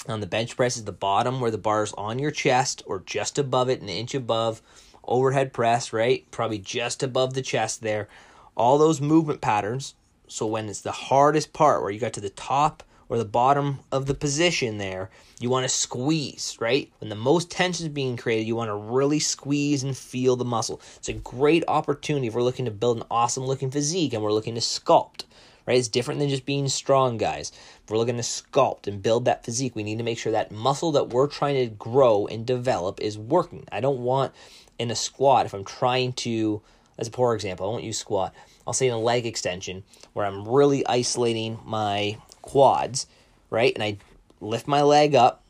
On 0.09 0.20
the 0.20 0.26
bench 0.26 0.55
press 0.57 0.76
is 0.76 0.84
the 0.84 0.92
bottom 0.92 1.40
where 1.40 1.51
the 1.51 1.59
bar 1.59 1.82
is 1.82 1.94
on 1.94 2.18
your 2.18 2.30
chest 2.30 2.82
or 2.86 3.01
just 3.01 3.38
above 3.38 3.70
it, 3.70 3.80
an 3.80 3.88
inch 3.88 4.14
above 4.14 4.61
overhead 5.05 5.53
press, 5.53 5.92
right? 5.92 6.30
Probably 6.30 6.59
just 6.59 7.03
above 7.03 7.34
the 7.34 7.42
chest 7.42 7.80
there. 7.80 8.09
All 8.57 8.78
those 8.78 9.01
movement 9.01 9.40
patterns. 9.40 9.94
So 10.29 10.47
when 10.47 10.68
it's 10.68 10.81
the 10.81 10.93
hardest 10.93 11.53
part 11.53 11.83
where 11.83 11.91
you 11.91 12.01
got 12.01 12.12
to 12.14 12.20
the 12.20 12.31
top 12.31 12.83
or 13.09 13.18
the 13.18 13.24
bottom 13.24 13.81
of 13.93 14.07
the 14.07 14.14
position 14.14 14.79
there, 14.79 15.11
you 15.39 15.49
want 15.49 15.64
to 15.64 15.68
squeeze, 15.68 16.57
right? 16.61 16.91
When 16.99 17.09
the 17.09 17.14
most 17.14 17.51
tension 17.51 17.87
is 17.87 17.93
being 17.93 18.16
created, 18.16 18.47
you 18.47 18.57
want 18.57 18.68
to 18.68 18.74
really 18.74 19.20
squeeze 19.20 19.85
and 19.85 19.97
feel 19.97 20.35
the 20.35 20.45
muscle. 20.45 20.81
It's 20.97 21.09
a 21.09 21.12
great 21.12 21.62
opportunity 21.68 22.27
if 22.27 22.35
we're 22.35 22.43
looking 22.43 22.64
to 22.64 22.70
build 22.70 22.97
an 22.97 23.05
awesome 23.11 23.45
looking 23.45 23.70
physique 23.70 24.12
and 24.12 24.22
we're 24.22 24.33
looking 24.33 24.57
to 24.57 24.61
sculpt, 24.61 25.24
right? 25.66 25.79
It's 25.79 25.87
different 25.87 26.18
than 26.18 26.29
just 26.29 26.47
being 26.47 26.68
strong, 26.68 27.16
guys. 27.16 27.53
If 27.85 27.91
we're 27.91 27.99
looking 27.99 28.16
to 28.16 28.22
sculpt 28.22 28.89
and 28.89 29.03
build 29.03 29.27
that 29.27 29.45
physique, 29.45 29.77
we 29.77 29.85
need 29.85 29.99
to 29.99 30.05
make 30.05 30.18
sure 30.18 30.33
that 30.33 30.51
muscle 30.51 30.91
that 30.93 31.11
we're 31.11 31.29
trying 31.29 31.57
to 31.57 31.74
grow 31.77 32.27
and 32.27 32.45
develop 32.45 33.01
is 33.01 33.16
working. 33.16 33.66
I 33.70 33.81
don't 33.81 34.01
want 34.01 34.33
in 34.79 34.91
a 34.91 34.97
squat, 34.97 35.47
if 35.47 35.55
I'm 35.55 35.64
trying 35.64 36.12
to, 36.14 36.61
as 36.99 37.09
a 37.09 37.12
poor 37.12 37.35
example, 37.35 37.66
I 37.66 37.70
won't 37.70 37.85
use 37.85 37.99
squat, 37.99 38.35
I'll 38.67 38.73
say 38.73 38.87
in 38.87 38.93
a 38.93 38.99
leg 38.99 39.27
extension 39.27 39.85
where 40.12 40.27
I'm 40.27 40.47
really 40.47 40.87
isolating 40.87 41.59
my 41.64 42.19
quads, 42.43 43.07
right? 43.51 43.75
And 43.75 43.83
I 43.83 43.99
lift 44.41 44.67
my 44.67 44.83
leg 44.83 45.14
up 45.14 45.43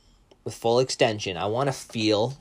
with 0.44 0.54
full 0.54 0.78
extension. 0.78 1.36
I 1.36 1.46
want 1.46 1.68
to 1.68 1.72
feel 1.72 2.36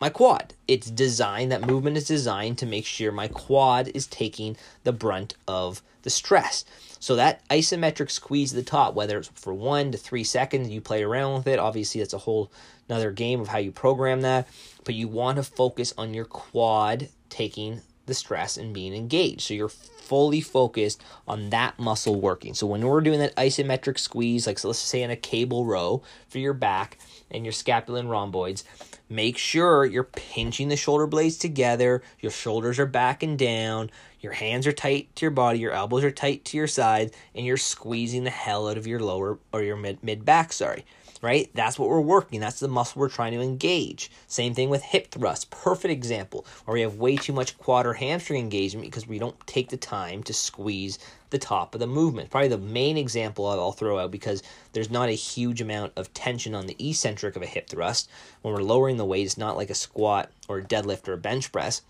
my 0.00 0.08
quad. 0.08 0.54
It's 0.66 0.90
designed, 0.90 1.52
that 1.52 1.66
movement 1.66 1.96
is 1.96 2.06
designed 2.06 2.58
to 2.58 2.66
make 2.66 2.84
sure 2.84 3.12
my 3.12 3.28
quad 3.28 3.88
is 3.94 4.06
taking 4.06 4.56
the 4.82 4.92
brunt 4.92 5.34
of 5.46 5.80
the 6.02 6.10
stress. 6.10 6.64
So 6.98 7.16
that 7.16 7.46
isometric 7.48 8.10
squeeze 8.10 8.52
at 8.52 8.56
the 8.56 8.68
top, 8.68 8.94
whether 8.94 9.18
it's 9.18 9.28
for 9.28 9.54
one 9.54 9.92
to 9.92 9.98
three 9.98 10.24
seconds, 10.24 10.70
you 10.70 10.80
play 10.80 11.02
around 11.02 11.34
with 11.34 11.46
it. 11.46 11.58
Obviously, 11.58 12.00
that's 12.00 12.14
a 12.14 12.18
whole 12.18 12.50
another 12.88 13.12
game 13.12 13.40
of 13.40 13.48
how 13.48 13.58
you 13.58 13.70
program 13.70 14.22
that. 14.22 14.48
But 14.84 14.94
you 14.94 15.08
want 15.08 15.36
to 15.36 15.42
focus 15.42 15.94
on 15.96 16.14
your 16.14 16.24
quad 16.24 17.08
taking 17.28 17.80
the 18.06 18.14
stress 18.14 18.56
and 18.56 18.74
being 18.74 18.94
engaged. 18.94 19.42
So 19.42 19.54
you're 19.54 19.70
fully 20.12 20.42
focused 20.42 21.02
on 21.26 21.48
that 21.48 21.78
muscle 21.78 22.20
working. 22.20 22.52
So 22.52 22.66
when 22.66 22.82
we're 22.82 23.00
doing 23.00 23.18
that 23.20 23.34
isometric 23.36 23.98
squeeze, 23.98 24.46
like 24.46 24.58
so 24.58 24.68
let's 24.68 24.78
say 24.78 25.02
in 25.02 25.10
a 25.10 25.16
cable 25.16 25.64
row 25.64 26.02
for 26.28 26.36
your 26.36 26.52
back 26.52 26.98
and 27.30 27.46
your 27.46 27.52
scapula 27.52 27.98
and 27.98 28.10
rhomboids, 28.10 28.62
make 29.08 29.38
sure 29.38 29.86
you're 29.86 30.04
pinching 30.04 30.68
the 30.68 30.76
shoulder 30.76 31.06
blades 31.06 31.38
together, 31.38 32.02
your 32.20 32.30
shoulders 32.30 32.78
are 32.78 32.84
back 32.84 33.22
and 33.22 33.38
down, 33.38 33.90
your 34.20 34.32
hands 34.32 34.66
are 34.66 34.72
tight 34.72 35.08
to 35.16 35.24
your 35.24 35.30
body, 35.30 35.60
your 35.60 35.72
elbows 35.72 36.04
are 36.04 36.10
tight 36.10 36.44
to 36.44 36.58
your 36.58 36.66
sides, 36.66 37.16
and 37.34 37.46
you're 37.46 37.56
squeezing 37.56 38.24
the 38.24 38.30
hell 38.30 38.68
out 38.68 38.76
of 38.76 38.86
your 38.86 39.00
lower 39.00 39.38
or 39.50 39.62
your 39.62 39.76
mid 39.76 40.04
mid 40.04 40.26
back, 40.26 40.52
sorry. 40.52 40.84
Right? 41.22 41.48
That's 41.54 41.78
what 41.78 41.88
we're 41.88 42.00
working. 42.00 42.40
That's 42.40 42.60
the 42.60 42.68
muscle 42.68 43.00
we're 43.00 43.08
trying 43.08 43.32
to 43.32 43.40
engage. 43.40 44.10
Same 44.26 44.54
thing 44.54 44.68
with 44.68 44.82
hip 44.82 45.10
thrust. 45.10 45.50
Perfect 45.50 45.92
example 45.92 46.44
where 46.64 46.74
we 46.74 46.80
have 46.80 46.96
way 46.96 47.16
too 47.16 47.32
much 47.32 47.56
quad 47.56 47.86
or 47.86 47.94
hamstring 47.94 48.40
engagement 48.40 48.88
because 48.88 49.06
we 49.06 49.20
don't 49.20 49.46
take 49.46 49.68
the 49.68 49.76
time 49.76 50.24
to 50.24 50.34
squeeze 50.34 50.98
the 51.30 51.38
top 51.38 51.74
of 51.74 51.80
the 51.80 51.86
movement. 51.86 52.30
Probably 52.30 52.48
the 52.48 52.58
main 52.58 52.98
example 52.98 53.46
I'll 53.46 53.72
throw 53.72 53.98
out 53.98 54.10
because 54.10 54.42
there's 54.72 54.90
not 54.90 55.08
a 55.08 55.12
huge 55.12 55.60
amount 55.60 55.92
of 55.96 56.12
tension 56.12 56.56
on 56.56 56.66
the 56.66 56.76
eccentric 56.78 57.36
of 57.36 57.42
a 57.42 57.46
hip 57.46 57.68
thrust. 57.68 58.10
When 58.42 58.52
we're 58.52 58.62
lowering 58.62 58.96
the 58.96 59.04
weight, 59.04 59.24
it's 59.24 59.38
not 59.38 59.56
like 59.56 59.70
a 59.70 59.74
squat 59.74 60.30
or 60.48 60.58
a 60.58 60.62
deadlift 60.64 61.06
or 61.06 61.12
a 61.12 61.18
bench 61.18 61.52
press 61.52 61.82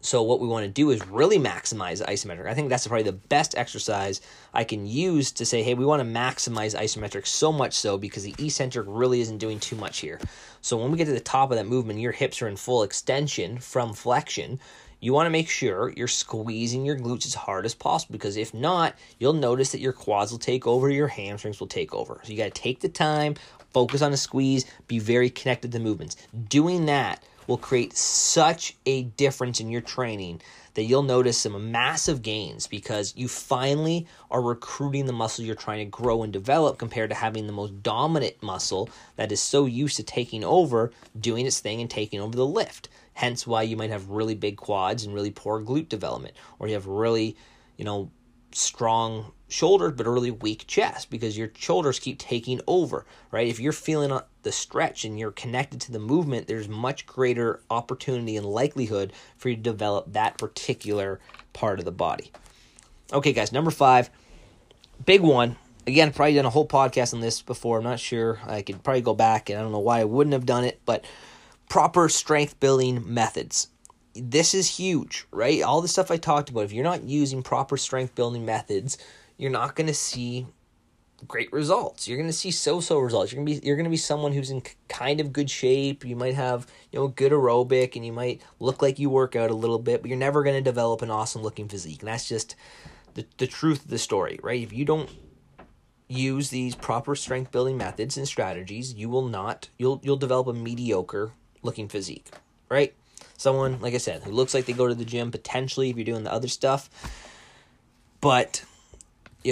so 0.00 0.22
what 0.22 0.38
we 0.40 0.46
want 0.46 0.64
to 0.64 0.70
do 0.70 0.90
is 0.90 1.06
really 1.08 1.38
maximize 1.38 2.04
isometric. 2.06 2.46
I 2.46 2.54
think 2.54 2.68
that's 2.68 2.86
probably 2.86 3.02
the 3.02 3.12
best 3.12 3.56
exercise 3.56 4.20
I 4.54 4.62
can 4.62 4.86
use 4.86 5.32
to 5.32 5.44
say, 5.44 5.62
hey, 5.62 5.74
we 5.74 5.84
want 5.84 6.00
to 6.00 6.08
maximize 6.08 6.78
isometric 6.78 7.26
so 7.26 7.52
much 7.52 7.74
so 7.74 7.98
because 7.98 8.22
the 8.22 8.34
eccentric 8.38 8.86
really 8.88 9.20
isn't 9.20 9.38
doing 9.38 9.58
too 9.58 9.74
much 9.74 9.98
here. 9.98 10.20
So 10.60 10.76
when 10.76 10.92
we 10.92 10.98
get 10.98 11.06
to 11.06 11.12
the 11.12 11.20
top 11.20 11.50
of 11.50 11.56
that 11.56 11.66
movement, 11.66 11.98
your 11.98 12.12
hips 12.12 12.40
are 12.42 12.48
in 12.48 12.56
full 12.56 12.84
extension 12.84 13.58
from 13.58 13.92
flexion. 13.92 14.60
You 15.00 15.12
want 15.12 15.26
to 15.26 15.30
make 15.30 15.48
sure 15.48 15.92
you're 15.96 16.08
squeezing 16.08 16.84
your 16.84 16.96
glutes 16.96 17.26
as 17.26 17.34
hard 17.34 17.64
as 17.64 17.74
possible 17.74 18.12
because 18.12 18.36
if 18.36 18.54
not, 18.54 18.94
you'll 19.18 19.32
notice 19.32 19.72
that 19.72 19.80
your 19.80 19.92
quads 19.92 20.30
will 20.30 20.38
take 20.38 20.66
over, 20.66 20.90
your 20.90 21.08
hamstrings 21.08 21.58
will 21.58 21.68
take 21.68 21.92
over. 21.92 22.20
So 22.22 22.32
you 22.32 22.38
got 22.38 22.54
to 22.54 22.62
take 22.62 22.80
the 22.80 22.88
time, 22.88 23.34
focus 23.72 24.02
on 24.02 24.12
the 24.12 24.16
squeeze, 24.16 24.64
be 24.86 24.98
very 24.98 25.30
connected 25.30 25.72
to 25.72 25.78
movements. 25.80 26.16
Doing 26.48 26.86
that 26.86 27.22
will 27.48 27.58
create 27.58 27.96
such 27.96 28.76
a 28.86 29.02
difference 29.02 29.58
in 29.58 29.70
your 29.70 29.80
training 29.80 30.40
that 30.74 30.84
you'll 30.84 31.02
notice 31.02 31.38
some 31.38 31.72
massive 31.72 32.22
gains 32.22 32.68
because 32.68 33.12
you 33.16 33.26
finally 33.26 34.06
are 34.30 34.40
recruiting 34.40 35.06
the 35.06 35.12
muscle 35.12 35.44
you're 35.44 35.56
trying 35.56 35.84
to 35.84 35.90
grow 35.90 36.22
and 36.22 36.32
develop 36.32 36.78
compared 36.78 37.10
to 37.10 37.16
having 37.16 37.48
the 37.48 37.52
most 37.52 37.82
dominant 37.82 38.40
muscle 38.42 38.88
that 39.16 39.32
is 39.32 39.40
so 39.40 39.66
used 39.66 39.96
to 39.96 40.04
taking 40.04 40.44
over, 40.44 40.92
doing 41.18 41.46
its 41.46 41.58
thing, 41.58 41.80
and 41.80 41.90
taking 41.90 42.20
over 42.20 42.36
the 42.36 42.46
lift. 42.46 42.88
Hence 43.14 43.44
why 43.44 43.62
you 43.62 43.76
might 43.76 43.90
have 43.90 44.10
really 44.10 44.36
big 44.36 44.56
quads 44.56 45.04
and 45.04 45.12
really 45.12 45.32
poor 45.32 45.60
glute 45.60 45.88
development, 45.88 46.36
or 46.60 46.68
you 46.68 46.74
have 46.74 46.86
really, 46.86 47.36
you 47.76 47.84
know, 47.84 48.10
strong 48.52 49.32
shoulders, 49.48 49.92
but 49.96 50.06
a 50.06 50.10
really 50.10 50.30
weak 50.30 50.66
chest 50.66 51.10
because 51.10 51.36
your 51.36 51.50
shoulders 51.56 51.98
keep 51.98 52.18
taking 52.18 52.60
over, 52.66 53.06
right? 53.30 53.48
If 53.48 53.58
you're 53.58 53.72
feeling 53.72 54.18
the 54.42 54.52
stretch 54.52 55.04
and 55.04 55.18
you're 55.18 55.32
connected 55.32 55.80
to 55.82 55.92
the 55.92 55.98
movement, 55.98 56.46
there's 56.46 56.68
much 56.68 57.06
greater 57.06 57.60
opportunity 57.70 58.36
and 58.36 58.46
likelihood 58.46 59.12
for 59.36 59.48
you 59.48 59.56
to 59.56 59.62
develop 59.62 60.12
that 60.12 60.38
particular 60.38 61.18
part 61.52 61.78
of 61.78 61.84
the 61.84 61.90
body. 61.90 62.30
Okay, 63.12 63.32
guys, 63.32 63.52
number 63.52 63.70
five, 63.70 64.10
big 65.04 65.22
one. 65.22 65.56
Again, 65.86 66.12
probably 66.12 66.34
done 66.34 66.44
a 66.44 66.50
whole 66.50 66.68
podcast 66.68 67.14
on 67.14 67.20
this 67.20 67.40
before. 67.40 67.78
I'm 67.78 67.84
not 67.84 67.98
sure. 67.98 68.38
I 68.46 68.60
could 68.60 68.84
probably 68.84 69.00
go 69.00 69.14
back, 69.14 69.48
and 69.48 69.58
I 69.58 69.62
don't 69.62 69.72
know 69.72 69.78
why 69.78 70.00
I 70.00 70.04
wouldn't 70.04 70.34
have 70.34 70.44
done 70.44 70.64
it, 70.64 70.80
but 70.84 71.06
proper 71.70 72.10
strength 72.10 72.60
building 72.60 73.02
methods 73.06 73.68
this 74.20 74.54
is 74.54 74.78
huge, 74.78 75.26
right? 75.30 75.62
All 75.62 75.80
the 75.80 75.88
stuff 75.88 76.10
I 76.10 76.16
talked 76.16 76.50
about, 76.50 76.64
if 76.64 76.72
you're 76.72 76.84
not 76.84 77.04
using 77.04 77.42
proper 77.42 77.76
strength 77.76 78.14
building 78.14 78.44
methods, 78.44 78.98
you're 79.38 79.50
not 79.50 79.74
going 79.74 79.86
to 79.86 79.94
see 79.94 80.46
great 81.26 81.52
results. 81.52 82.06
You're 82.06 82.18
going 82.18 82.28
to 82.28 82.32
see 82.32 82.50
so-so 82.50 82.98
results. 82.98 83.32
You're 83.32 83.42
going 83.42 83.54
to 83.54 83.60
be 83.60 83.66
you're 83.66 83.76
going 83.76 83.84
to 83.84 83.90
be 83.90 83.96
someone 83.96 84.32
who's 84.32 84.50
in 84.50 84.62
kind 84.88 85.20
of 85.20 85.32
good 85.32 85.50
shape. 85.50 86.04
You 86.04 86.16
might 86.16 86.34
have, 86.34 86.66
you 86.92 86.98
know, 86.98 87.08
good 87.08 87.32
aerobic 87.32 87.96
and 87.96 88.04
you 88.04 88.12
might 88.12 88.42
look 88.60 88.82
like 88.82 88.98
you 88.98 89.10
work 89.10 89.34
out 89.34 89.50
a 89.50 89.54
little 89.54 89.78
bit, 89.78 90.02
but 90.02 90.08
you're 90.08 90.18
never 90.18 90.42
going 90.42 90.56
to 90.56 90.62
develop 90.62 91.02
an 91.02 91.10
awesome 91.10 91.42
looking 91.42 91.68
physique. 91.68 92.00
And 92.00 92.08
that's 92.08 92.28
just 92.28 92.54
the 93.14 93.24
the 93.38 93.46
truth 93.46 93.84
of 93.84 93.90
the 93.90 93.98
story, 93.98 94.38
right? 94.42 94.62
If 94.62 94.72
you 94.72 94.84
don't 94.84 95.10
use 96.08 96.50
these 96.50 96.74
proper 96.74 97.14
strength 97.14 97.52
building 97.52 97.76
methods 97.76 98.16
and 98.16 98.26
strategies, 98.26 98.94
you 98.94 99.08
will 99.08 99.26
not 99.26 99.68
you'll 99.78 100.00
you'll 100.02 100.16
develop 100.16 100.46
a 100.46 100.52
mediocre 100.52 101.32
looking 101.62 101.88
physique, 101.88 102.30
right? 102.68 102.94
Someone, 103.36 103.80
like 103.80 103.94
I 103.94 103.98
said, 103.98 104.24
who 104.24 104.32
looks 104.32 104.52
like 104.52 104.66
they 104.66 104.72
go 104.72 104.88
to 104.88 104.94
the 104.94 105.04
gym 105.04 105.30
potentially 105.30 105.90
if 105.90 105.96
you're 105.96 106.04
doing 106.04 106.24
the 106.24 106.32
other 106.32 106.48
stuff, 106.48 106.90
but 108.20 108.64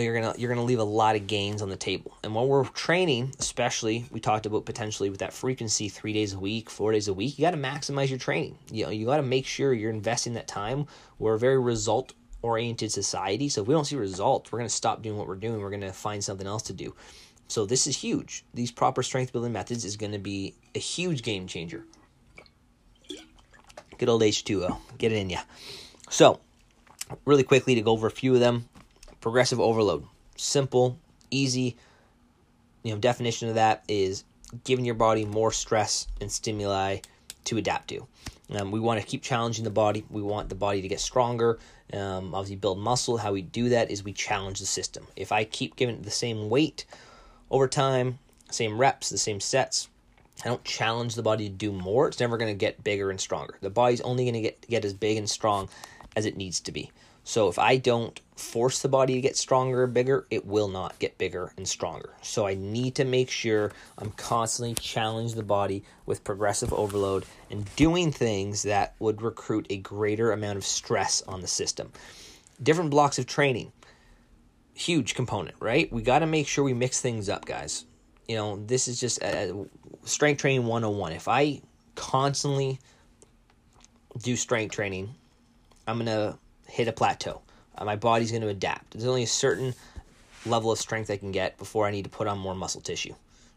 you're 0.03 0.14
gonna 0.14 0.34
you're 0.36 0.49
gonna 0.49 0.64
leave 0.64 0.78
a 0.78 0.84
lot 0.84 1.16
of 1.16 1.26
gains 1.26 1.62
on 1.62 1.68
the 1.68 1.76
table. 1.76 2.16
And 2.22 2.34
when 2.34 2.49
we're 2.49 2.64
training, 2.64 3.34
especially 3.38 4.05
we 4.11 4.20
talked 4.20 4.47
about 4.47 4.64
potentially 4.64 5.11
with 5.11 5.20
that 5.20 5.32
frequency, 5.32 5.88
three 5.88 6.12
days 6.12 6.32
a 6.32 6.38
week, 6.38 6.70
four 6.70 6.92
days 6.92 7.09
a 7.09 7.14
week, 7.14 7.38
you 7.38 7.42
got 7.42 7.53
to 7.53 7.57
maximize 7.57 8.09
your 8.09 8.18
training. 8.18 8.59
You 8.70 8.84
know, 8.84 8.90
you 8.90 9.07
got 9.07 9.18
to 9.18 9.22
make 9.22 9.47
sure 9.47 9.72
you're 9.72 9.90
investing 9.90 10.34
that 10.34 10.49
time. 10.49 10.86
We're 11.18 11.34
a 11.34 11.38
very 11.38 11.59
result 11.59 12.14
oriented 12.42 12.92
society, 12.92 13.49
so 13.49 13.62
if 13.62 13.68
we 13.68 13.74
don't 13.74 13.84
see 13.84 13.97
results, 13.97 14.53
we're 14.53 14.59
gonna 14.59 14.68
stop 14.68 15.03
doing 15.03 15.16
what 15.16 15.26
we're 15.26 15.36
doing. 15.36 15.61
We're 15.61 15.70
gonna 15.70 15.92
find 15.92 16.22
something 16.22 16.47
else 16.47 16.62
to 16.64 16.72
do. 16.72 16.94
So 17.49 17.64
this 17.64 17.86
is 17.86 17.97
huge. 17.97 18.44
These 18.55 18.72
proper 18.72 19.03
strength 19.03 19.32
building 19.32 19.53
methods 19.53 19.84
is 19.84 19.97
to 19.97 20.18
be 20.18 20.55
a 20.74 20.78
huge 20.78 21.22
game 21.22 21.47
changer. 21.47 21.84
Good 23.99 24.09
old 24.09 24.22
H2O. 24.22 24.76
Get 24.99 25.12
it 25.12 25.16
in 25.16 25.30
ya. 25.30 25.40
So, 26.11 26.40
really 27.24 27.44
quickly 27.44 27.74
to 27.76 27.80
go 27.80 27.92
over 27.92 28.07
a 28.07 28.11
few 28.11 28.34
of 28.34 28.40
them 28.40 28.68
progressive 29.27 29.59
overload. 29.59 30.07
Simple, 30.37 31.01
easy. 31.33 31.77
You 32.85 32.93
know, 32.93 33.01
definition 33.01 33.49
of 33.49 33.57
that 33.57 33.83
is 33.89 34.22
giving 34.62 34.85
your 34.85 34.95
body 34.95 35.24
more 35.24 35.51
stress 35.51 36.07
and 36.20 36.31
stimuli 36.31 36.99
to 37.47 37.57
adapt 37.57 37.89
to. 37.89 38.07
Um, 38.57 38.70
we 38.70 38.79
want 38.79 39.01
to 39.01 39.07
keep 39.07 39.24
challenging 39.24 39.64
the 39.64 39.70
body. 39.70 40.05
We 40.11 40.22
want 40.22 40.49
the 40.49 40.55
body 40.55 40.81
to 40.81 40.87
get 40.87 41.01
stronger. 41.01 41.59
Um, 41.93 42.37
obviously, 42.37 42.55
build 42.55 42.79
muscle. 42.79 43.16
How 43.16 43.33
we 43.33 43.43
do 43.43 43.68
that 43.70 43.91
is 43.91 44.05
we 44.05 44.12
challenge 44.12 44.61
the 44.61 44.66
system. 44.66 45.09
If 45.16 45.33
I 45.33 45.43
keep 45.43 45.74
giving 45.74 45.97
it 45.97 46.05
the 46.05 46.11
same 46.12 46.49
weight 46.49 46.85
over 47.51 47.66
time, 47.66 48.20
same 48.53 48.79
reps, 48.79 49.11
the 49.11 49.18
same 49.18 49.41
sets, 49.41 49.89
I 50.45 50.49
don't 50.51 50.62
challenge 50.62 51.16
the 51.16 51.22
body 51.24 51.49
to 51.49 51.53
do 51.53 51.72
more. 51.72 52.07
It's 52.07 52.20
never 52.20 52.37
going 52.37 52.55
to 52.55 52.57
get 52.57 52.85
bigger 52.85 53.11
and 53.11 53.20
stronger. 53.20 53.59
The 53.61 53.70
body's 53.70 54.03
only 54.03 54.22
going 54.22 54.35
to 54.35 54.41
get 54.41 54.68
get 54.68 54.85
as 54.85 54.95
big 54.95 55.16
and 55.16 55.29
strong 55.29 55.68
as 56.14 56.27
it 56.27 56.37
needs 56.37 56.61
to 56.61 56.70
be. 56.70 56.93
So 57.27 57.49
if 57.49 57.59
I 57.59 57.77
don't 57.77 58.20
force 58.37 58.81
the 58.81 58.89
body 58.89 59.14
to 59.14 59.20
get 59.20 59.37
stronger 59.37 59.89
bigger, 59.89 60.29
it 60.31 60.47
will 60.47 60.68
not 60.68 60.97
get 61.01 61.18
bigger 61.18 61.53
and 61.57 61.66
stronger. 61.66 62.14
So 62.22 62.47
I 62.47 62.55
need 62.55 62.95
to 62.95 63.05
make 63.05 63.31
sure 63.31 63.72
I'm 63.99 64.12
constantly 64.12 64.77
challenging 64.77 65.37
the 65.37 65.43
body 65.43 65.83
with 66.07 66.22
progressive 66.22 66.72
overload 66.72 67.27
and 67.51 67.66
doing 67.74 68.12
things 68.12 68.62
that 68.62 68.95
would 69.01 69.22
recruit 69.22 69.66
a 69.70 69.79
greater 69.79 70.31
amount 70.31 70.57
of 70.57 70.64
stress 70.64 71.20
on 71.22 71.41
the 71.41 71.49
system. 71.49 71.91
Different 72.62 72.91
blocks 72.91 73.18
of 73.18 73.27
training. 73.27 73.72
Huge 74.74 75.16
component, 75.16 75.57
right? 75.59 75.93
We 75.93 76.03
got 76.03 76.20
to 76.20 76.27
make 76.27 76.47
sure 76.47 76.62
we 76.62 76.74
mix 76.74 77.01
things 77.01 77.29
up, 77.29 77.45
guys. 77.45 77.87
You 78.29 78.37
know, 78.37 78.64
this 78.64 78.87
is 78.87 79.01
just 79.01 79.20
a 79.20 79.66
strength 80.05 80.43
training 80.43 80.64
101. 80.64 81.11
If 81.11 81.27
I 81.27 81.61
constantly 81.97 82.79
do 84.22 84.37
strength 84.37 84.77
training, 84.77 85.12
I'm 85.89 85.97
going 85.97 86.07
to 86.07 86.39
hit 86.69 86.89
a 86.89 86.93
plateau. 86.93 87.43
Uh, 87.77 87.85
my 87.85 87.97
body's 87.97 88.31
going 88.31 88.43
to 88.43 88.49
adapt. 88.49 88.93
There's 88.93 89.07
only 89.07 89.23
a 89.23 89.29
certain 89.29 89.75
level 90.45 90.71
of 90.71 90.79
strength 90.79 91.11
I 91.11 91.17
can 91.17 91.33
get 91.33 91.59
before 91.59 91.87
I 91.87 91.91
need 91.91 92.05
to 92.05 92.11
put 92.11 92.27
on 92.27 92.39
more 92.39 92.55
muscle 92.55 92.81
tissue. 92.81 93.14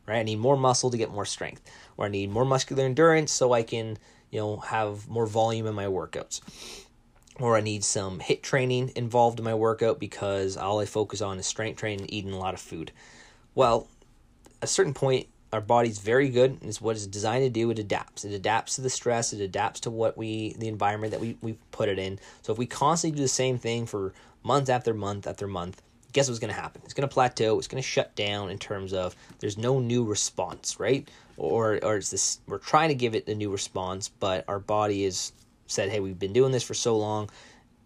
Right? 0.07 0.20
I 0.20 0.24
need 0.24 0.39
more 0.39 0.57
muscle 0.57 0.89
to 0.89 0.97
get 0.97 1.12
more 1.12 1.26
strength, 1.26 1.62
or 1.95 2.05
I 2.05 2.10
need 2.10 2.32
more 2.32 2.45
muscular 2.45 2.84
endurance 2.84 3.32
so 3.32 3.53
I 3.53 3.62
can, 3.62 3.97
you 4.32 4.39
know, 4.39 4.57
have 4.57 5.07
more 5.07 5.28
volume 5.28 5.68
in 5.68 5.76
my 5.76 5.86
workouts. 5.86 6.41
Or 7.39 7.55
I 7.55 7.62
need 7.62 7.84
some 7.84 8.20
HIIT 8.20 8.41
training 8.41 8.91
involved 8.95 9.39
in 9.39 9.45
my 9.45 9.53
workout 9.53 9.99
because 9.99 10.57
all 10.57 10.80
I 10.80 10.86
focus 10.86 11.22
on 11.22 11.38
is 11.38 11.45
strength 11.45 11.80
training 11.80 12.01
and 12.01 12.14
eating 12.14 12.34
a 12.34 12.39
lot 12.39 12.53
of 12.53 12.60
food. 12.60 12.91
Well, 13.55 13.88
a 14.62 14.68
certain 14.68 14.93
point, 14.93 15.28
our 15.51 15.61
body's 15.61 15.99
very 15.99 16.29
good. 16.29 16.51
And 16.51 16.63
it's 16.63 16.81
what 16.81 16.95
it's 16.95 17.07
designed 17.07 17.43
to 17.43 17.49
do. 17.49 17.69
It 17.71 17.79
adapts. 17.79 18.25
It 18.25 18.33
adapts 18.33 18.75
to 18.75 18.81
the 18.81 18.89
stress. 18.89 19.33
It 19.33 19.41
adapts 19.41 19.79
to 19.81 19.91
what 19.91 20.17
we, 20.17 20.53
the 20.59 20.67
environment 20.67 21.11
that 21.11 21.19
we, 21.19 21.37
we 21.41 21.57
put 21.71 21.89
it 21.89 21.99
in. 21.99 22.19
So 22.41 22.53
if 22.53 22.59
we 22.59 22.65
constantly 22.65 23.17
do 23.17 23.23
the 23.23 23.27
same 23.27 23.57
thing 23.57 23.85
for 23.85 24.13
month 24.43 24.69
after 24.69 24.93
month 24.93 25.27
after 25.27 25.47
month, 25.47 25.81
guess 26.13 26.27
what's 26.27 26.39
going 26.39 26.53
to 26.53 26.59
happen? 26.59 26.81
It's 26.85 26.93
going 26.93 27.07
to 27.07 27.13
plateau. 27.13 27.57
It's 27.57 27.67
going 27.67 27.81
to 27.81 27.87
shut 27.87 28.15
down 28.15 28.49
in 28.49 28.57
terms 28.57 28.93
of 28.93 29.15
there's 29.39 29.57
no 29.57 29.79
new 29.79 30.03
response, 30.03 30.79
right? 30.79 31.07
Or, 31.37 31.79
or 31.83 31.97
it's 31.97 32.11
this, 32.11 32.39
we're 32.47 32.57
trying 32.57 32.89
to 32.89 32.95
give 32.95 33.15
it 33.15 33.27
a 33.27 33.35
new 33.35 33.51
response, 33.51 34.09
but 34.09 34.43
our 34.47 34.59
body 34.59 35.05
is 35.05 35.31
said, 35.67 35.89
hey, 35.89 35.99
we've 35.99 36.19
been 36.19 36.33
doing 36.33 36.51
this 36.51 36.63
for 36.63 36.73
so 36.73 36.97
long. 36.97 37.29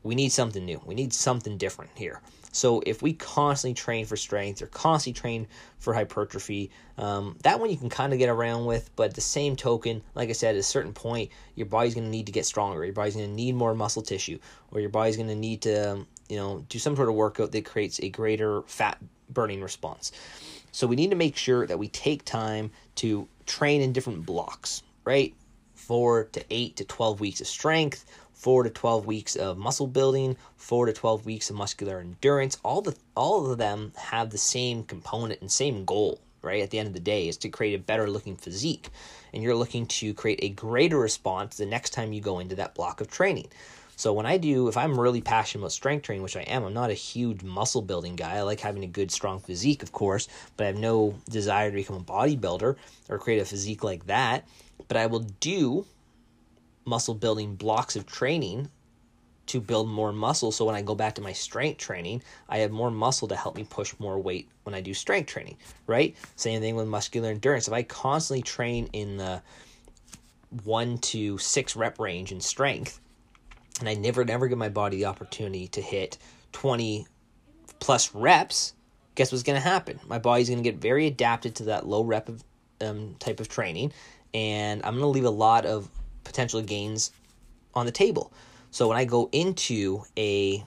We 0.04 0.16
need 0.16 0.32
something 0.32 0.66
new. 0.66 0.82
We 0.86 0.96
need 0.96 1.14
something 1.14 1.58
different 1.58 1.92
here. 1.96 2.22
So 2.54 2.82
if 2.86 3.02
we 3.02 3.14
constantly 3.14 3.74
train 3.74 4.06
for 4.06 4.16
strength 4.16 4.62
or 4.62 4.68
constantly 4.68 5.20
train 5.20 5.48
for 5.80 5.94
hypertrophy, 5.94 6.70
um, 7.00 7.36
that 7.42 7.60
one 7.60 7.72
you 7.72 7.78
can 7.78 7.90
kind 7.90 8.14
of 8.14 8.20
get 8.20 8.30
around 8.30 8.66
with. 8.66 8.96
But 8.96 9.16
the 9.16 9.22
same 9.22 9.56
token, 9.56 10.04
like 10.14 10.30
I 10.30 10.34
said, 10.34 10.56
at 10.56 10.60
a 10.60 10.64
certain 10.64 10.94
point, 10.94 11.32
your 11.56 11.66
body's 11.66 11.96
going 11.96 12.06
to 12.06 12.12
need 12.12 12.28
to 12.28 12.32
get 12.32 12.46
stronger. 12.46 12.86
Your 12.86 12.94
body's 12.94 13.16
going 13.16 13.28
to 13.28 13.34
need 13.36 13.56
more 13.56 13.74
muscle 13.74 14.04
tissue, 14.04 14.38
or 14.72 14.80
your 14.80 14.92
body's 14.92 15.18
going 15.18 15.30
to 15.30 15.36
need 15.36 15.64
to, 15.64 15.94
um, 15.94 16.08
you 16.30 16.38
know, 16.38 16.64
do 16.70 16.78
some 16.78 16.96
sort 16.96 17.10
of 17.10 17.16
workout 17.16 17.52
that 17.52 17.66
creates 17.66 18.00
a 18.00 18.10
greater 18.10 18.62
fat 18.64 19.00
burning 19.30 19.62
response. 19.62 20.12
So 20.72 20.86
we 20.86 20.96
need 20.96 21.10
to 21.10 21.16
make 21.16 21.36
sure 21.36 21.66
that 21.66 21.80
we 21.80 21.88
take 21.88 22.24
time 22.24 22.72
to 22.96 23.28
train 23.48 23.82
in 23.82 23.94
different 23.94 24.28
blocks, 24.28 24.84
right? 25.06 25.34
Four 25.74 26.26
to 26.34 26.44
eight 26.52 26.76
to 26.78 26.86
12 26.86 27.20
weeks 27.20 27.42
of 27.42 27.48
strength, 27.48 28.06
four 28.44 28.64
to 28.64 28.70
12 28.70 29.06
weeks 29.06 29.38
of 29.38 29.58
muscle 29.58 29.88
building, 29.88 30.36
four 30.58 30.86
to 30.86 30.92
12 30.92 31.26
weeks 31.26 31.50
of 31.50 31.56
muscular 31.56 32.02
endurance. 32.02 32.58
All 32.62 32.82
the 32.82 32.94
all 33.16 33.50
of 33.50 33.58
them 33.58 33.94
have 33.96 34.32
the 34.32 34.38
same 34.38 34.84
component 34.84 35.40
and 35.40 35.50
same 35.50 35.86
goal, 35.86 36.20
right? 36.42 36.62
At 36.62 36.70
the 36.70 36.78
end 36.78 36.88
of 36.88 36.94
the 36.94 37.00
day 37.00 37.30
is 37.30 37.38
to 37.38 37.48
create 37.48 37.74
a 37.74 37.82
better 37.82 38.10
looking 38.10 38.36
physique. 38.36 38.90
And 39.34 39.42
you're 39.42 39.56
looking 39.56 39.86
to 39.86 40.14
create 40.14 40.40
a 40.42 40.50
greater 40.50 41.00
response 41.00 41.56
the 41.56 41.66
next 41.66 41.92
time 41.92 42.12
you 42.12 42.20
go 42.20 42.40
into 42.40 42.56
that 42.56 42.76
block 42.76 43.00
of 43.00 43.10
training. 43.10 43.48
So 43.96 44.12
when 44.12 44.26
I 44.26 44.38
do, 44.38 44.68
if 44.68 44.76
I'm 44.76 45.00
really 45.00 45.22
passionate 45.22 45.62
about 45.62 45.72
strength 45.72 46.04
training, 46.04 46.24
which 46.24 46.36
I 46.36 46.42
am, 46.42 46.66
I'm 46.66 46.74
not 46.74 46.90
a 46.90 46.96
huge 46.96 47.44
muscle 47.44 47.82
building 47.82 48.18
guy. 48.18 48.36
I 48.36 48.42
like 48.42 48.60
having 48.60 48.84
a 48.84 48.88
good, 48.88 49.10
strong 49.10 49.40
physique, 49.40 49.84
of 49.84 49.94
course, 49.94 50.28
but 50.58 50.66
I 50.66 50.68
have 50.68 50.78
no 50.78 51.16
desire 51.30 51.70
to 51.70 51.76
become 51.78 51.96
a 51.96 52.02
bodybuilder 52.02 52.76
or 53.08 53.20
create 53.20 53.40
a 53.40 53.46
physique 53.46 53.86
like 53.86 54.08
that. 54.08 54.46
But 54.90 54.98
I 54.98 55.06
will 55.06 55.26
do 55.40 55.86
muscle 56.86 57.14
building 57.14 57.56
blocks 57.56 57.96
of 57.96 58.06
training 58.06 58.70
to 59.48 59.60
build 59.60 59.90
more 59.90 60.14
muscle. 60.14 60.52
So 60.52 60.66
when 60.66 60.76
I 60.76 60.82
go 60.82 60.96
back 60.96 61.16
to 61.16 61.22
my 61.22 61.34
strength 61.34 61.78
training, 61.78 62.24
I 62.48 62.60
have 62.60 62.72
more 62.72 62.92
muscle 62.92 63.28
to 63.28 63.36
help 63.36 63.56
me 63.56 63.66
push 63.70 63.94
more 64.00 64.20
weight 64.20 64.50
when 64.64 64.74
I 64.74 64.82
do 64.82 64.94
strength 64.94 65.28
training, 65.28 65.58
right? 65.88 66.16
Same 66.36 66.62
thing 66.62 66.76
with 66.76 66.88
muscular 66.88 67.30
endurance. 67.30 67.68
If 67.68 67.74
I 67.74 67.84
constantly 67.84 68.42
train 68.42 68.90
in 68.94 69.18
the 69.18 69.42
one 70.64 70.98
to 71.00 71.38
six 71.38 71.76
rep 71.76 72.00
range 72.00 72.32
in 72.32 72.40
strength, 72.40 73.00
and 73.80 73.90
I 73.90 73.96
never, 73.96 74.24
never 74.24 74.48
give 74.48 74.58
my 74.58 74.70
body 74.70 74.98
the 74.98 75.06
opportunity 75.06 75.68
to 75.70 75.82
hit 75.82 76.18
20 76.54 77.08
plus 77.80 78.14
reps, 78.14 78.74
guess 79.16 79.32
what's 79.32 79.44
going 79.44 79.60
to 79.60 79.68
happen? 79.68 80.00
My 80.08 80.20
body's 80.20 80.50
going 80.50 80.64
to 80.64 80.70
get 80.70 80.80
very 80.80 81.08
adapted 81.08 81.56
to 81.56 81.64
that 81.66 81.86
low 81.86 82.04
rep 82.04 82.30
of, 82.30 82.44
um, 82.82 83.16
type 83.20 83.40
of 83.40 83.50
training, 83.50 83.92
and 84.34 84.82
I'm 84.84 84.94
going 84.94 85.02
to 85.02 85.08
leave 85.08 85.26
a 85.26 85.30
lot 85.30 85.66
of 85.66 85.90
potential 86.24 86.62
gains 86.62 87.12
on 87.74 87.86
the 87.86 87.92
table. 87.92 88.32
So 88.72 88.88
when 88.88 88.98
I 88.98 89.06
go 89.06 89.30
into 89.32 90.04
a 90.18 90.64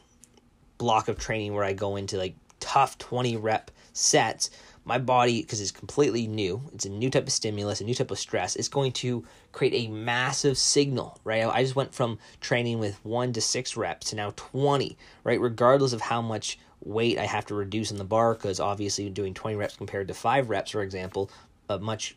block 0.78 1.08
of 1.08 1.18
training 1.18 1.54
where 1.54 1.64
I 1.64 1.72
go 1.72 1.96
into 1.96 2.16
like 2.16 2.34
tough 2.60 2.98
20 2.98 3.36
rep 3.36 3.70
sets, 3.92 4.50
my 4.84 4.98
body, 4.98 5.42
because 5.42 5.60
it's 5.60 5.72
completely 5.72 6.28
new, 6.28 6.62
it's 6.72 6.84
a 6.84 6.88
new 6.88 7.10
type 7.10 7.24
of 7.24 7.32
stimulus, 7.32 7.80
a 7.80 7.84
new 7.84 7.94
type 7.94 8.12
of 8.12 8.18
stress, 8.18 8.54
it's 8.54 8.68
going 8.68 8.92
to 8.92 9.24
create 9.50 9.74
a 9.74 9.90
massive 9.90 10.56
signal, 10.56 11.18
right? 11.24 11.44
I 11.44 11.62
just 11.62 11.74
went 11.74 11.92
from 11.92 12.20
training 12.40 12.78
with 12.78 13.04
one 13.04 13.32
to 13.32 13.40
six 13.40 13.76
reps 13.76 14.10
to 14.10 14.16
now 14.16 14.32
20, 14.36 14.96
right? 15.24 15.40
Regardless 15.40 15.92
of 15.92 16.00
how 16.00 16.22
much 16.22 16.60
weight 16.84 17.18
I 17.18 17.26
have 17.26 17.46
to 17.46 17.56
reduce 17.56 17.90
in 17.90 17.96
the 17.96 18.04
bar, 18.04 18.34
because 18.34 18.60
obviously 18.60 19.10
doing 19.10 19.34
20 19.34 19.56
reps 19.56 19.76
compared 19.76 20.06
to 20.06 20.14
five 20.14 20.50
reps, 20.50 20.70
for 20.70 20.82
example, 20.82 21.30
a 21.68 21.80
much 21.80 22.14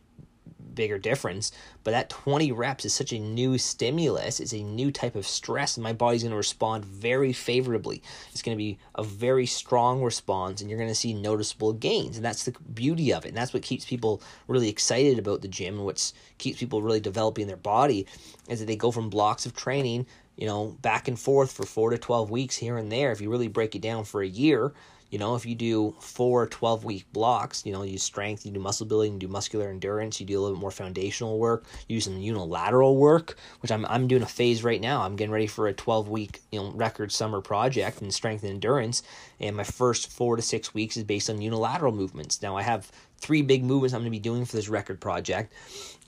bigger 0.75 0.97
difference. 0.97 1.51
But 1.83 1.91
that 1.91 2.09
20 2.09 2.51
reps 2.51 2.85
is 2.85 2.93
such 2.93 3.13
a 3.13 3.19
new 3.19 3.57
stimulus. 3.57 4.39
It's 4.39 4.53
a 4.53 4.63
new 4.63 4.91
type 4.91 5.15
of 5.15 5.27
stress, 5.27 5.77
and 5.77 5.83
my 5.83 5.93
body's 5.93 6.23
going 6.23 6.31
to 6.31 6.37
respond 6.37 6.85
very 6.85 7.33
favorably. 7.33 8.01
It's 8.31 8.41
going 8.41 8.57
to 8.57 8.61
be 8.61 8.77
a 8.95 9.03
very 9.03 9.45
strong 9.45 10.03
response, 10.03 10.61
and 10.61 10.69
you're 10.69 10.79
going 10.79 10.89
to 10.89 10.95
see 10.95 11.13
noticeable 11.13 11.73
gains. 11.73 12.15
And 12.15 12.25
that's 12.25 12.43
the 12.43 12.55
beauty 12.73 13.13
of 13.13 13.25
it. 13.25 13.29
And 13.29 13.37
that's 13.37 13.53
what 13.53 13.63
keeps 13.63 13.85
people 13.85 14.21
really 14.47 14.69
excited 14.69 15.19
about 15.19 15.41
the 15.41 15.47
gym, 15.47 15.75
and 15.75 15.85
what 15.85 16.11
keeps 16.37 16.59
people 16.59 16.81
really 16.81 16.99
developing 16.99 17.47
their 17.47 17.57
body 17.57 18.05
is 18.47 18.59
that 18.59 18.65
they 18.65 18.75
go 18.75 18.91
from 18.91 19.09
blocks 19.09 19.45
of 19.45 19.55
training, 19.55 20.05
you 20.35 20.47
know, 20.47 20.77
back 20.81 21.07
and 21.07 21.19
forth 21.19 21.51
for 21.51 21.65
four 21.65 21.89
to 21.89 21.97
12 21.97 22.29
weeks 22.29 22.55
here 22.57 22.77
and 22.77 22.91
there. 22.91 23.11
If 23.11 23.21
you 23.21 23.29
really 23.29 23.47
break 23.47 23.75
it 23.75 23.81
down 23.81 24.03
for 24.03 24.21
a 24.21 24.27
year, 24.27 24.73
you 25.09 25.17
know, 25.17 25.35
if 25.35 25.45
you 25.45 25.55
do 25.55 25.95
four 25.99 26.47
12 26.47 26.83
week 26.83 27.05
blocks, 27.11 27.65
you 27.65 27.71
know, 27.71 27.83
you 27.83 27.97
strength, 27.97 28.45
you 28.45 28.51
do 28.51 28.59
muscle 28.59 28.85
building, 28.85 29.13
you 29.13 29.19
do 29.19 29.27
muscular 29.27 29.69
endurance, 29.69 30.19
you 30.19 30.25
do 30.25 30.39
a 30.39 30.41
little 30.41 30.55
bit 30.55 30.61
more 30.61 30.71
foundational 30.71 31.39
work, 31.39 31.65
you 31.87 31.97
do 31.97 32.01
some 32.01 32.17
unilateral 32.19 32.97
work, 32.97 33.37
which 33.61 33.71
I'm, 33.71 33.85
I'm 33.85 34.07
doing 34.07 34.21
a 34.21 34.27
phase 34.27 34.63
right 34.63 34.81
now. 34.81 35.01
I'm 35.01 35.15
getting 35.15 35.31
ready 35.31 35.47
for 35.47 35.67
a 35.67 35.73
12 35.73 36.09
week, 36.09 36.41
you 36.51 36.59
know, 36.59 36.71
record 36.71 37.11
summer 37.11 37.41
project 37.41 38.01
in 38.01 38.11
strength 38.11 38.43
and 38.43 38.53
endurance. 38.53 39.03
And 39.39 39.55
my 39.55 39.63
first 39.63 40.11
four 40.11 40.35
to 40.35 40.41
six 40.41 40.73
weeks 40.73 40.97
is 40.97 41.03
based 41.03 41.29
on 41.29 41.41
unilateral 41.41 41.93
movements. 41.93 42.41
Now 42.41 42.55
I 42.55 42.61
have 42.61 42.91
three 43.19 43.41
big 43.41 43.63
movements 43.63 43.93
I'm 43.93 44.01
going 44.01 44.05
to 44.05 44.11
be 44.11 44.19
doing 44.19 44.45
for 44.45 44.55
this 44.55 44.69
record 44.69 44.99
project. 44.99 45.53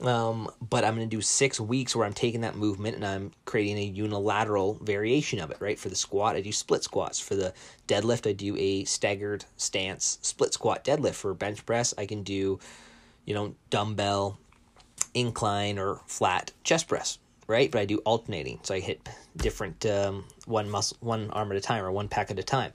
Um, 0.00 0.50
but 0.60 0.84
I'm 0.84 0.96
going 0.96 1.08
to 1.08 1.16
do 1.16 1.20
six 1.20 1.60
weeks 1.60 1.94
where 1.94 2.06
I'm 2.06 2.12
taking 2.12 2.40
that 2.40 2.56
movement 2.56 2.96
and 2.96 3.06
I'm 3.06 3.32
creating 3.44 3.78
a 3.78 3.84
unilateral 3.84 4.78
variation 4.82 5.38
of 5.38 5.50
it, 5.50 5.58
right? 5.60 5.78
For 5.78 5.88
the 5.88 5.94
squat, 5.94 6.34
I 6.34 6.40
do 6.40 6.50
split 6.50 6.82
squats. 6.82 7.20
For 7.20 7.36
the 7.36 7.54
deadlift, 7.86 8.28
I 8.28 8.32
do 8.32 8.56
a 8.56 8.84
staggered 8.84 9.44
stance 9.56 10.18
split 10.22 10.52
squat 10.54 10.84
deadlift. 10.84 11.14
For 11.14 11.34
bench 11.34 11.64
press, 11.64 11.94
I 11.96 12.06
can 12.06 12.22
do, 12.22 12.58
you 13.24 13.34
know, 13.34 13.54
dumbbell, 13.70 14.38
incline, 15.14 15.78
or 15.78 16.00
flat 16.06 16.50
chest 16.64 16.88
press, 16.88 17.18
right? 17.46 17.70
But 17.70 17.82
I 17.82 17.84
do 17.84 17.98
alternating. 17.98 18.58
So 18.62 18.74
I 18.74 18.80
hit 18.80 19.08
different 19.36 19.86
um, 19.86 20.24
one 20.46 20.68
muscle, 20.68 20.96
one 21.00 21.30
arm 21.30 21.52
at 21.52 21.58
a 21.58 21.60
time 21.60 21.84
or 21.84 21.92
one 21.92 22.08
pack 22.08 22.30
at 22.30 22.38
a 22.38 22.42
time. 22.42 22.72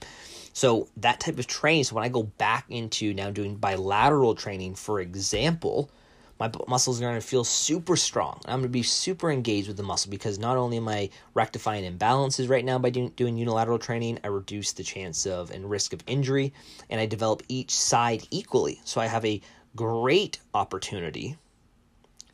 So 0.52 0.88
that 0.96 1.20
type 1.20 1.38
of 1.38 1.46
training. 1.46 1.84
So 1.84 1.94
when 1.94 2.04
I 2.04 2.08
go 2.08 2.24
back 2.24 2.66
into 2.68 3.14
now 3.14 3.30
doing 3.30 3.56
bilateral 3.56 4.34
training, 4.34 4.74
for 4.74 5.00
example, 5.00 5.90
my 6.38 6.50
muscles 6.68 7.00
are 7.00 7.04
going 7.04 7.20
to 7.20 7.26
feel 7.26 7.42
super 7.42 7.96
strong. 7.96 8.40
I'm 8.44 8.60
going 8.60 8.62
to 8.62 8.68
be 8.68 8.82
super 8.84 9.30
engaged 9.30 9.66
with 9.66 9.76
the 9.76 9.82
muscle 9.82 10.10
because 10.10 10.38
not 10.38 10.56
only 10.56 10.76
am 10.76 10.88
I 10.88 11.10
rectifying 11.34 11.84
imbalances 11.84 12.48
right 12.48 12.64
now 12.64 12.78
by 12.78 12.90
doing, 12.90 13.08
doing 13.10 13.36
unilateral 13.36 13.78
training, 13.78 14.20
I 14.22 14.28
reduce 14.28 14.72
the 14.72 14.84
chance 14.84 15.26
of 15.26 15.50
and 15.50 15.68
risk 15.68 15.92
of 15.92 16.02
injury, 16.06 16.52
and 16.90 17.00
I 17.00 17.06
develop 17.06 17.42
each 17.48 17.72
side 17.72 18.26
equally. 18.30 18.80
So 18.84 19.00
I 19.00 19.06
have 19.06 19.24
a 19.24 19.40
great 19.74 20.38
opportunity 20.54 21.36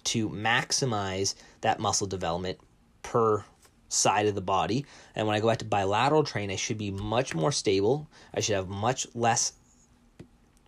to 0.05 0.29
maximize 0.29 1.35
that 1.63 1.81
muscle 1.81 2.07
development 2.07 2.59
per 3.03 3.45
side 3.89 4.27
of 4.27 4.35
the 4.35 4.41
body. 4.41 4.87
And 5.15 5.27
when 5.27 5.37
I 5.37 5.41
go 5.41 5.49
back 5.49 5.59
to 5.59 5.65
bilateral 5.65 6.25
train, 6.25 6.51
I 6.51 6.57
should 6.57 6.79
be 6.79 6.91
much 6.91 7.35
more 7.35 7.53
stable. 7.53 8.09
I 8.35 8.41
should 8.41 8.57
have 8.57 8.69
much 8.69 9.07
less 9.15 9.53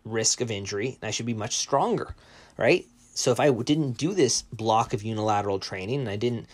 risk 0.05 0.41
of 0.41 0.51
injury, 0.51 0.99
and 1.01 1.09
I 1.09 1.11
should 1.11 1.27
be 1.27 1.35
much 1.35 1.57
stronger, 1.57 2.15
right? 2.57 2.87
So 3.15 3.33
if 3.33 3.41
I 3.41 3.51
didn't 3.51 3.93
do 3.93 4.15
this 4.15 4.43
block 4.43 4.93
of 4.93 5.03
unilateral 5.03 5.59
training 5.59 6.01
and 6.01 6.09
I 6.09 6.17
didn't, 6.17 6.47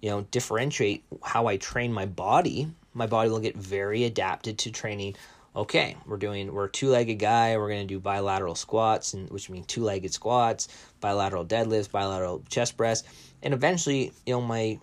you 0.00 0.10
know, 0.10 0.26
differentiate 0.30 1.04
how 1.22 1.46
I 1.46 1.56
train 1.56 1.92
my 1.92 2.06
body, 2.06 2.68
my 2.94 3.06
body 3.06 3.30
will 3.30 3.40
get 3.40 3.56
very 3.56 4.04
adapted 4.04 4.58
to 4.58 4.70
training. 4.70 5.16
Okay, 5.56 5.96
we're 6.06 6.18
doing 6.18 6.52
we're 6.52 6.68
two-legged 6.68 7.18
guy. 7.18 7.56
We're 7.56 7.68
going 7.68 7.80
to 7.80 7.94
do 7.94 7.98
bilateral 7.98 8.54
squats, 8.54 9.14
and 9.14 9.28
which 9.30 9.50
means 9.50 9.66
two-legged 9.66 10.12
squats, 10.12 10.68
bilateral 11.00 11.44
deadlifts, 11.44 11.90
bilateral 11.90 12.44
chest 12.48 12.76
press, 12.76 13.02
and 13.42 13.52
eventually, 13.52 14.12
you 14.26 14.34
know, 14.34 14.40
my 14.40 14.78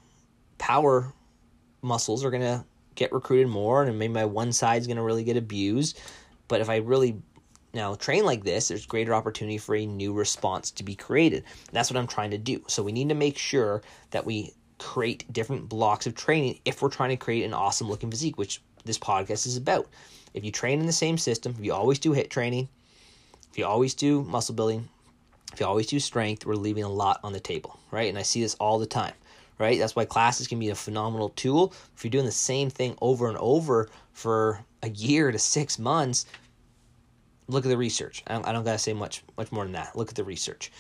power 0.58 1.14
muscles 1.82 2.24
are 2.24 2.32
going 2.32 2.42
to 2.42 2.64
get 2.96 3.14
recruited 3.14 3.48
more 3.48 3.84
and 3.84 3.98
maybe 3.98 4.14
my 4.14 4.26
one 4.26 4.52
side 4.52 4.82
is 4.82 4.88
going 4.88 4.98
to 4.98 5.04
really 5.04 5.24
get 5.24 5.38
abused. 5.38 6.00
But 6.48 6.62
if 6.62 6.70
i 6.70 6.78
really 6.78 7.22
now 7.74 7.94
train 7.96 8.26
like 8.26 8.44
this 8.44 8.70
there's 8.70 8.86
greater 8.86 9.14
opportunity 9.14 9.58
for 9.58 9.76
a 9.76 9.86
new 9.86 10.14
response 10.14 10.72
to 10.72 10.84
be 10.84 10.96
created. 10.96 11.44
That's 11.72 11.90
what 11.90 11.98
i'm 11.98 12.08
trying 12.08 12.32
to 12.32 12.38
do. 12.38 12.64
So 12.68 12.84
we 12.84 12.92
need 12.92 13.10
to 13.10 13.16
make 13.16 13.38
sure 13.38 13.82
that 14.12 14.26
we 14.26 14.54
create 14.80 15.32
different 15.32 15.70
blocks 15.70 16.06
of 16.06 16.16
training 16.16 16.60
if 16.66 16.82
we're 16.82 16.90
trying 16.90 17.10
to 17.10 17.18
create 17.18 17.44
an 17.44 17.54
awesome 17.54 17.90
looking 17.90 18.12
physique 18.12 18.38
which 18.38 18.62
this 18.86 19.00
podcast 19.00 19.46
is 19.46 19.58
about. 19.58 19.88
If 20.34 20.44
you 20.44 20.52
train 20.52 20.80
in 20.80 20.86
the 20.86 20.92
same 20.92 21.18
system 21.18 21.56
if 21.58 21.64
you 21.64 21.74
always 21.74 22.00
do 22.00 22.14
HIIT 22.14 22.30
training 22.30 22.68
if 23.52 23.58
you 23.58 23.66
always 23.66 23.94
do 23.94 24.24
muscle 24.24 24.56
building 24.56 24.90
if 25.54 25.60
you 25.60 25.66
always 25.66 25.88
do 25.88 26.00
strength 26.00 26.46
we're 26.46 26.56
leaving 26.56 26.84
a 26.84 26.90
lot 26.90 27.20
on 27.24 27.34
the 27.34 27.40
table 27.40 27.80
right? 27.92 28.10
And 28.10 28.18
i 28.18 28.24
see 28.24 28.42
this 28.42 28.56
all 28.56 28.80
the 28.80 28.86
time 28.86 29.14
right? 29.60 29.80
That's 29.80 29.96
why 29.96 30.06
classes 30.06 30.48
can 30.48 30.60
be 30.60 30.70
a 30.70 30.76
phenomenal 30.76 31.30
tool. 31.30 31.74
If 31.96 32.04
you're 32.04 32.12
doing 32.12 32.26
the 32.26 32.32
same 32.32 32.70
thing 32.70 32.96
over 33.02 33.28
and 33.28 33.38
over 33.38 33.90
for 34.14 34.64
a 34.84 34.90
year 34.90 35.32
to 35.32 35.40
six 35.40 35.80
months, 35.80 36.26
look 37.48 37.66
at 37.66 37.70
the 37.70 37.78
research. 37.78 38.24
I 38.28 38.34
don't, 38.34 38.48
I 38.48 38.52
don't 38.52 38.64
gotta 38.64 38.78
say 38.78 38.94
much 38.94 39.24
much 39.38 39.52
more 39.52 39.64
than 39.64 39.74
that. 39.74 39.96
Look 39.96 40.10
at 40.10 40.16
the 40.16 40.24
research. 40.24 40.72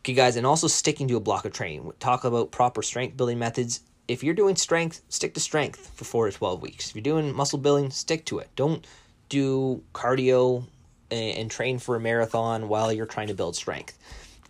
Okay, 0.00 0.14
guys, 0.14 0.36
and 0.36 0.46
also 0.46 0.66
sticking 0.66 1.08
to 1.08 1.16
a 1.16 1.20
block 1.20 1.44
of 1.44 1.52
training. 1.52 1.90
Talk 1.98 2.24
about 2.24 2.50
proper 2.50 2.82
strength 2.82 3.16
building 3.16 3.38
methods. 3.38 3.80
If 4.06 4.22
you're 4.22 4.34
doing 4.34 4.54
strength, 4.54 5.00
stick 5.08 5.32
to 5.34 5.40
strength 5.40 5.92
for 5.94 6.04
four 6.04 6.30
to 6.30 6.36
twelve 6.36 6.60
weeks. 6.60 6.90
If 6.90 6.94
you're 6.94 7.02
doing 7.02 7.34
muscle 7.34 7.58
building, 7.58 7.90
stick 7.90 8.26
to 8.26 8.38
it. 8.38 8.50
Don't 8.54 8.86
do 9.30 9.82
cardio 9.94 10.66
and, 11.10 11.38
and 11.38 11.50
train 11.50 11.78
for 11.78 11.96
a 11.96 12.00
marathon 12.00 12.68
while 12.68 12.92
you're 12.92 13.06
trying 13.06 13.28
to 13.28 13.34
build 13.34 13.56
strength. 13.56 13.98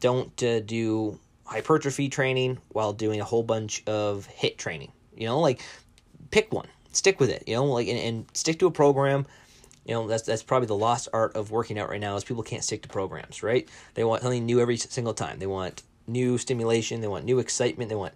Don't 0.00 0.42
uh, 0.42 0.58
do 0.60 1.20
hypertrophy 1.44 2.08
training 2.08 2.58
while 2.70 2.92
doing 2.92 3.20
a 3.20 3.24
whole 3.24 3.42
bunch 3.42 3.82
of 3.86 4.28
HIIT 4.40 4.56
training. 4.56 4.92
You 5.16 5.26
know, 5.26 5.40
like 5.40 5.62
pick 6.30 6.52
one, 6.52 6.66
stick 6.92 7.20
with 7.20 7.30
it. 7.30 7.44
You 7.46 7.54
know, 7.56 7.66
like 7.66 7.88
and, 7.88 7.98
and 7.98 8.26
stick 8.34 8.58
to 8.60 8.66
a 8.66 8.70
program. 8.70 9.26
You 9.84 9.94
know, 9.94 10.06
that's 10.06 10.22
that's 10.22 10.42
probably 10.42 10.66
the 10.66 10.76
lost 10.76 11.08
art 11.12 11.36
of 11.36 11.50
working 11.50 11.78
out 11.78 11.88
right 11.88 12.00
now 12.00 12.16
is 12.16 12.24
people 12.24 12.42
can't 12.42 12.64
stick 12.64 12.82
to 12.82 12.88
programs. 12.88 13.42
Right? 13.42 13.68
They 13.94 14.04
want 14.04 14.22
something 14.22 14.44
new 14.44 14.60
every 14.60 14.76
single 14.76 15.14
time. 15.14 15.38
They 15.38 15.46
want 15.46 15.82
new 16.06 16.38
stimulation. 16.38 17.00
They 17.00 17.08
want 17.08 17.24
new 17.24 17.38
excitement. 17.38 17.88
They 17.88 17.94
want 17.94 18.14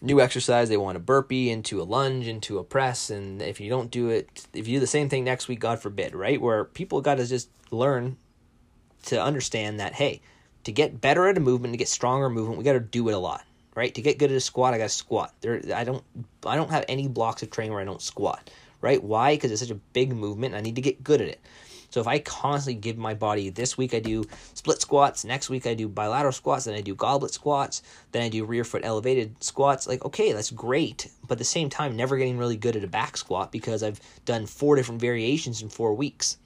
new 0.00 0.20
exercise. 0.20 0.68
They 0.68 0.76
want 0.76 0.96
a 0.96 1.00
burpee 1.00 1.50
into 1.50 1.80
a 1.80 1.84
lunge 1.84 2.26
into 2.26 2.58
a 2.58 2.64
press. 2.64 3.10
And 3.10 3.42
if 3.42 3.60
you 3.60 3.68
don't 3.68 3.90
do 3.90 4.10
it, 4.10 4.46
if 4.54 4.68
you 4.68 4.76
do 4.76 4.80
the 4.80 4.86
same 4.86 5.08
thing 5.08 5.24
next 5.24 5.48
week, 5.48 5.60
God 5.60 5.80
forbid, 5.80 6.14
right? 6.14 6.40
Where 6.40 6.64
people 6.64 7.00
got 7.00 7.16
to 7.16 7.26
just 7.26 7.50
learn 7.70 8.16
to 9.04 9.22
understand 9.22 9.78
that 9.80 9.94
hey 9.94 10.20
to 10.64 10.72
get 10.72 11.00
better 11.00 11.28
at 11.28 11.36
a 11.36 11.40
movement, 11.40 11.72
to 11.72 11.78
get 11.78 11.88
stronger 11.88 12.28
movement, 12.28 12.58
we 12.58 12.64
got 12.64 12.72
to 12.72 12.80
do 12.80 13.08
it 13.08 13.12
a 13.12 13.18
lot, 13.18 13.44
right? 13.74 13.94
To 13.94 14.02
get 14.02 14.18
good 14.18 14.30
at 14.30 14.36
a 14.36 14.40
squat, 14.40 14.74
I 14.74 14.78
got 14.78 14.84
to 14.84 14.88
squat. 14.90 15.34
There, 15.40 15.60
I 15.74 15.84
don't, 15.84 16.04
I 16.44 16.56
don't 16.56 16.70
have 16.70 16.84
any 16.88 17.08
blocks 17.08 17.42
of 17.42 17.50
training 17.50 17.72
where 17.72 17.80
I 17.80 17.84
don't 17.84 18.02
squat, 18.02 18.50
right? 18.80 19.02
Why? 19.02 19.34
Because 19.34 19.50
it's 19.50 19.60
such 19.60 19.70
a 19.70 19.80
big 19.92 20.14
movement. 20.14 20.54
I 20.54 20.60
need 20.60 20.76
to 20.76 20.82
get 20.82 21.02
good 21.02 21.20
at 21.20 21.28
it. 21.28 21.40
So 21.90 22.00
if 22.00 22.06
I 22.06 22.18
constantly 22.18 22.80
give 22.80 22.98
my 22.98 23.14
body 23.14 23.48
this 23.48 23.78
week 23.78 23.94
I 23.94 24.00
do 24.00 24.24
split 24.52 24.80
squats, 24.80 25.24
next 25.24 25.48
week 25.48 25.66
I 25.66 25.72
do 25.72 25.88
bilateral 25.88 26.32
squats, 26.32 26.66
then 26.66 26.74
I 26.74 26.82
do 26.82 26.94
goblet 26.94 27.32
squats, 27.32 27.82
then 28.12 28.22
I 28.22 28.28
do 28.28 28.44
rear 28.44 28.64
foot 28.64 28.82
elevated 28.84 29.42
squats, 29.42 29.86
like 29.86 30.04
okay, 30.04 30.32
that's 30.32 30.50
great, 30.50 31.10
but 31.22 31.32
at 31.32 31.38
the 31.38 31.44
same 31.44 31.70
time 31.70 31.96
never 31.96 32.18
getting 32.18 32.36
really 32.36 32.56
good 32.56 32.76
at 32.76 32.84
a 32.84 32.88
back 32.88 33.16
squat 33.16 33.50
because 33.50 33.82
I've 33.82 34.00
done 34.26 34.44
four 34.44 34.76
different 34.76 35.00
variations 35.00 35.62
in 35.62 35.70
4 35.70 35.94
weeks. 35.94 36.36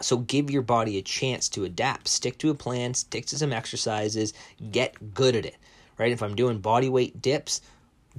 So 0.00 0.18
give 0.18 0.50
your 0.50 0.62
body 0.62 0.98
a 0.98 1.02
chance 1.02 1.48
to 1.50 1.64
adapt. 1.64 2.08
Stick 2.08 2.38
to 2.38 2.50
a 2.50 2.54
plan, 2.54 2.94
stick 2.94 3.26
to 3.26 3.38
some 3.38 3.52
exercises, 3.52 4.34
get 4.70 5.14
good 5.14 5.36
at 5.36 5.46
it. 5.46 5.56
Right? 5.98 6.12
If 6.12 6.22
I'm 6.22 6.34
doing 6.34 6.58
body 6.58 6.88
weight 6.88 7.22
dips, 7.22 7.62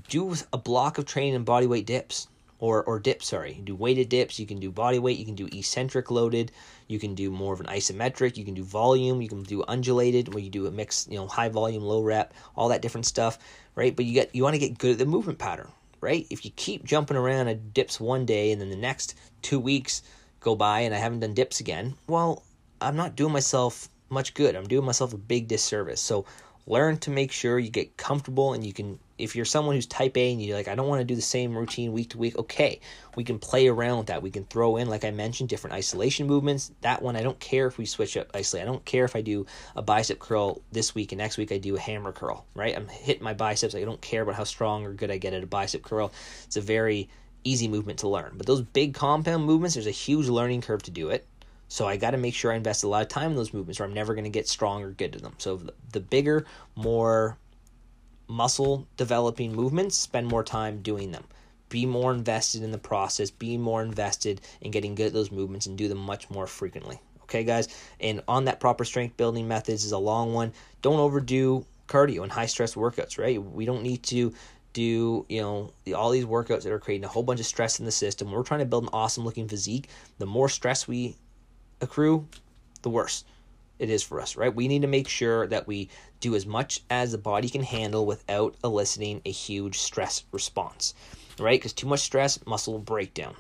do 0.10 0.36
a 0.52 0.58
block 0.58 0.98
of 0.98 1.06
training 1.06 1.36
in 1.36 1.44
body 1.44 1.68
weight 1.68 1.86
dips 1.86 2.28
or 2.60 2.84
or 2.84 3.00
dips, 3.00 3.28
sorry. 3.28 3.54
You 3.54 3.62
do 3.62 3.76
weighted 3.76 4.10
dips, 4.10 4.40
you 4.40 4.48
can 4.48 4.60
do 4.60 4.72
body 4.72 5.00
weight, 5.00 5.20
you 5.20 5.26
can 5.26 5.36
do 5.36 5.48
eccentric 5.52 6.10
loaded, 6.10 6.52
you 6.88 7.00
can 7.00 7.14
do 7.14 7.30
more 7.30 7.54
of 7.54 7.60
an 7.60 7.68
isometric, 7.68 8.38
you 8.38 8.46
can 8.46 8.54
do 8.54 8.64
volume, 8.64 9.22
you 9.22 9.30
can 9.30 9.44
do 9.44 9.64
undulated, 9.68 10.34
where 10.34 10.44
you 10.44 10.50
do 10.50 10.66
a 10.66 10.72
mix, 10.72 11.08
you 11.10 11.18
know, 11.18 11.28
high 11.28 11.50
volume, 11.50 11.84
low 11.84 12.02
rep, 12.02 12.34
all 12.56 12.70
that 12.70 12.82
different 12.82 13.06
stuff, 13.06 13.38
right? 13.76 13.96
But 13.96 14.06
you 14.06 14.14
get 14.14 14.34
you 14.34 14.44
want 14.44 14.56
to 14.56 14.60
get 14.60 14.78
good 14.78 14.94
at 14.94 14.98
the 14.98 15.06
movement 15.06 15.38
pattern, 15.38 15.70
right? 16.02 16.26
If 16.30 16.46
you 16.46 16.52
keep 16.56 16.84
jumping 16.84 17.18
around 17.18 17.48
at 17.48 17.74
dips 17.74 18.00
one 18.00 18.26
day 18.26 18.52
and 18.52 18.60
then 18.60 18.70
the 18.70 18.76
next 18.76 19.16
two 19.42 19.60
weeks 19.60 20.02
go 20.48 20.56
by 20.56 20.82
and 20.82 20.96
I 20.96 20.98
haven't 20.98 21.20
done 21.20 21.34
dips 21.34 21.60
again, 21.60 21.96
well, 22.08 22.44
I'm 22.80 22.96
not 22.96 23.16
doing 23.16 23.34
myself 23.34 23.90
much 24.10 24.34
good. 24.34 24.56
I'm 24.56 24.68
doing 24.68 24.86
myself 24.86 25.14
a 25.14 25.18
big 25.18 25.48
disservice. 25.48 26.00
So 26.00 26.26
learn 26.66 26.98
to 27.00 27.10
make 27.10 27.32
sure 27.32 27.60
you 27.60 27.70
get 27.70 27.98
comfortable 27.98 28.54
and 28.54 28.64
you 28.64 28.74
can 28.74 29.00
if 29.18 29.36
you're 29.36 29.46
someone 29.46 29.74
who's 29.74 29.88
type 29.88 30.16
A 30.16 30.32
and 30.32 30.42
you're 30.42 30.56
like, 30.56 30.68
I 30.68 30.76
don't 30.76 30.88
want 30.88 31.02
to 31.02 31.06
do 31.06 31.16
the 31.16 31.22
same 31.24 31.58
routine 31.58 31.92
week 31.92 32.12
to 32.12 32.20
week, 32.20 32.38
okay, 32.38 32.80
we 33.16 33.24
can 33.24 33.40
play 33.40 33.68
around 33.68 33.98
with 33.98 34.08
that. 34.08 34.22
We 34.22 34.30
can 34.30 34.46
throw 34.46 34.78
in, 34.78 34.90
like 34.90 35.04
I 35.04 35.10
mentioned, 35.10 35.50
different 35.50 35.74
isolation 35.74 36.28
movements. 36.28 36.72
That 36.82 37.02
one, 37.02 37.16
I 37.16 37.24
don't 37.24 37.40
care 37.40 37.66
if 37.66 37.80
we 37.80 37.88
switch 37.88 38.16
up 38.16 38.30
isolate. 38.36 38.62
I 38.62 38.68
don't 38.68 38.86
care 38.86 39.06
if 39.06 39.16
I 39.16 39.22
do 39.22 39.48
a 39.76 39.82
bicep 39.82 40.20
curl 40.20 40.62
this 40.72 40.94
week 40.94 41.12
and 41.14 41.20
next 41.20 41.38
week 41.38 41.52
I 41.52 41.58
do 41.58 41.76
a 41.76 41.80
hammer 41.80 42.12
curl, 42.12 42.46
right? 42.54 42.76
I'm 42.78 42.88
hitting 42.88 43.24
my 43.24 43.34
biceps. 43.34 43.74
I 43.74 43.84
don't 43.84 44.02
care 44.02 44.22
about 44.22 44.36
how 44.36 44.44
strong 44.44 44.86
or 44.86 44.94
good 44.94 45.10
I 45.10 45.18
get 45.18 45.34
at 45.34 45.44
a 45.44 45.48
bicep 45.48 45.82
curl. 45.82 46.12
It's 46.46 46.58
a 46.58 46.62
very 46.62 47.10
easy 47.48 47.68
movement 47.68 48.00
to 48.00 48.08
learn. 48.08 48.34
But 48.36 48.46
those 48.46 48.62
big 48.62 48.94
compound 48.94 49.46
movements, 49.46 49.76
there's 49.76 49.88
a 49.88 49.92
huge 49.92 50.28
learning 50.28 50.62
curve 50.62 50.84
to 50.84 50.92
do 50.92 51.10
it. 51.10 51.26
So 51.70 51.86
I 51.86 51.98
got 51.98 52.12
to 52.12 52.18
make 52.18 52.34
sure 52.34 52.52
I 52.52 52.56
invest 52.56 52.84
a 52.84 52.88
lot 52.88 53.02
of 53.02 53.10
time 53.10 53.32
in 53.32 53.36
those 53.36 53.54
movements, 53.54 53.80
or 53.80 53.84
I'm 53.84 53.94
never 53.94 54.14
going 54.14 54.24
to 54.24 54.30
get 54.30 54.48
strong 54.48 54.84
or 54.84 54.92
good 54.92 55.16
at 55.16 55.22
them. 55.22 55.36
So 55.38 55.62
the 55.92 56.00
bigger, 56.00 56.46
more 56.76 57.38
muscle 58.28 58.88
developing 58.96 59.54
movements, 59.54 59.98
spend 59.98 60.28
more 60.28 60.44
time 60.44 60.82
doing 60.82 61.12
them. 61.12 61.26
Be 61.70 61.86
more 61.86 62.14
invested 62.14 62.64
in 62.64 62.72
the 62.72 62.78
process, 62.78 63.30
be 63.30 63.58
more 63.58 63.82
invested 63.82 64.40
in 64.62 64.72
getting 64.72 64.96
good 64.96 65.08
at 65.08 65.14
those 65.14 65.32
movements 65.32 65.66
and 65.66 65.78
do 65.78 65.90
them 65.90 65.98
much 65.98 66.30
more 66.30 66.48
frequently. 66.48 67.02
Okay, 67.24 67.44
guys? 67.44 67.68
And 68.00 68.24
on 68.30 68.46
that 68.46 68.62
proper 68.62 68.86
strength 68.86 69.18
building 69.18 69.50
methods 69.50 69.84
is 69.84 69.92
a 69.92 69.98
long 69.98 70.34
one. 70.34 70.54
Don't 70.82 71.00
overdo 71.00 71.66
cardio 71.88 72.24
and 72.24 72.32
high 72.32 72.46
stress 72.46 72.76
workouts, 72.76 73.18
right? 73.18 73.42
We 73.42 73.66
don't 73.66 73.84
need 73.84 74.04
to 74.04 74.34
do, 74.78 75.26
you 75.28 75.42
know, 75.42 75.72
all 75.96 76.12
these 76.12 76.26
workouts 76.26 76.62
that 76.62 76.72
are 76.72 76.78
creating 76.78 77.04
a 77.04 77.08
whole 77.08 77.24
bunch 77.24 77.40
of 77.40 77.48
stress 77.48 77.80
in 77.80 77.86
the 77.86 77.92
system. 77.92 78.32
We're 78.32 78.44
trying 78.44 78.60
to 78.60 78.66
build 78.68 78.84
an 78.84 78.92
awesome 78.94 79.26
looking 79.26 79.48
physique. 79.48 79.90
The 80.20 80.28
more 80.28 80.50
stress 80.50 80.88
we 80.88 81.16
accrue, 81.82 82.28
the 82.84 82.92
worse 82.92 83.24
it 83.80 83.90
is 83.90 84.04
for 84.04 84.22
us, 84.22 84.36
right? 84.36 84.54
We 84.54 84.68
need 84.68 84.84
to 84.84 84.88
make 84.88 85.08
sure 85.08 85.48
that 85.48 85.66
we 85.66 85.90
do 86.20 86.36
as 86.36 86.46
much 86.46 86.84
as 86.92 87.12
the 87.12 87.18
body 87.18 87.50
can 87.50 87.64
handle 87.64 88.06
without 88.06 88.54
eliciting 88.64 89.20
a 89.26 89.32
huge 89.32 89.80
stress 89.80 90.26
response, 90.32 90.94
right? 91.40 91.60
Because 91.60 91.74
too 91.74 91.88
much 91.88 92.02
stress, 92.02 92.38
muscle 92.46 92.78
breakdown. 92.78 93.34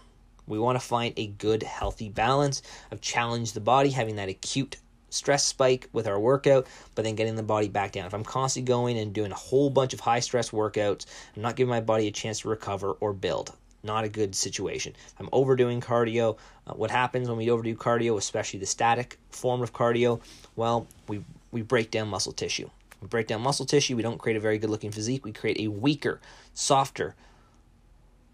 We 0.47 0.57
want 0.57 0.79
to 0.79 0.87
find 0.87 1.13
a 1.17 1.27
good, 1.27 1.61
healthy 1.61 2.09
balance 2.09 2.63
of 2.89 2.99
challenge 2.99 3.53
the 3.53 3.59
body, 3.59 3.91
having 3.91 4.15
that 4.15 4.29
acute 4.29 4.77
stress 5.09 5.45
spike 5.45 5.89
with 5.93 6.07
our 6.07 6.19
workout, 6.19 6.67
but 6.95 7.05
then 7.05 7.15
getting 7.15 7.35
the 7.35 7.43
body 7.43 7.69
back 7.69 7.91
down. 7.91 8.05
If 8.05 8.13
I'm 8.13 8.23
constantly 8.23 8.67
going 8.67 8.97
and 8.97 9.13
doing 9.13 9.31
a 9.31 9.35
whole 9.35 9.69
bunch 9.69 9.93
of 9.93 9.99
high 9.99 10.19
stress 10.19 10.51
workouts, 10.51 11.05
I'm 11.35 11.41
not 11.41 11.55
giving 11.55 11.69
my 11.69 11.81
body 11.81 12.07
a 12.07 12.11
chance 12.11 12.41
to 12.41 12.49
recover 12.49 12.91
or 12.91 13.13
build 13.13 13.53
not 13.83 14.03
a 14.03 14.09
good 14.09 14.35
situation. 14.35 14.93
I'm 15.19 15.29
overdoing 15.31 15.81
cardio. 15.81 16.37
Uh, 16.67 16.73
what 16.73 16.91
happens 16.91 17.27
when 17.27 17.37
we 17.37 17.49
overdo 17.49 17.75
cardio, 17.75 18.17
especially 18.17 18.59
the 18.59 18.65
static 18.65 19.17
form 19.29 19.61
of 19.61 19.73
cardio? 19.73 20.21
Well, 20.55 20.87
we 21.07 21.23
we 21.51 21.61
break 21.61 21.89
down 21.89 22.09
muscle 22.09 22.33
tissue. 22.33 22.69
We 23.01 23.07
break 23.07 23.27
down 23.27 23.41
muscle 23.41 23.65
tissue. 23.65 23.95
We 23.95 24.03
don't 24.03 24.19
create 24.19 24.35
a 24.35 24.39
very 24.39 24.57
good 24.57 24.69
looking 24.69 24.91
physique. 24.91 25.23
We 25.23 25.31
create 25.31 25.59
a 25.59 25.69
weaker, 25.69 26.19
softer 26.53 27.15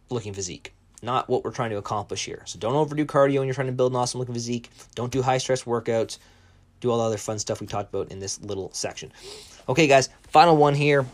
looking 0.10 0.34
physique. 0.34 0.74
Not 1.02 1.30
what 1.30 1.44
we're 1.44 1.52
trying 1.52 1.72
to 1.72 1.78
accomplish 1.78 2.26
here. 2.26 2.44
So 2.46 2.58
don't 2.58 2.76
overdo 2.76 3.06
cardio 3.06 3.40
when 3.40 3.48
you're 3.48 3.54
trying 3.54 3.68
to 3.68 3.74
build 3.74 3.92
an 3.92 3.98
awesome 3.98 4.20
looking 4.20 4.36
physique. 4.36 4.70
Don't 4.96 5.12
do 5.12 5.22
high 5.22 5.38
stress 5.38 5.64
workouts. 5.64 6.18
Do 6.84 6.92
all 6.92 6.98
the 6.98 7.06
other 7.06 7.18
fun 7.18 7.40
stuff 7.40 7.62
we 7.62 7.68
talked 7.68 7.94
about 7.94 8.12
in 8.12 8.20
this 8.20 8.42
little 8.42 8.70
section. 8.74 9.14
Okay, 9.70 9.88
guys, 9.88 10.10
final 10.28 10.58
one 10.58 10.76
here 10.76 11.06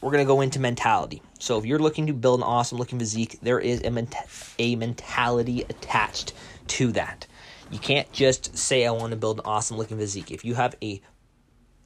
we're 0.00 0.12
going 0.12 0.22
to 0.22 0.28
go 0.28 0.42
into 0.42 0.60
mentality. 0.60 1.22
So 1.40 1.58
if 1.58 1.64
you're 1.64 1.80
looking 1.80 2.06
to 2.06 2.12
build 2.12 2.38
an 2.40 2.44
awesome 2.44 2.76
looking 2.76 3.00
physique, 3.00 3.38
there 3.42 3.58
is 3.58 3.82
a, 3.82 3.90
ment- 3.90 4.14
a 4.60 4.76
mentality 4.76 5.62
attached 5.62 6.34
to 6.68 6.92
that. 6.92 7.26
You 7.70 7.80
can't 7.80 8.12
just 8.12 8.56
say 8.56 8.86
I 8.86 8.92
want 8.92 9.10
to 9.10 9.16
build 9.16 9.38
an 9.40 9.46
awesome 9.46 9.76
looking 9.76 9.96
physique. 9.96 10.30
If 10.30 10.44
you 10.44 10.54
have 10.54 10.76
a 10.80 11.00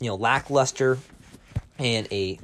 you 0.00 0.08
know 0.08 0.16
lackluster 0.16 0.98
and 1.78 2.06
a 2.12 2.38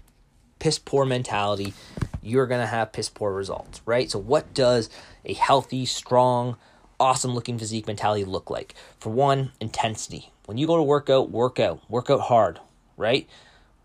piss 0.58 0.78
poor 0.78 1.04
mentality, 1.04 1.74
you're 2.22 2.46
going 2.46 2.62
to 2.62 2.66
have 2.66 2.92
piss 2.92 3.10
poor 3.10 3.34
results, 3.34 3.82
right? 3.84 4.10
So 4.10 4.18
what 4.18 4.54
does 4.54 4.88
a 5.24 5.34
healthy, 5.34 5.84
strong, 5.84 6.56
awesome 7.00 7.34
looking 7.34 7.58
physique 7.58 7.86
mentality 7.86 8.24
look 8.24 8.50
like? 8.50 8.74
For 8.98 9.10
one, 9.10 9.52
intensity. 9.60 10.32
When 10.46 10.58
you 10.58 10.66
go 10.66 10.76
to 10.76 10.82
work 10.82 11.08
out, 11.08 11.30
work 11.30 11.58
out, 11.58 11.80
work 11.90 12.10
out 12.10 12.20
hard, 12.20 12.60
right? 12.96 13.28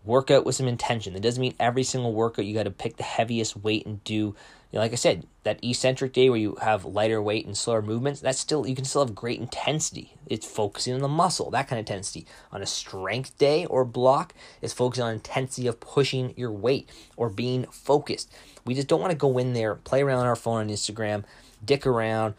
workout 0.04 0.44
with 0.44 0.54
some 0.54 0.68
intention. 0.68 1.12
That 1.12 1.22
doesn't 1.22 1.40
mean 1.40 1.54
every 1.60 1.82
single 1.82 2.12
workout 2.12 2.44
you 2.44 2.54
got 2.54 2.64
to 2.64 2.70
pick 2.70 2.96
the 2.96 3.02
heaviest 3.02 3.56
weight 3.56 3.86
and 3.86 4.02
do. 4.04 4.14
You 4.14 4.76
know, 4.76 4.80
like 4.80 4.92
I 4.92 4.96
said, 4.96 5.26
that 5.42 5.62
eccentric 5.64 6.12
day 6.12 6.30
where 6.30 6.38
you 6.38 6.56
have 6.62 6.84
lighter 6.84 7.20
weight 7.20 7.44
and 7.44 7.56
slower 7.56 7.82
movements, 7.82 8.20
that's 8.20 8.38
still 8.38 8.66
you 8.66 8.76
can 8.76 8.84
still 8.84 9.04
have 9.04 9.14
great 9.14 9.40
intensity. 9.40 10.14
It's 10.26 10.46
focusing 10.46 10.94
on 10.94 11.00
the 11.00 11.08
muscle, 11.08 11.50
that 11.50 11.66
kind 11.68 11.78
of 11.78 11.82
intensity. 11.88 12.26
On 12.52 12.62
a 12.62 12.66
strength 12.66 13.36
day 13.36 13.66
or 13.66 13.84
block, 13.84 14.32
it's 14.62 14.72
focusing 14.72 15.04
on 15.04 15.14
intensity 15.14 15.66
of 15.66 15.80
pushing 15.80 16.34
your 16.36 16.52
weight 16.52 16.88
or 17.16 17.28
being 17.28 17.64
focused. 17.66 18.32
We 18.64 18.74
just 18.74 18.88
don't 18.88 19.00
want 19.00 19.10
to 19.10 19.18
go 19.18 19.38
in 19.38 19.54
there, 19.54 19.74
play 19.74 20.02
around 20.02 20.20
on 20.20 20.26
our 20.26 20.36
phone 20.36 20.60
on 20.60 20.68
Instagram, 20.68 21.24
dick 21.64 21.86
around, 21.86 22.34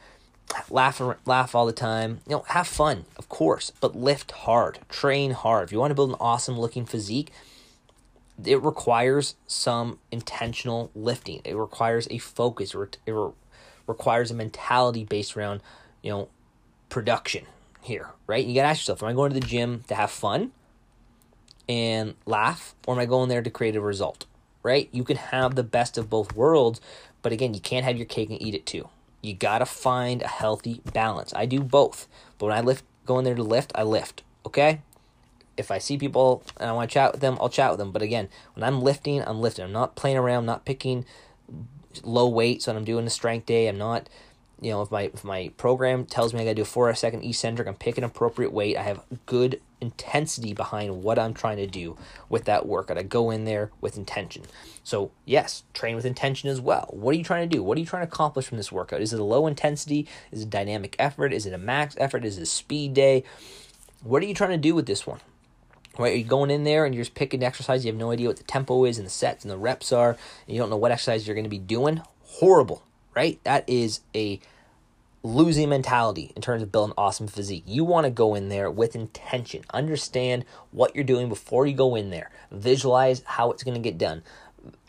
laugh 0.69 1.01
laugh 1.25 1.55
all 1.55 1.65
the 1.65 1.73
time. 1.73 2.21
You 2.27 2.37
know, 2.37 2.45
have 2.47 2.67
fun, 2.67 3.05
of 3.17 3.29
course, 3.29 3.71
but 3.81 3.95
lift 3.95 4.31
hard, 4.31 4.79
train 4.89 5.31
hard. 5.31 5.65
If 5.65 5.71
you 5.71 5.79
want 5.79 5.91
to 5.91 5.95
build 5.95 6.09
an 6.11 6.17
awesome 6.19 6.59
looking 6.59 6.85
physique, 6.85 7.31
it 8.43 8.61
requires 8.61 9.35
some 9.47 9.99
intentional 10.11 10.91
lifting. 10.95 11.41
It 11.43 11.55
requires 11.55 12.07
a 12.09 12.17
focus. 12.17 12.75
It 13.05 13.11
re- 13.11 13.31
requires 13.87 14.31
a 14.31 14.33
mentality 14.33 15.03
based 15.03 15.35
around, 15.35 15.61
you 16.01 16.11
know, 16.11 16.29
production 16.89 17.45
here, 17.81 18.09
right? 18.27 18.45
You 18.45 18.55
got 18.55 18.63
to 18.63 18.69
ask 18.69 18.81
yourself, 18.81 19.03
am 19.03 19.09
I 19.09 19.13
going 19.13 19.33
to 19.33 19.39
the 19.39 19.45
gym 19.45 19.83
to 19.87 19.95
have 19.95 20.11
fun 20.11 20.51
and 21.67 22.15
laugh 22.25 22.75
or 22.85 22.95
am 22.95 22.99
I 22.99 23.05
going 23.05 23.29
there 23.29 23.41
to 23.41 23.49
create 23.49 23.75
a 23.75 23.81
result, 23.81 24.25
right? 24.63 24.89
You 24.91 25.03
can 25.03 25.17
have 25.17 25.55
the 25.55 25.63
best 25.63 25.97
of 25.97 26.09
both 26.09 26.35
worlds, 26.35 26.81
but 27.21 27.31
again, 27.31 27.53
you 27.53 27.59
can't 27.59 27.85
have 27.85 27.97
your 27.97 28.05
cake 28.05 28.29
and 28.29 28.41
eat 28.41 28.55
it 28.55 28.65
too. 28.65 28.89
You 29.21 29.33
got 29.33 29.59
to 29.59 29.65
find 29.65 30.21
a 30.21 30.27
healthy 30.27 30.81
balance. 30.93 31.33
I 31.35 31.45
do 31.45 31.61
both, 31.61 32.07
but 32.37 32.47
when 32.47 32.57
I 32.57 32.61
lift, 32.61 32.83
go 33.05 33.19
in 33.19 33.25
there 33.25 33.35
to 33.35 33.43
lift, 33.43 33.71
I 33.75 33.83
lift, 33.83 34.23
okay? 34.45 34.81
if 35.57 35.71
I 35.71 35.77
see 35.77 35.97
people 35.97 36.43
and 36.57 36.69
I 36.69 36.73
want 36.73 36.89
to 36.89 36.93
chat 36.93 37.11
with 37.11 37.21
them, 37.21 37.37
I'll 37.39 37.49
chat 37.49 37.71
with 37.71 37.79
them. 37.79 37.91
But 37.91 38.01
again, 38.01 38.29
when 38.53 38.63
I'm 38.63 38.81
lifting, 38.81 39.21
I'm 39.21 39.39
lifting. 39.39 39.65
I'm 39.65 39.71
not 39.71 39.95
playing 39.95 40.17
around, 40.17 40.39
I'm 40.39 40.45
not 40.45 40.65
picking 40.65 41.05
low 42.03 42.27
weights 42.27 42.67
when 42.67 42.75
I'm 42.75 42.83
doing 42.83 43.05
a 43.05 43.09
strength 43.09 43.45
day. 43.45 43.67
I'm 43.67 43.77
not, 43.77 44.09
you 44.61 44.71
know, 44.71 44.81
if 44.81 44.91
my 44.91 45.03
if 45.13 45.23
my 45.23 45.51
program 45.57 46.05
tells 46.05 46.33
me 46.33 46.41
I 46.41 46.43
got 46.43 46.51
to 46.51 46.55
do 46.55 46.61
a 46.61 46.65
four 46.65 46.93
second 46.93 47.23
eccentric, 47.23 47.67
I'm 47.67 47.75
picking 47.75 48.03
appropriate 48.03 48.53
weight. 48.53 48.77
I 48.77 48.83
have 48.83 49.01
good 49.25 49.59
intensity 49.81 50.53
behind 50.53 51.03
what 51.03 51.17
I'm 51.17 51.33
trying 51.33 51.57
to 51.57 51.67
do 51.67 51.97
with 52.29 52.45
that 52.45 52.67
workout. 52.67 52.97
I 52.97 53.03
go 53.03 53.31
in 53.31 53.45
there 53.45 53.71
with 53.81 53.97
intention. 53.97 54.43
So 54.83 55.11
yes, 55.25 55.63
train 55.73 55.95
with 55.95 56.05
intention 56.05 56.49
as 56.49 56.61
well. 56.61 56.87
What 56.91 57.15
are 57.15 57.17
you 57.17 57.23
trying 57.23 57.49
to 57.49 57.55
do? 57.55 57.63
What 57.63 57.77
are 57.77 57.81
you 57.81 57.87
trying 57.87 58.05
to 58.05 58.11
accomplish 58.11 58.45
from 58.45 58.57
this 58.57 58.71
workout? 58.71 59.01
Is 59.01 59.11
it 59.11 59.19
a 59.19 59.23
low 59.23 59.47
intensity? 59.47 60.07
Is 60.31 60.43
it 60.43 60.49
dynamic 60.49 60.95
effort? 60.99 61.33
Is 61.33 61.45
it 61.45 61.53
a 61.53 61.57
max 61.57 61.95
effort? 61.99 62.23
Is 62.23 62.37
it 62.37 62.43
a 62.43 62.45
speed 62.45 62.93
day? 62.93 63.23
What 64.03 64.21
are 64.21 64.27
you 64.27 64.35
trying 64.35 64.51
to 64.51 64.57
do 64.57 64.75
with 64.75 64.85
this 64.85 65.07
one? 65.07 65.19
right? 65.97 66.13
Are 66.13 66.15
You're 66.15 66.27
going 66.27 66.51
in 66.51 66.63
there 66.63 66.85
and 66.85 66.93
you're 66.93 67.03
just 67.03 67.15
picking 67.15 67.43
exercise. 67.43 67.85
You 67.85 67.91
have 67.91 67.99
no 67.99 68.11
idea 68.11 68.27
what 68.27 68.37
the 68.37 68.43
tempo 68.43 68.85
is 68.85 68.97
and 68.97 69.05
the 69.05 69.11
sets 69.11 69.43
and 69.43 69.51
the 69.51 69.57
reps 69.57 69.91
are. 69.91 70.11
And 70.11 70.55
you 70.55 70.57
don't 70.57 70.69
know 70.69 70.77
what 70.77 70.91
exercise 70.91 71.27
you're 71.27 71.35
going 71.35 71.45
to 71.45 71.49
be 71.49 71.57
doing. 71.57 72.01
Horrible, 72.23 72.83
right? 73.15 73.39
That 73.43 73.67
is 73.67 74.01
a 74.15 74.39
losing 75.23 75.69
mentality 75.69 76.31
in 76.35 76.41
terms 76.41 76.63
of 76.63 76.71
building 76.71 76.93
awesome 76.97 77.27
physique. 77.27 77.63
You 77.65 77.83
want 77.83 78.05
to 78.05 78.11
go 78.11 78.35
in 78.35 78.49
there 78.49 78.71
with 78.71 78.95
intention. 78.95 79.63
Understand 79.73 80.45
what 80.71 80.95
you're 80.95 81.03
doing 81.03 81.29
before 81.29 81.65
you 81.67 81.73
go 81.73 81.95
in 81.95 82.09
there. 82.09 82.31
Visualize 82.51 83.21
how 83.25 83.51
it's 83.51 83.63
going 83.63 83.75
to 83.75 83.81
get 83.81 83.97
done. 83.97 84.23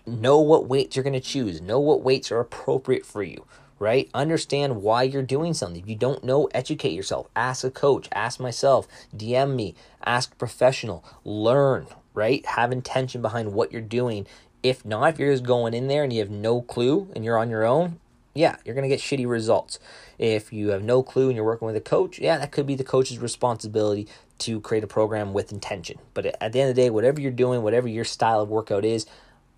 Know 0.07 0.41
what 0.41 0.67
weights 0.67 0.97
you're 0.97 1.03
going 1.03 1.13
to 1.13 1.21
choose. 1.21 1.61
Know 1.61 1.81
what 1.81 2.03
weights 2.03 2.33
are 2.33 2.41
appropriate 2.41 3.07
for 3.07 3.23
you 3.23 3.45
right? 3.83 4.09
Understand 4.15 4.81
why 4.81 5.03
you're 5.03 5.25
doing 5.25 5.53
something. 5.53 5.83
If 5.83 5.89
you 5.89 5.97
don't 5.97 6.23
know, 6.23 6.49
educate 6.55 6.93
yourself. 6.93 7.27
Ask 7.35 7.65
a 7.65 7.71
coach, 7.71 8.09
ask 8.13 8.39
myself, 8.39 8.87
DM 9.15 9.57
me, 9.57 9.75
ask 10.05 10.33
a 10.33 10.37
professional, 10.37 11.05
learn, 11.25 11.89
right? 12.15 12.47
Have 12.47 12.71
intention 12.71 13.23
behind 13.23 13.53
what 13.53 13.73
you're 13.73 13.81
doing. 13.81 14.25
If 14.63 14.85
not, 14.85 15.15
if 15.15 15.19
you're 15.19 15.33
just 15.33 15.43
going 15.43 15.75
in 15.75 15.89
there 15.89 16.05
and 16.05 16.13
you 16.13 16.21
have 16.21 16.31
no 16.31 16.63
clue 16.63 17.11
and 17.17 17.25
you're 17.25 17.39
on 17.39 17.51
your 17.51 17.65
own, 17.65 17.99
yeah, 18.35 18.57
you're 18.65 18.75
going 18.75 18.89
to 18.89 18.95
get 18.95 19.01
shitty 19.01 19.29
results. 19.29 19.79
If 20.19 20.53
you 20.53 20.71
have 20.71 20.83
no 20.83 21.03
clue 21.03 21.29
and 21.29 21.37
you're 21.37 21.45
working 21.45 21.67
with 21.67 21.77
a 21.77 21.81
coach, 21.81 22.19
yeah, 22.19 22.39
that 22.39 22.53
could 22.53 22.67
be 22.67 22.75
the 22.75 22.85
coach's 22.85 23.19
responsibility 23.19 24.09
to 24.39 24.61
create 24.61 24.85
a 24.85 24.89
program 24.89 25.33
with 25.33 25.53
intention. 25.53 25.99
But 26.15 26.27
at 26.27 26.53
the 26.53 26.61
end 26.61 26.71
of 26.71 26.77
the 26.77 26.83
day, 26.83 26.91
whatever 26.91 27.21
you're 27.21 27.31
doing, 27.31 27.63
whatever 27.63 27.89
your 27.89 28.05
style 28.05 28.41
of 28.41 28.49
workout 28.49 28.85
is, 28.85 29.07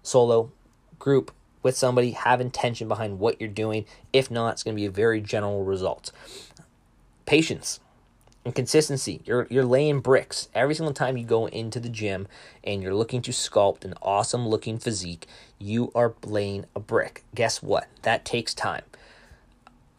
solo, 0.03 0.51
group, 0.99 1.33
with 1.63 1.77
somebody, 1.77 2.11
have 2.11 2.41
intention 2.41 2.89
behind 2.89 3.19
what 3.19 3.41
you're 3.41 3.49
doing. 3.49 3.87
If 4.13 4.31
not, 4.31 4.55
it's 4.55 4.63
going 4.63 4.77
to 4.77 4.81
be 4.81 4.87
a 4.87 4.91
very 4.91 5.21
general 5.21 5.65
result. 5.65 6.13
Patience 7.27 7.81
and 8.45 8.55
consistency. 8.55 9.23
You're 9.25 9.47
you're 9.51 9.65
laying 9.65 10.01
bricks 10.01 10.49
every 10.55 10.75
single 10.75 10.95
time 10.95 11.17
you 11.17 11.25
go 11.25 11.47
into 11.49 11.81
the 11.81 11.89
gym 11.89 12.29
and 12.63 12.83
you're 12.83 12.95
looking 12.95 13.23
to 13.23 13.31
sculpt 13.31 13.85
an 13.85 13.95
awesome 14.03 14.47
looking 14.47 14.79
physique. 14.79 15.27
You 15.59 15.91
are 15.95 16.15
laying 16.25 16.67
a 16.75 16.81
brick. 16.81 17.25
Guess 17.35 17.63
what? 17.63 17.89
That 18.03 18.25
takes 18.25 18.55
time. 18.55 18.83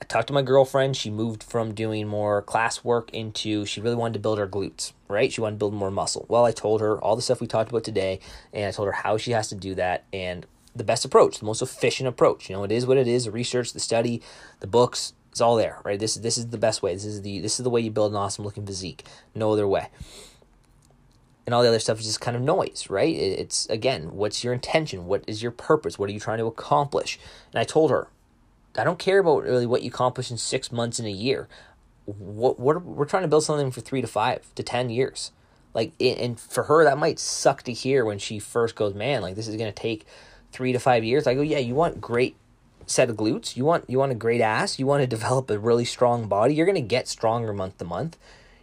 I 0.02 0.06
talked 0.06 0.28
to 0.28 0.34
my 0.34 0.42
girlfriend. 0.42 0.96
She 0.96 1.10
moved 1.10 1.42
from 1.42 1.74
doing 1.74 2.08
more 2.08 2.42
class 2.42 2.84
work 2.84 3.12
into 3.12 3.66
she 3.66 3.82
really 3.82 3.96
wanted 3.96 4.14
to 4.14 4.20
build 4.20 4.38
her 4.38 4.48
glutes, 4.48 4.94
right? 5.08 5.32
She 5.32 5.42
wanted 5.42 5.56
to 5.56 5.60
build 5.60 5.74
more 5.74 5.90
muscle. 5.90 6.26
Well, 6.30 6.46
I 6.46 6.52
told 6.52 6.82
her 6.82 7.00
all 7.00 7.16
the 7.16 7.22
stuff 7.22 7.42
we 7.42 7.48
talked 7.48 7.72
about 7.72 7.84
today, 7.84 8.20
and 8.54 8.66
I 8.66 8.72
told 8.72 8.88
her 8.88 8.92
how 8.92 9.18
she 9.18 9.32
has 9.32 9.48
to 9.50 9.56
do 9.56 9.74
that 9.76 10.04
and 10.14 10.46
the 10.76 10.84
best 10.84 11.06
approach, 11.06 11.40
the 11.40 11.46
most 11.46 11.62
efficient 11.62 12.08
approach. 12.08 12.50
You 12.50 12.58
know, 12.58 12.64
it 12.64 12.72
is 12.72 12.86
what 12.86 12.98
it 12.98 13.08
is. 13.08 13.26
The 13.26 13.32
research, 13.32 13.74
the 13.74 13.80
study, 13.80 14.22
the 14.60 14.68
books, 14.68 15.14
it's 15.36 15.42
all 15.42 15.58
there, 15.58 15.82
right? 15.84 16.00
This 16.00 16.16
is 16.16 16.22
this 16.22 16.38
is 16.38 16.48
the 16.48 16.58
best 16.58 16.82
way. 16.82 16.94
This 16.94 17.04
is 17.04 17.22
the 17.22 17.42
this 17.42 17.60
is 17.60 17.66
the 17.66 17.70
way 17.70 17.82
you 17.82 17.92
build 17.92 18.14
an 18.14 18.18
awesome 18.18 18.46
looking 18.46 18.66
physique. 18.66 19.06
No 19.36 19.52
other 19.52 19.68
way. 19.68 19.90
And 21.46 21.54
all 21.54 21.62
the 21.62 21.68
other 21.68 21.80
stuff 21.80 22.00
is 22.00 22.06
just 22.06 22.22
kind 22.22 22.38
of 22.38 22.42
noise, 22.42 22.88
right? 22.90 23.14
It's 23.14 23.66
again, 23.66 24.16
what's 24.16 24.46
your 24.46 24.54
intention? 24.54 25.08
What 25.08 25.26
is 25.28 25.44
your 25.44 25.52
purpose? 25.52 26.00
What 26.00 26.10
are 26.10 26.14
you 26.14 26.22
trying 26.22 26.38
to 26.38 26.46
accomplish? 26.46 27.20
And 27.52 27.60
I 27.60 27.66
told 27.66 27.92
her, 27.92 28.08
I 28.78 28.86
don't 28.86 28.98
care 28.98 29.20
about 29.20 29.44
really 29.44 29.66
what 29.66 29.82
you 29.82 29.90
accomplish 29.90 30.32
in 30.32 30.38
six 30.38 30.72
months 30.72 31.02
in 31.02 31.06
a 31.06 31.12
year. 31.12 31.50
What 32.06 32.58
what 32.58 32.82
we're 32.86 33.04
trying 33.04 33.24
to 33.24 33.28
build 33.28 33.44
something 33.44 33.72
for 33.72 33.82
three 33.82 34.00
to 34.00 34.08
five 34.08 34.56
to 34.56 34.64
ten 34.64 34.90
years. 34.90 35.34
Like 35.74 35.92
and 36.00 36.40
for 36.40 36.64
her 36.64 36.86
that 36.86 36.98
might 36.98 37.20
suck 37.20 37.64
to 37.64 37.74
hear 37.74 38.06
when 38.06 38.20
she 38.20 38.40
first 38.40 38.76
goes, 38.76 38.94
man, 38.94 39.22
like 39.22 39.36
this 39.36 39.50
is 39.50 39.58
gonna 39.58 39.74
take 39.74 40.06
three 40.54 40.72
to 40.72 40.80
five 40.80 41.04
years. 41.04 41.28
I 41.28 41.34
go, 41.34 41.42
yeah, 41.42 41.60
you 41.60 41.76
want 41.76 42.00
great 42.00 42.38
set 42.86 43.10
of 43.10 43.16
glutes, 43.16 43.56
you 43.56 43.66
want 43.66 43.86
you 43.88 44.00
want 44.00 44.12
a 44.12 44.16
great 44.16 44.42
ass, 44.42 44.80
you 44.80 44.86
want 44.86 45.02
to 45.02 45.08
develop 45.08 45.50
a 45.50 45.58
really 45.58 45.86
strong 45.86 46.28
body. 46.28 46.54
You're 46.54 46.66
gonna 46.66 46.82
get 46.82 47.08
stronger 47.08 47.54
month 47.54 47.78
to 47.80 47.86
month. 47.86 48.18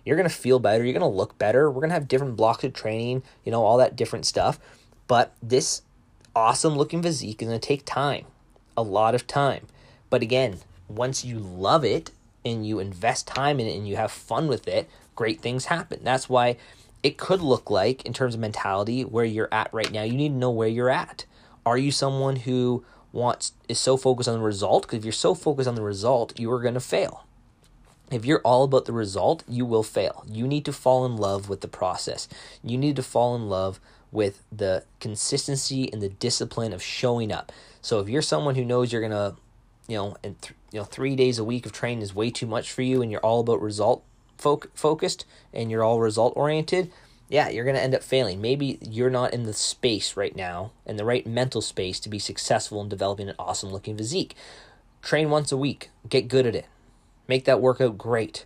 You're 0.05 0.17
gonna 0.17 0.29
feel 0.29 0.59
better. 0.59 0.85
You're 0.85 0.93
gonna 0.93 1.09
look 1.09 1.39
better. 1.39 1.71
We're 1.71 1.81
gonna 1.81 1.95
have 1.95 2.09
different 2.09 2.37
blocks 2.37 2.65
of 2.65 2.73
training. 2.73 3.23
You 3.45 3.53
know 3.53 3.65
all 3.65 3.77
that 3.79 3.97
different 3.97 4.27
stuff. 4.27 4.59
But 5.07 5.33
this 5.43 5.83
awesome 6.35 6.77
looking 6.77 7.03
physique 7.03 7.43
is 7.43 7.49
gonna 7.49 7.59
take 7.59 7.85
time, 7.85 8.25
a 8.77 8.83
lot 8.83 9.15
of 9.15 9.27
time. 9.27 9.67
But 10.11 10.23
again, 10.23 10.59
once 10.89 11.25
you 11.25 11.39
love 11.39 11.85
it 11.85 12.11
and 12.45 12.67
you 12.67 12.79
invest 12.79 13.27
time 13.27 13.61
in 13.61 13.67
it 13.67 13.77
and 13.77 13.89
you 13.89 13.97
have 13.97 14.11
fun 14.11 14.49
with 14.49 14.67
it, 14.69 14.89
great 15.15 15.41
things 15.41 15.67
happen. 15.67 16.01
That's 16.03 16.29
why 16.29 16.57
it 17.03 17.17
could 17.17 17.41
look 17.41 17.71
like, 17.71 18.05
in 18.07 18.13
terms 18.13 18.35
of 18.35 18.41
mentality, 18.41 19.05
where 19.05 19.25
you're 19.25 19.49
at 19.53 19.73
right 19.73 19.91
now. 19.91 20.03
You 20.03 20.15
need 20.15 20.31
to 20.31 20.35
know 20.35 20.51
where 20.51 20.69
you're 20.69 20.91
at. 20.91 21.25
Are 21.67 21.79
you 21.79 21.91
someone 21.91 22.37
who 22.37 22.85
wants 23.13 23.53
is 23.69 23.79
so 23.79 23.97
focused 23.97 24.29
on 24.29 24.37
the 24.37 24.45
result? 24.45 24.83
Because 24.83 24.99
if 24.99 25.05
you're 25.05 25.13
so 25.13 25.35
focused 25.35 25.69
on 25.69 25.75
the 25.75 25.83
result, 25.83 26.39
you 26.39 26.51
are 26.51 26.61
going 26.61 26.75
to 26.75 26.81
fail. 26.81 27.25
If 28.11 28.25
you're 28.25 28.41
all 28.45 28.65
about 28.65 28.85
the 28.85 28.93
result, 28.93 29.43
you 29.49 29.65
will 29.65 29.83
fail. 29.83 30.25
You 30.29 30.47
need 30.47 30.65
to 30.67 30.73
fall 30.73 31.07
in 31.07 31.17
love 31.17 31.49
with 31.49 31.63
the 31.63 31.69
process. 31.69 32.29
You 32.63 32.77
need 32.77 32.97
to 32.97 33.03
fall 33.03 33.35
in 33.35 33.49
love 33.49 33.81
with 34.11 34.43
the 34.53 34.85
consistency 35.01 35.91
and 35.91 36.03
the 36.03 36.11
discipline 36.11 36.75
of 36.75 36.83
showing 36.83 37.33
up. 37.33 37.51
So 37.81 38.01
if 38.01 38.09
you're 38.11 38.21
someone 38.21 38.55
who 38.55 38.65
knows 38.65 38.93
you're 38.93 39.01
going 39.01 39.13
to 39.13 39.37
you 39.89 39.97
know, 39.97 40.17
and 40.23 40.41
th- 40.41 40.55
you 40.73 40.79
know, 40.79 40.85
three 40.85 41.17
days 41.17 41.39
a 41.39 41.45
week 41.45 41.67
of 41.67 41.73
training 41.73 42.03
is 42.03 42.15
way 42.15 42.31
too 42.31 42.47
much 42.47 42.73
for 42.73 42.83
you, 42.83 43.03
and 43.03 43.11
you're 43.11 43.21
all 43.21 43.41
about 43.41 43.61
result 43.61 44.03
fo- 44.39 44.63
focused, 44.75 45.25
and 45.53 45.71
you're 45.71 45.85
all 45.85 46.01
result 46.01 46.33
oriented, 46.37 46.91
yeah, 47.33 47.49
you're 47.49 47.65
gonna 47.65 47.79
end 47.79 47.95
up 47.95 48.03
failing. 48.03 48.41
Maybe 48.41 48.79
you're 48.83 49.11
not 49.11 49.33
in 49.33 49.45
the 49.45 49.55
space 49.55 50.17
right 50.17 50.37
now, 50.37 50.73
in 50.85 50.97
the 50.97 51.05
right 51.05 51.27
mental 51.27 51.63
space 51.63 51.99
to 52.01 52.09
be 52.09 52.19
successful 52.19 52.83
in 52.83 52.89
developing 52.89 53.29
an 53.29 53.35
awesome 53.39 53.71
looking 53.71 53.97
physique. 53.97 54.37
Train 55.01 55.31
once 55.31 55.51
a 55.51 55.57
week, 55.57 55.91
get 56.09 56.29
good 56.29 56.47
at 56.47 56.55
it, 56.55 56.67
make 57.27 57.47
that 57.47 57.61
workout 57.61 57.97
great, 57.97 58.45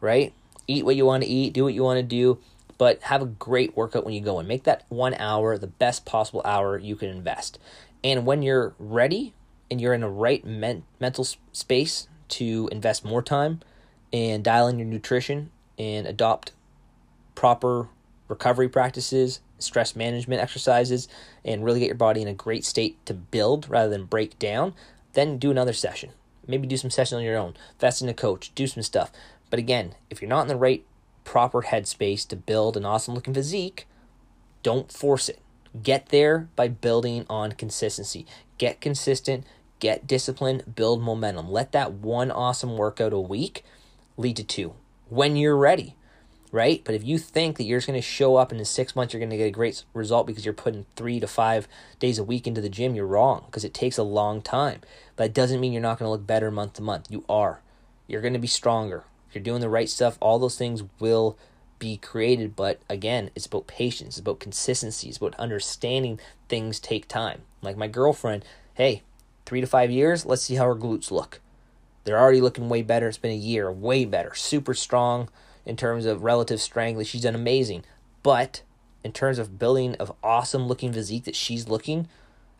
right? 0.00 0.32
Eat 0.66 0.84
what 0.84 0.96
you 0.96 1.04
want 1.04 1.22
to 1.22 1.28
eat, 1.28 1.52
do 1.52 1.64
what 1.64 1.74
you 1.74 1.82
want 1.82 1.98
to 1.98 2.02
do, 2.02 2.38
but 2.78 3.02
have 3.02 3.20
a 3.20 3.26
great 3.26 3.76
workout 3.76 4.04
when 4.04 4.14
you 4.14 4.20
go 4.20 4.40
in. 4.40 4.46
Make 4.46 4.64
that 4.64 4.86
one 4.88 5.14
hour 5.14 5.58
the 5.58 5.66
best 5.66 6.06
possible 6.06 6.40
hour 6.44 6.78
you 6.78 6.96
can 6.96 7.10
invest. 7.10 7.58
And 8.02 8.24
when 8.24 8.42
you're 8.42 8.74
ready, 8.78 9.34
and 9.72 9.80
you're 9.80 9.94
in 9.94 10.02
the 10.02 10.08
right 10.08 10.44
men- 10.44 10.84
mental 11.00 11.26
space 11.52 12.06
to 12.28 12.68
invest 12.70 13.06
more 13.06 13.22
time 13.22 13.60
and 14.12 14.44
dial 14.44 14.68
in 14.68 14.78
your 14.78 14.86
nutrition 14.86 15.50
and 15.78 16.06
adopt 16.06 16.52
proper 17.34 17.88
recovery 18.32 18.68
practices, 18.68 19.40
stress 19.58 19.94
management 19.94 20.40
exercises, 20.40 21.06
and 21.44 21.64
really 21.64 21.80
get 21.80 21.86
your 21.86 21.94
body 21.94 22.22
in 22.22 22.28
a 22.28 22.34
great 22.34 22.64
state 22.64 23.04
to 23.06 23.14
build 23.14 23.68
rather 23.68 23.90
than 23.90 24.06
break 24.06 24.38
down, 24.38 24.74
then 25.12 25.38
do 25.38 25.50
another 25.50 25.74
session. 25.74 26.10
Maybe 26.46 26.66
do 26.66 26.76
some 26.76 26.90
sessions 26.90 27.18
on 27.18 27.24
your 27.24 27.36
own, 27.36 27.54
invest 27.74 28.02
in 28.02 28.08
a 28.08 28.14
coach, 28.14 28.52
do 28.54 28.66
some 28.66 28.82
stuff. 28.82 29.12
But 29.50 29.58
again, 29.58 29.94
if 30.08 30.20
you're 30.20 30.28
not 30.28 30.42
in 30.42 30.48
the 30.48 30.56
right 30.56 30.84
proper 31.24 31.62
headspace 31.62 32.26
to 32.28 32.36
build 32.36 32.76
an 32.76 32.86
awesome 32.86 33.14
looking 33.14 33.34
physique, 33.34 33.86
don't 34.62 34.90
force 34.90 35.28
it. 35.28 35.40
Get 35.82 36.08
there 36.08 36.48
by 36.56 36.68
building 36.68 37.26
on 37.28 37.52
consistency. 37.52 38.26
Get 38.58 38.80
consistent, 38.80 39.44
get 39.78 40.06
disciplined, 40.06 40.74
build 40.74 41.02
momentum. 41.02 41.50
Let 41.50 41.72
that 41.72 41.92
one 41.92 42.30
awesome 42.30 42.76
workout 42.76 43.12
a 43.12 43.20
week 43.20 43.62
lead 44.16 44.36
to 44.36 44.44
two 44.44 44.74
when 45.12 45.36
you're 45.36 45.56
ready, 45.56 45.94
right? 46.52 46.82
But 46.84 46.94
if 46.94 47.02
you 47.02 47.18
think 47.18 47.56
that 47.56 47.64
you're 47.64 47.78
just 47.78 47.88
going 47.88 47.98
to 47.98 48.06
show 48.06 48.36
up 48.36 48.52
and 48.52 48.60
in 48.60 48.66
six 48.66 48.94
months 48.94 49.12
you're 49.12 49.20
going 49.20 49.30
to 49.30 49.36
get 49.38 49.46
a 49.46 49.50
great 49.50 49.82
result 49.94 50.26
because 50.26 50.44
you're 50.44 50.54
putting 50.54 50.86
three 50.94 51.18
to 51.18 51.26
five 51.26 51.66
days 51.98 52.18
a 52.18 52.24
week 52.24 52.46
into 52.46 52.60
the 52.60 52.68
gym, 52.68 52.94
you're 52.94 53.06
wrong 53.06 53.44
because 53.46 53.64
it 53.64 53.74
takes 53.74 53.98
a 53.98 54.02
long 54.02 54.42
time. 54.42 54.82
But 55.16 55.24
it 55.24 55.34
doesn't 55.34 55.60
mean 55.60 55.72
you're 55.72 55.82
not 55.82 55.98
going 55.98 56.06
to 56.06 56.12
look 56.12 56.26
better 56.26 56.50
month 56.50 56.74
to 56.74 56.82
month. 56.82 57.10
You 57.10 57.24
are. 57.28 57.60
You're 58.06 58.20
going 58.20 58.34
to 58.34 58.38
be 58.38 58.46
stronger. 58.46 59.04
If 59.28 59.34
you're 59.34 59.42
doing 59.42 59.62
the 59.62 59.70
right 59.70 59.88
stuff, 59.88 60.18
all 60.20 60.38
those 60.38 60.58
things 60.58 60.84
will 61.00 61.38
be 61.78 61.96
created. 61.96 62.54
But 62.54 62.80
again, 62.88 63.30
it's 63.34 63.46
about 63.46 63.66
patience, 63.66 64.10
it's 64.10 64.20
about 64.20 64.38
consistency, 64.38 65.08
it's 65.08 65.16
about 65.16 65.34
understanding 65.36 66.20
things 66.48 66.78
take 66.78 67.08
time. 67.08 67.42
Like 67.62 67.78
my 67.78 67.88
girlfriend, 67.88 68.44
hey, 68.74 69.02
three 69.46 69.62
to 69.62 69.66
five 69.66 69.90
years, 69.90 70.26
let's 70.26 70.42
see 70.42 70.56
how 70.56 70.66
her 70.66 70.76
glutes 70.76 71.10
look. 71.10 71.40
They're 72.04 72.20
already 72.20 72.40
looking 72.40 72.68
way 72.68 72.82
better. 72.82 73.08
It's 73.08 73.16
been 73.16 73.30
a 73.30 73.34
year, 73.34 73.70
way 73.70 74.04
better. 74.04 74.34
Super 74.34 74.74
strong 74.74 75.28
in 75.64 75.76
terms 75.76 76.06
of 76.06 76.22
relative 76.22 76.60
strength. 76.60 77.04
She's 77.06 77.22
done 77.22 77.34
amazing. 77.34 77.84
But 78.22 78.62
in 79.04 79.12
terms 79.12 79.38
of 79.38 79.58
building 79.58 79.94
of 79.96 80.12
awesome 80.22 80.66
looking 80.66 80.92
physique 80.92 81.24
that 81.24 81.36
she's 81.36 81.68
looking 81.68 82.08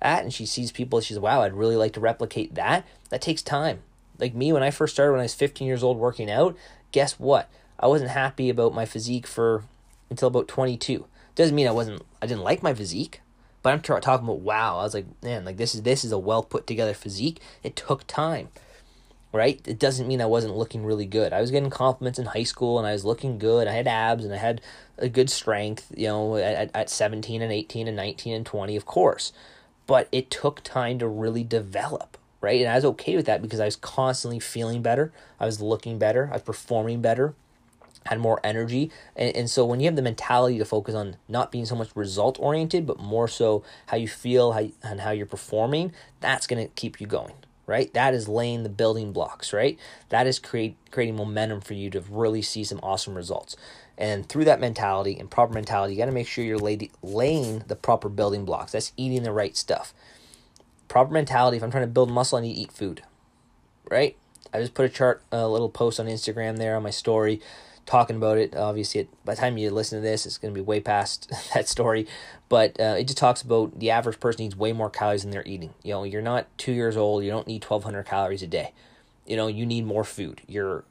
at 0.00 0.22
and 0.22 0.32
she 0.32 0.46
sees 0.46 0.72
people, 0.72 1.00
she's 1.00 1.18
wow, 1.18 1.42
I'd 1.42 1.54
really 1.54 1.76
like 1.76 1.92
to 1.94 2.00
replicate 2.00 2.54
that. 2.54 2.86
That 3.10 3.22
takes 3.22 3.42
time. 3.42 3.82
Like 4.18 4.34
me, 4.34 4.52
when 4.52 4.62
I 4.62 4.70
first 4.70 4.94
started 4.94 5.12
when 5.12 5.20
I 5.20 5.24
was 5.24 5.34
15 5.34 5.66
years 5.66 5.82
old 5.82 5.98
working 5.98 6.30
out, 6.30 6.56
guess 6.90 7.18
what? 7.18 7.50
I 7.78 7.86
wasn't 7.86 8.10
happy 8.10 8.48
about 8.48 8.74
my 8.74 8.84
physique 8.84 9.26
for 9.26 9.64
until 10.10 10.28
about 10.28 10.48
22. 10.48 11.06
Doesn't 11.34 11.54
mean 11.54 11.66
I 11.66 11.72
wasn't 11.72 12.02
I 12.20 12.26
didn't 12.26 12.44
like 12.44 12.62
my 12.62 12.74
physique. 12.74 13.20
But 13.62 13.72
I'm 13.72 13.80
talking 13.80 14.26
about 14.26 14.40
wow. 14.40 14.78
I 14.78 14.82
was 14.82 14.94
like, 14.94 15.06
man, 15.22 15.44
like 15.44 15.56
this 15.56 15.74
is 15.74 15.82
this 15.82 16.04
is 16.04 16.12
a 16.12 16.18
well 16.18 16.42
put 16.42 16.66
together 16.66 16.94
physique. 16.94 17.40
It 17.62 17.76
took 17.76 18.06
time, 18.06 18.48
right? 19.32 19.60
It 19.66 19.78
doesn't 19.78 20.06
mean 20.06 20.20
I 20.20 20.26
wasn't 20.26 20.56
looking 20.56 20.84
really 20.84 21.06
good. 21.06 21.32
I 21.32 21.40
was 21.40 21.50
getting 21.50 21.70
compliments 21.70 22.18
in 22.18 22.26
high 22.26 22.42
school, 22.42 22.78
and 22.78 22.86
I 22.86 22.92
was 22.92 23.04
looking 23.04 23.38
good. 23.38 23.66
I 23.66 23.72
had 23.72 23.88
abs, 23.88 24.24
and 24.24 24.34
I 24.34 24.38
had 24.38 24.60
a 24.98 25.08
good 25.08 25.30
strength. 25.30 25.92
You 25.96 26.08
know, 26.08 26.36
at 26.36 26.70
at 26.74 26.90
17 26.90 27.42
and 27.42 27.52
18 27.52 27.88
and 27.88 27.96
19 27.96 28.34
and 28.34 28.46
20, 28.46 28.76
of 28.76 28.86
course. 28.86 29.32
But 29.86 30.08
it 30.12 30.30
took 30.30 30.62
time 30.62 30.98
to 31.00 31.08
really 31.08 31.44
develop, 31.44 32.16
right? 32.40 32.60
And 32.60 32.70
I 32.70 32.76
was 32.76 32.84
okay 32.84 33.16
with 33.16 33.26
that 33.26 33.42
because 33.42 33.60
I 33.60 33.64
was 33.64 33.76
constantly 33.76 34.38
feeling 34.38 34.82
better. 34.82 35.12
I 35.40 35.46
was 35.46 35.60
looking 35.60 35.98
better. 35.98 36.28
I 36.30 36.34
was 36.34 36.42
performing 36.42 37.02
better 37.02 37.34
had 38.06 38.18
more 38.18 38.40
energy. 38.42 38.90
And, 39.16 39.34
and 39.36 39.50
so 39.50 39.64
when 39.64 39.80
you 39.80 39.86
have 39.86 39.96
the 39.96 40.02
mentality 40.02 40.58
to 40.58 40.64
focus 40.64 40.94
on 40.94 41.16
not 41.28 41.52
being 41.52 41.66
so 41.66 41.74
much 41.74 41.94
result 41.94 42.38
oriented, 42.40 42.86
but 42.86 42.98
more 42.98 43.28
so 43.28 43.62
how 43.86 43.96
you 43.96 44.08
feel 44.08 44.52
how, 44.52 44.68
and 44.82 45.00
how 45.00 45.10
you're 45.10 45.26
performing, 45.26 45.92
that's 46.20 46.46
going 46.46 46.64
to 46.64 46.72
keep 46.74 47.00
you 47.00 47.06
going, 47.06 47.34
right? 47.66 47.92
That 47.94 48.14
is 48.14 48.28
laying 48.28 48.62
the 48.62 48.68
building 48.68 49.12
blocks, 49.12 49.52
right? 49.52 49.78
That 50.08 50.26
is 50.26 50.38
create, 50.38 50.76
creating 50.90 51.16
momentum 51.16 51.60
for 51.60 51.74
you 51.74 51.90
to 51.90 52.00
really 52.00 52.42
see 52.42 52.64
some 52.64 52.80
awesome 52.82 53.14
results. 53.14 53.56
And 53.96 54.28
through 54.28 54.44
that 54.46 54.60
mentality 54.60 55.18
and 55.18 55.30
proper 55.30 55.52
mentality, 55.52 55.94
you 55.94 55.98
got 55.98 56.06
to 56.06 56.12
make 56.12 56.26
sure 56.26 56.44
you're 56.44 56.58
lay, 56.58 56.90
laying 57.02 57.60
the 57.68 57.76
proper 57.76 58.08
building 58.08 58.44
blocks. 58.44 58.72
That's 58.72 58.92
eating 58.96 59.22
the 59.22 59.32
right 59.32 59.56
stuff. 59.56 59.94
Proper 60.88 61.12
mentality, 61.12 61.56
if 61.56 61.62
I'm 61.62 61.70
trying 61.70 61.84
to 61.84 61.90
build 61.90 62.10
muscle, 62.10 62.38
I 62.38 62.42
need 62.42 62.54
to 62.54 62.60
eat 62.60 62.72
food, 62.72 63.02
right? 63.90 64.16
I 64.52 64.60
just 64.60 64.74
put 64.74 64.84
a 64.84 64.88
chart, 64.88 65.22
a 65.30 65.48
little 65.48 65.70
post 65.70 65.98
on 66.00 66.06
Instagram 66.06 66.58
there 66.58 66.76
on 66.76 66.82
my 66.82 66.90
story 66.90 67.40
talking 67.86 68.16
about 68.16 68.38
it. 68.38 68.54
Obviously, 68.54 69.02
it, 69.02 69.08
by 69.24 69.34
the 69.34 69.40
time 69.40 69.58
you 69.58 69.70
listen 69.70 69.98
to 69.98 70.02
this, 70.02 70.26
it's 70.26 70.38
going 70.38 70.52
to 70.52 70.58
be 70.58 70.64
way 70.64 70.80
past 70.80 71.32
that 71.54 71.68
story. 71.68 72.06
But 72.48 72.78
uh, 72.80 72.96
it 72.98 73.04
just 73.04 73.18
talks 73.18 73.42
about 73.42 73.78
the 73.78 73.90
average 73.90 74.20
person 74.20 74.42
needs 74.44 74.56
way 74.56 74.72
more 74.72 74.90
calories 74.90 75.22
than 75.22 75.30
they're 75.30 75.46
eating. 75.46 75.74
You 75.82 75.94
know, 75.94 76.04
you're 76.04 76.22
not 76.22 76.46
two 76.58 76.72
years 76.72 76.96
old. 76.96 77.24
You 77.24 77.30
don't 77.30 77.46
need 77.46 77.64
1,200 77.64 78.04
calories 78.04 78.42
a 78.42 78.46
day. 78.46 78.72
You 79.26 79.36
know, 79.36 79.46
you 79.46 79.64
need 79.66 79.86
more 79.86 80.04
food. 80.04 80.42
You're 80.46 80.84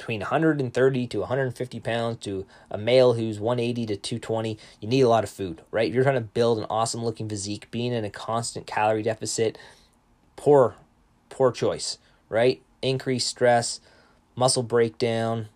between 0.00 0.20
130 0.20 1.06
to 1.08 1.18
150 1.18 1.80
pounds 1.80 2.16
to 2.24 2.46
a 2.70 2.78
male 2.78 3.12
who's 3.12 3.38
180 3.38 3.84
to 3.84 3.96
220 3.96 4.56
you 4.80 4.88
need 4.88 5.02
a 5.02 5.08
lot 5.10 5.22
of 5.22 5.28
food 5.28 5.60
right 5.70 5.90
if 5.90 5.94
you're 5.94 6.02
trying 6.02 6.14
to 6.14 6.22
build 6.22 6.58
an 6.58 6.64
awesome 6.70 7.04
looking 7.04 7.28
physique 7.28 7.70
being 7.70 7.92
in 7.92 8.02
a 8.02 8.08
constant 8.08 8.66
calorie 8.66 9.02
deficit 9.02 9.58
poor 10.36 10.74
poor 11.28 11.52
choice 11.52 11.98
right 12.30 12.62
increased 12.80 13.28
stress 13.28 13.78
muscle 14.34 14.62
breakdown 14.62 15.48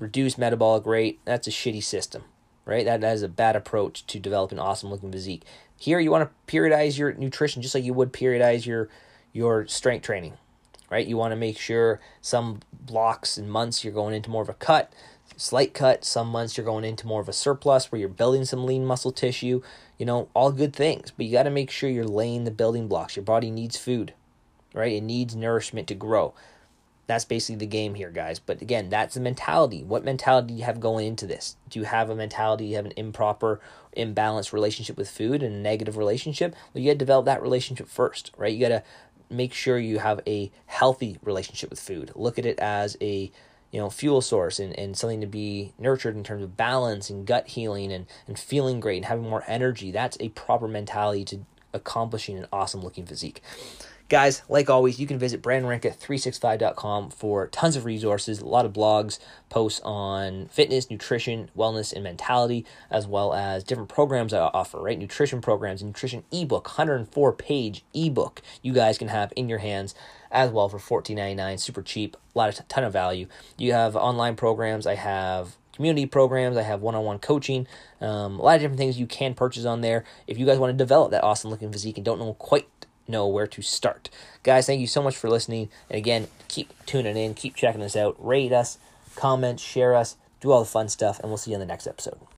reduced 0.00 0.38
metabolic 0.38 0.84
rate, 0.86 1.20
that's 1.24 1.46
a 1.46 1.52
shitty 1.52 1.84
system, 1.84 2.24
right? 2.64 2.84
That, 2.84 3.02
that 3.02 3.14
is 3.14 3.22
a 3.22 3.28
bad 3.28 3.54
approach 3.54 4.04
to 4.08 4.18
develop 4.18 4.50
an 4.50 4.58
awesome 4.58 4.90
looking 4.90 5.12
physique. 5.12 5.44
Here, 5.76 6.00
you 6.00 6.10
want 6.10 6.28
to 6.28 6.52
periodize 6.52 6.98
your 6.98 7.12
nutrition 7.12 7.62
just 7.62 7.74
like 7.74 7.84
you 7.84 7.94
would 7.94 8.12
periodize 8.12 8.66
your 8.66 8.88
your 9.32 9.66
strength 9.68 10.04
training, 10.04 10.32
right? 10.90 11.06
You 11.06 11.16
want 11.16 11.30
to 11.30 11.36
make 11.36 11.56
sure 11.56 12.00
some 12.20 12.60
blocks 12.72 13.38
and 13.38 13.48
months 13.48 13.84
you're 13.84 13.92
going 13.92 14.12
into 14.12 14.28
more 14.28 14.42
of 14.42 14.48
a 14.48 14.54
cut, 14.54 14.92
slight 15.36 15.72
cut. 15.72 16.04
Some 16.04 16.28
months 16.28 16.56
you're 16.56 16.66
going 16.66 16.84
into 16.84 17.06
more 17.06 17.20
of 17.20 17.28
a 17.28 17.32
surplus 17.32 17.92
where 17.92 18.00
you're 18.00 18.08
building 18.08 18.44
some 18.44 18.66
lean 18.66 18.84
muscle 18.84 19.12
tissue. 19.12 19.62
You 19.98 20.06
know, 20.06 20.28
all 20.34 20.50
good 20.50 20.74
things, 20.74 21.12
but 21.16 21.26
you 21.26 21.32
got 21.32 21.44
to 21.44 21.50
make 21.50 21.70
sure 21.70 21.88
you're 21.88 22.04
laying 22.04 22.44
the 22.44 22.50
building 22.50 22.88
blocks. 22.88 23.16
Your 23.16 23.24
body 23.24 23.50
needs 23.50 23.76
food, 23.76 24.14
right? 24.74 24.92
It 24.92 25.02
needs 25.02 25.36
nourishment 25.36 25.86
to 25.88 25.94
grow. 25.94 26.34
That's 27.10 27.24
basically 27.24 27.56
the 27.56 27.66
game 27.66 27.96
here, 27.96 28.10
guys. 28.10 28.38
But 28.38 28.62
again, 28.62 28.88
that's 28.88 29.14
the 29.14 29.20
mentality. 29.20 29.82
What 29.82 30.04
mentality 30.04 30.46
do 30.46 30.54
you 30.54 30.62
have 30.62 30.78
going 30.78 31.08
into 31.08 31.26
this? 31.26 31.56
Do 31.68 31.80
you 31.80 31.84
have 31.84 32.08
a 32.08 32.14
mentality, 32.14 32.66
you 32.66 32.76
have 32.76 32.86
an 32.86 32.92
improper, 32.96 33.60
imbalanced 33.96 34.52
relationship 34.52 34.96
with 34.96 35.10
food 35.10 35.42
and 35.42 35.52
a 35.52 35.58
negative 35.58 35.96
relationship? 35.96 36.54
Well, 36.72 36.80
you 36.80 36.88
got 36.88 36.92
to 36.92 36.98
develop 36.98 37.26
that 37.26 37.42
relationship 37.42 37.88
first, 37.88 38.30
right? 38.36 38.54
You 38.54 38.60
got 38.60 38.68
to 38.68 38.84
make 39.28 39.52
sure 39.52 39.76
you 39.76 39.98
have 39.98 40.20
a 40.24 40.52
healthy 40.66 41.18
relationship 41.24 41.68
with 41.70 41.80
food. 41.80 42.12
Look 42.14 42.38
at 42.38 42.46
it 42.46 42.60
as 42.60 42.96
a 43.00 43.32
you 43.72 43.80
know 43.80 43.90
fuel 43.90 44.20
source 44.20 44.60
and, 44.60 44.78
and 44.78 44.96
something 44.96 45.20
to 45.20 45.26
be 45.26 45.72
nurtured 45.80 46.14
in 46.14 46.22
terms 46.22 46.44
of 46.44 46.56
balance 46.56 47.10
and 47.10 47.26
gut 47.26 47.48
healing 47.48 47.90
and, 47.90 48.06
and 48.28 48.38
feeling 48.38 48.78
great 48.78 48.98
and 48.98 49.06
having 49.06 49.28
more 49.28 49.44
energy 49.46 49.92
that's 49.92 50.16
a 50.18 50.28
proper 50.30 50.66
mentality 50.66 51.24
to 51.24 51.38
accomplishing 51.72 52.36
an 52.36 52.46
awesome 52.52 52.80
looking 52.80 53.06
physique 53.06 53.40
Guys, 54.10 54.42
like 54.48 54.68
always, 54.68 54.98
you 54.98 55.06
can 55.06 55.20
visit 55.20 55.40
brandonranka365.com 55.40 57.10
for 57.10 57.46
tons 57.46 57.76
of 57.76 57.84
resources, 57.84 58.40
a 58.40 58.44
lot 58.44 58.66
of 58.66 58.72
blogs, 58.72 59.20
posts 59.48 59.80
on 59.84 60.48
fitness, 60.48 60.90
nutrition, 60.90 61.48
wellness, 61.56 61.92
and 61.92 62.02
mentality, 62.02 62.66
as 62.90 63.06
well 63.06 63.32
as 63.32 63.62
different 63.62 63.88
programs 63.88 64.34
I 64.34 64.40
offer, 64.40 64.82
right? 64.82 64.98
Nutrition 64.98 65.40
programs, 65.40 65.80
nutrition 65.84 66.24
ebook, 66.32 66.66
104 66.66 67.32
page 67.34 67.84
ebook 67.94 68.42
you 68.62 68.72
guys 68.72 68.98
can 68.98 69.06
have 69.06 69.32
in 69.36 69.48
your 69.48 69.60
hands 69.60 69.94
as 70.32 70.50
well 70.50 70.68
for 70.68 71.02
$14.99, 71.02 71.60
super 71.60 71.80
cheap, 71.80 72.16
a 72.34 72.38
lot 72.38 72.48
of 72.48 72.66
ton 72.66 72.82
of 72.82 72.92
value. 72.92 73.28
You 73.58 73.74
have 73.74 73.94
online 73.94 74.34
programs, 74.34 74.88
I 74.88 74.96
have 74.96 75.56
community 75.72 76.04
programs. 76.04 76.56
I 76.58 76.62
have 76.62 76.82
one 76.82 76.94
on 76.94 77.04
one 77.04 77.18
coaching, 77.20 77.66
um, 78.02 78.38
a 78.38 78.42
lot 78.42 78.56
of 78.56 78.60
different 78.60 78.78
things 78.78 78.98
you 78.98 79.06
can 79.06 79.32
purchase 79.32 79.64
on 79.64 79.80
there. 79.80 80.04
If 80.26 80.36
you 80.36 80.44
guys 80.44 80.58
want 80.58 80.72
to 80.72 80.76
develop 80.76 81.12
that 81.12 81.24
awesome 81.24 81.50
looking 81.50 81.72
physique 81.72 81.96
and 81.96 82.04
don't 82.04 82.18
know 82.18 82.34
quite 82.34 82.68
know 83.10 83.26
where 83.26 83.46
to 83.48 83.62
start. 83.62 84.08
Guys, 84.42 84.66
thank 84.66 84.80
you 84.80 84.86
so 84.86 85.02
much 85.02 85.16
for 85.16 85.28
listening. 85.28 85.68
And 85.88 85.98
again, 85.98 86.28
keep 86.48 86.72
tuning 86.86 87.16
in, 87.16 87.34
keep 87.34 87.56
checking 87.56 87.82
us 87.82 87.96
out, 87.96 88.16
rate 88.24 88.52
us, 88.52 88.78
comment, 89.16 89.60
share 89.60 89.94
us, 89.94 90.16
do 90.40 90.52
all 90.52 90.60
the 90.60 90.66
fun 90.66 90.88
stuff, 90.88 91.18
and 91.20 91.28
we'll 91.28 91.38
see 91.38 91.50
you 91.50 91.56
in 91.56 91.60
the 91.60 91.66
next 91.66 91.86
episode. 91.86 92.20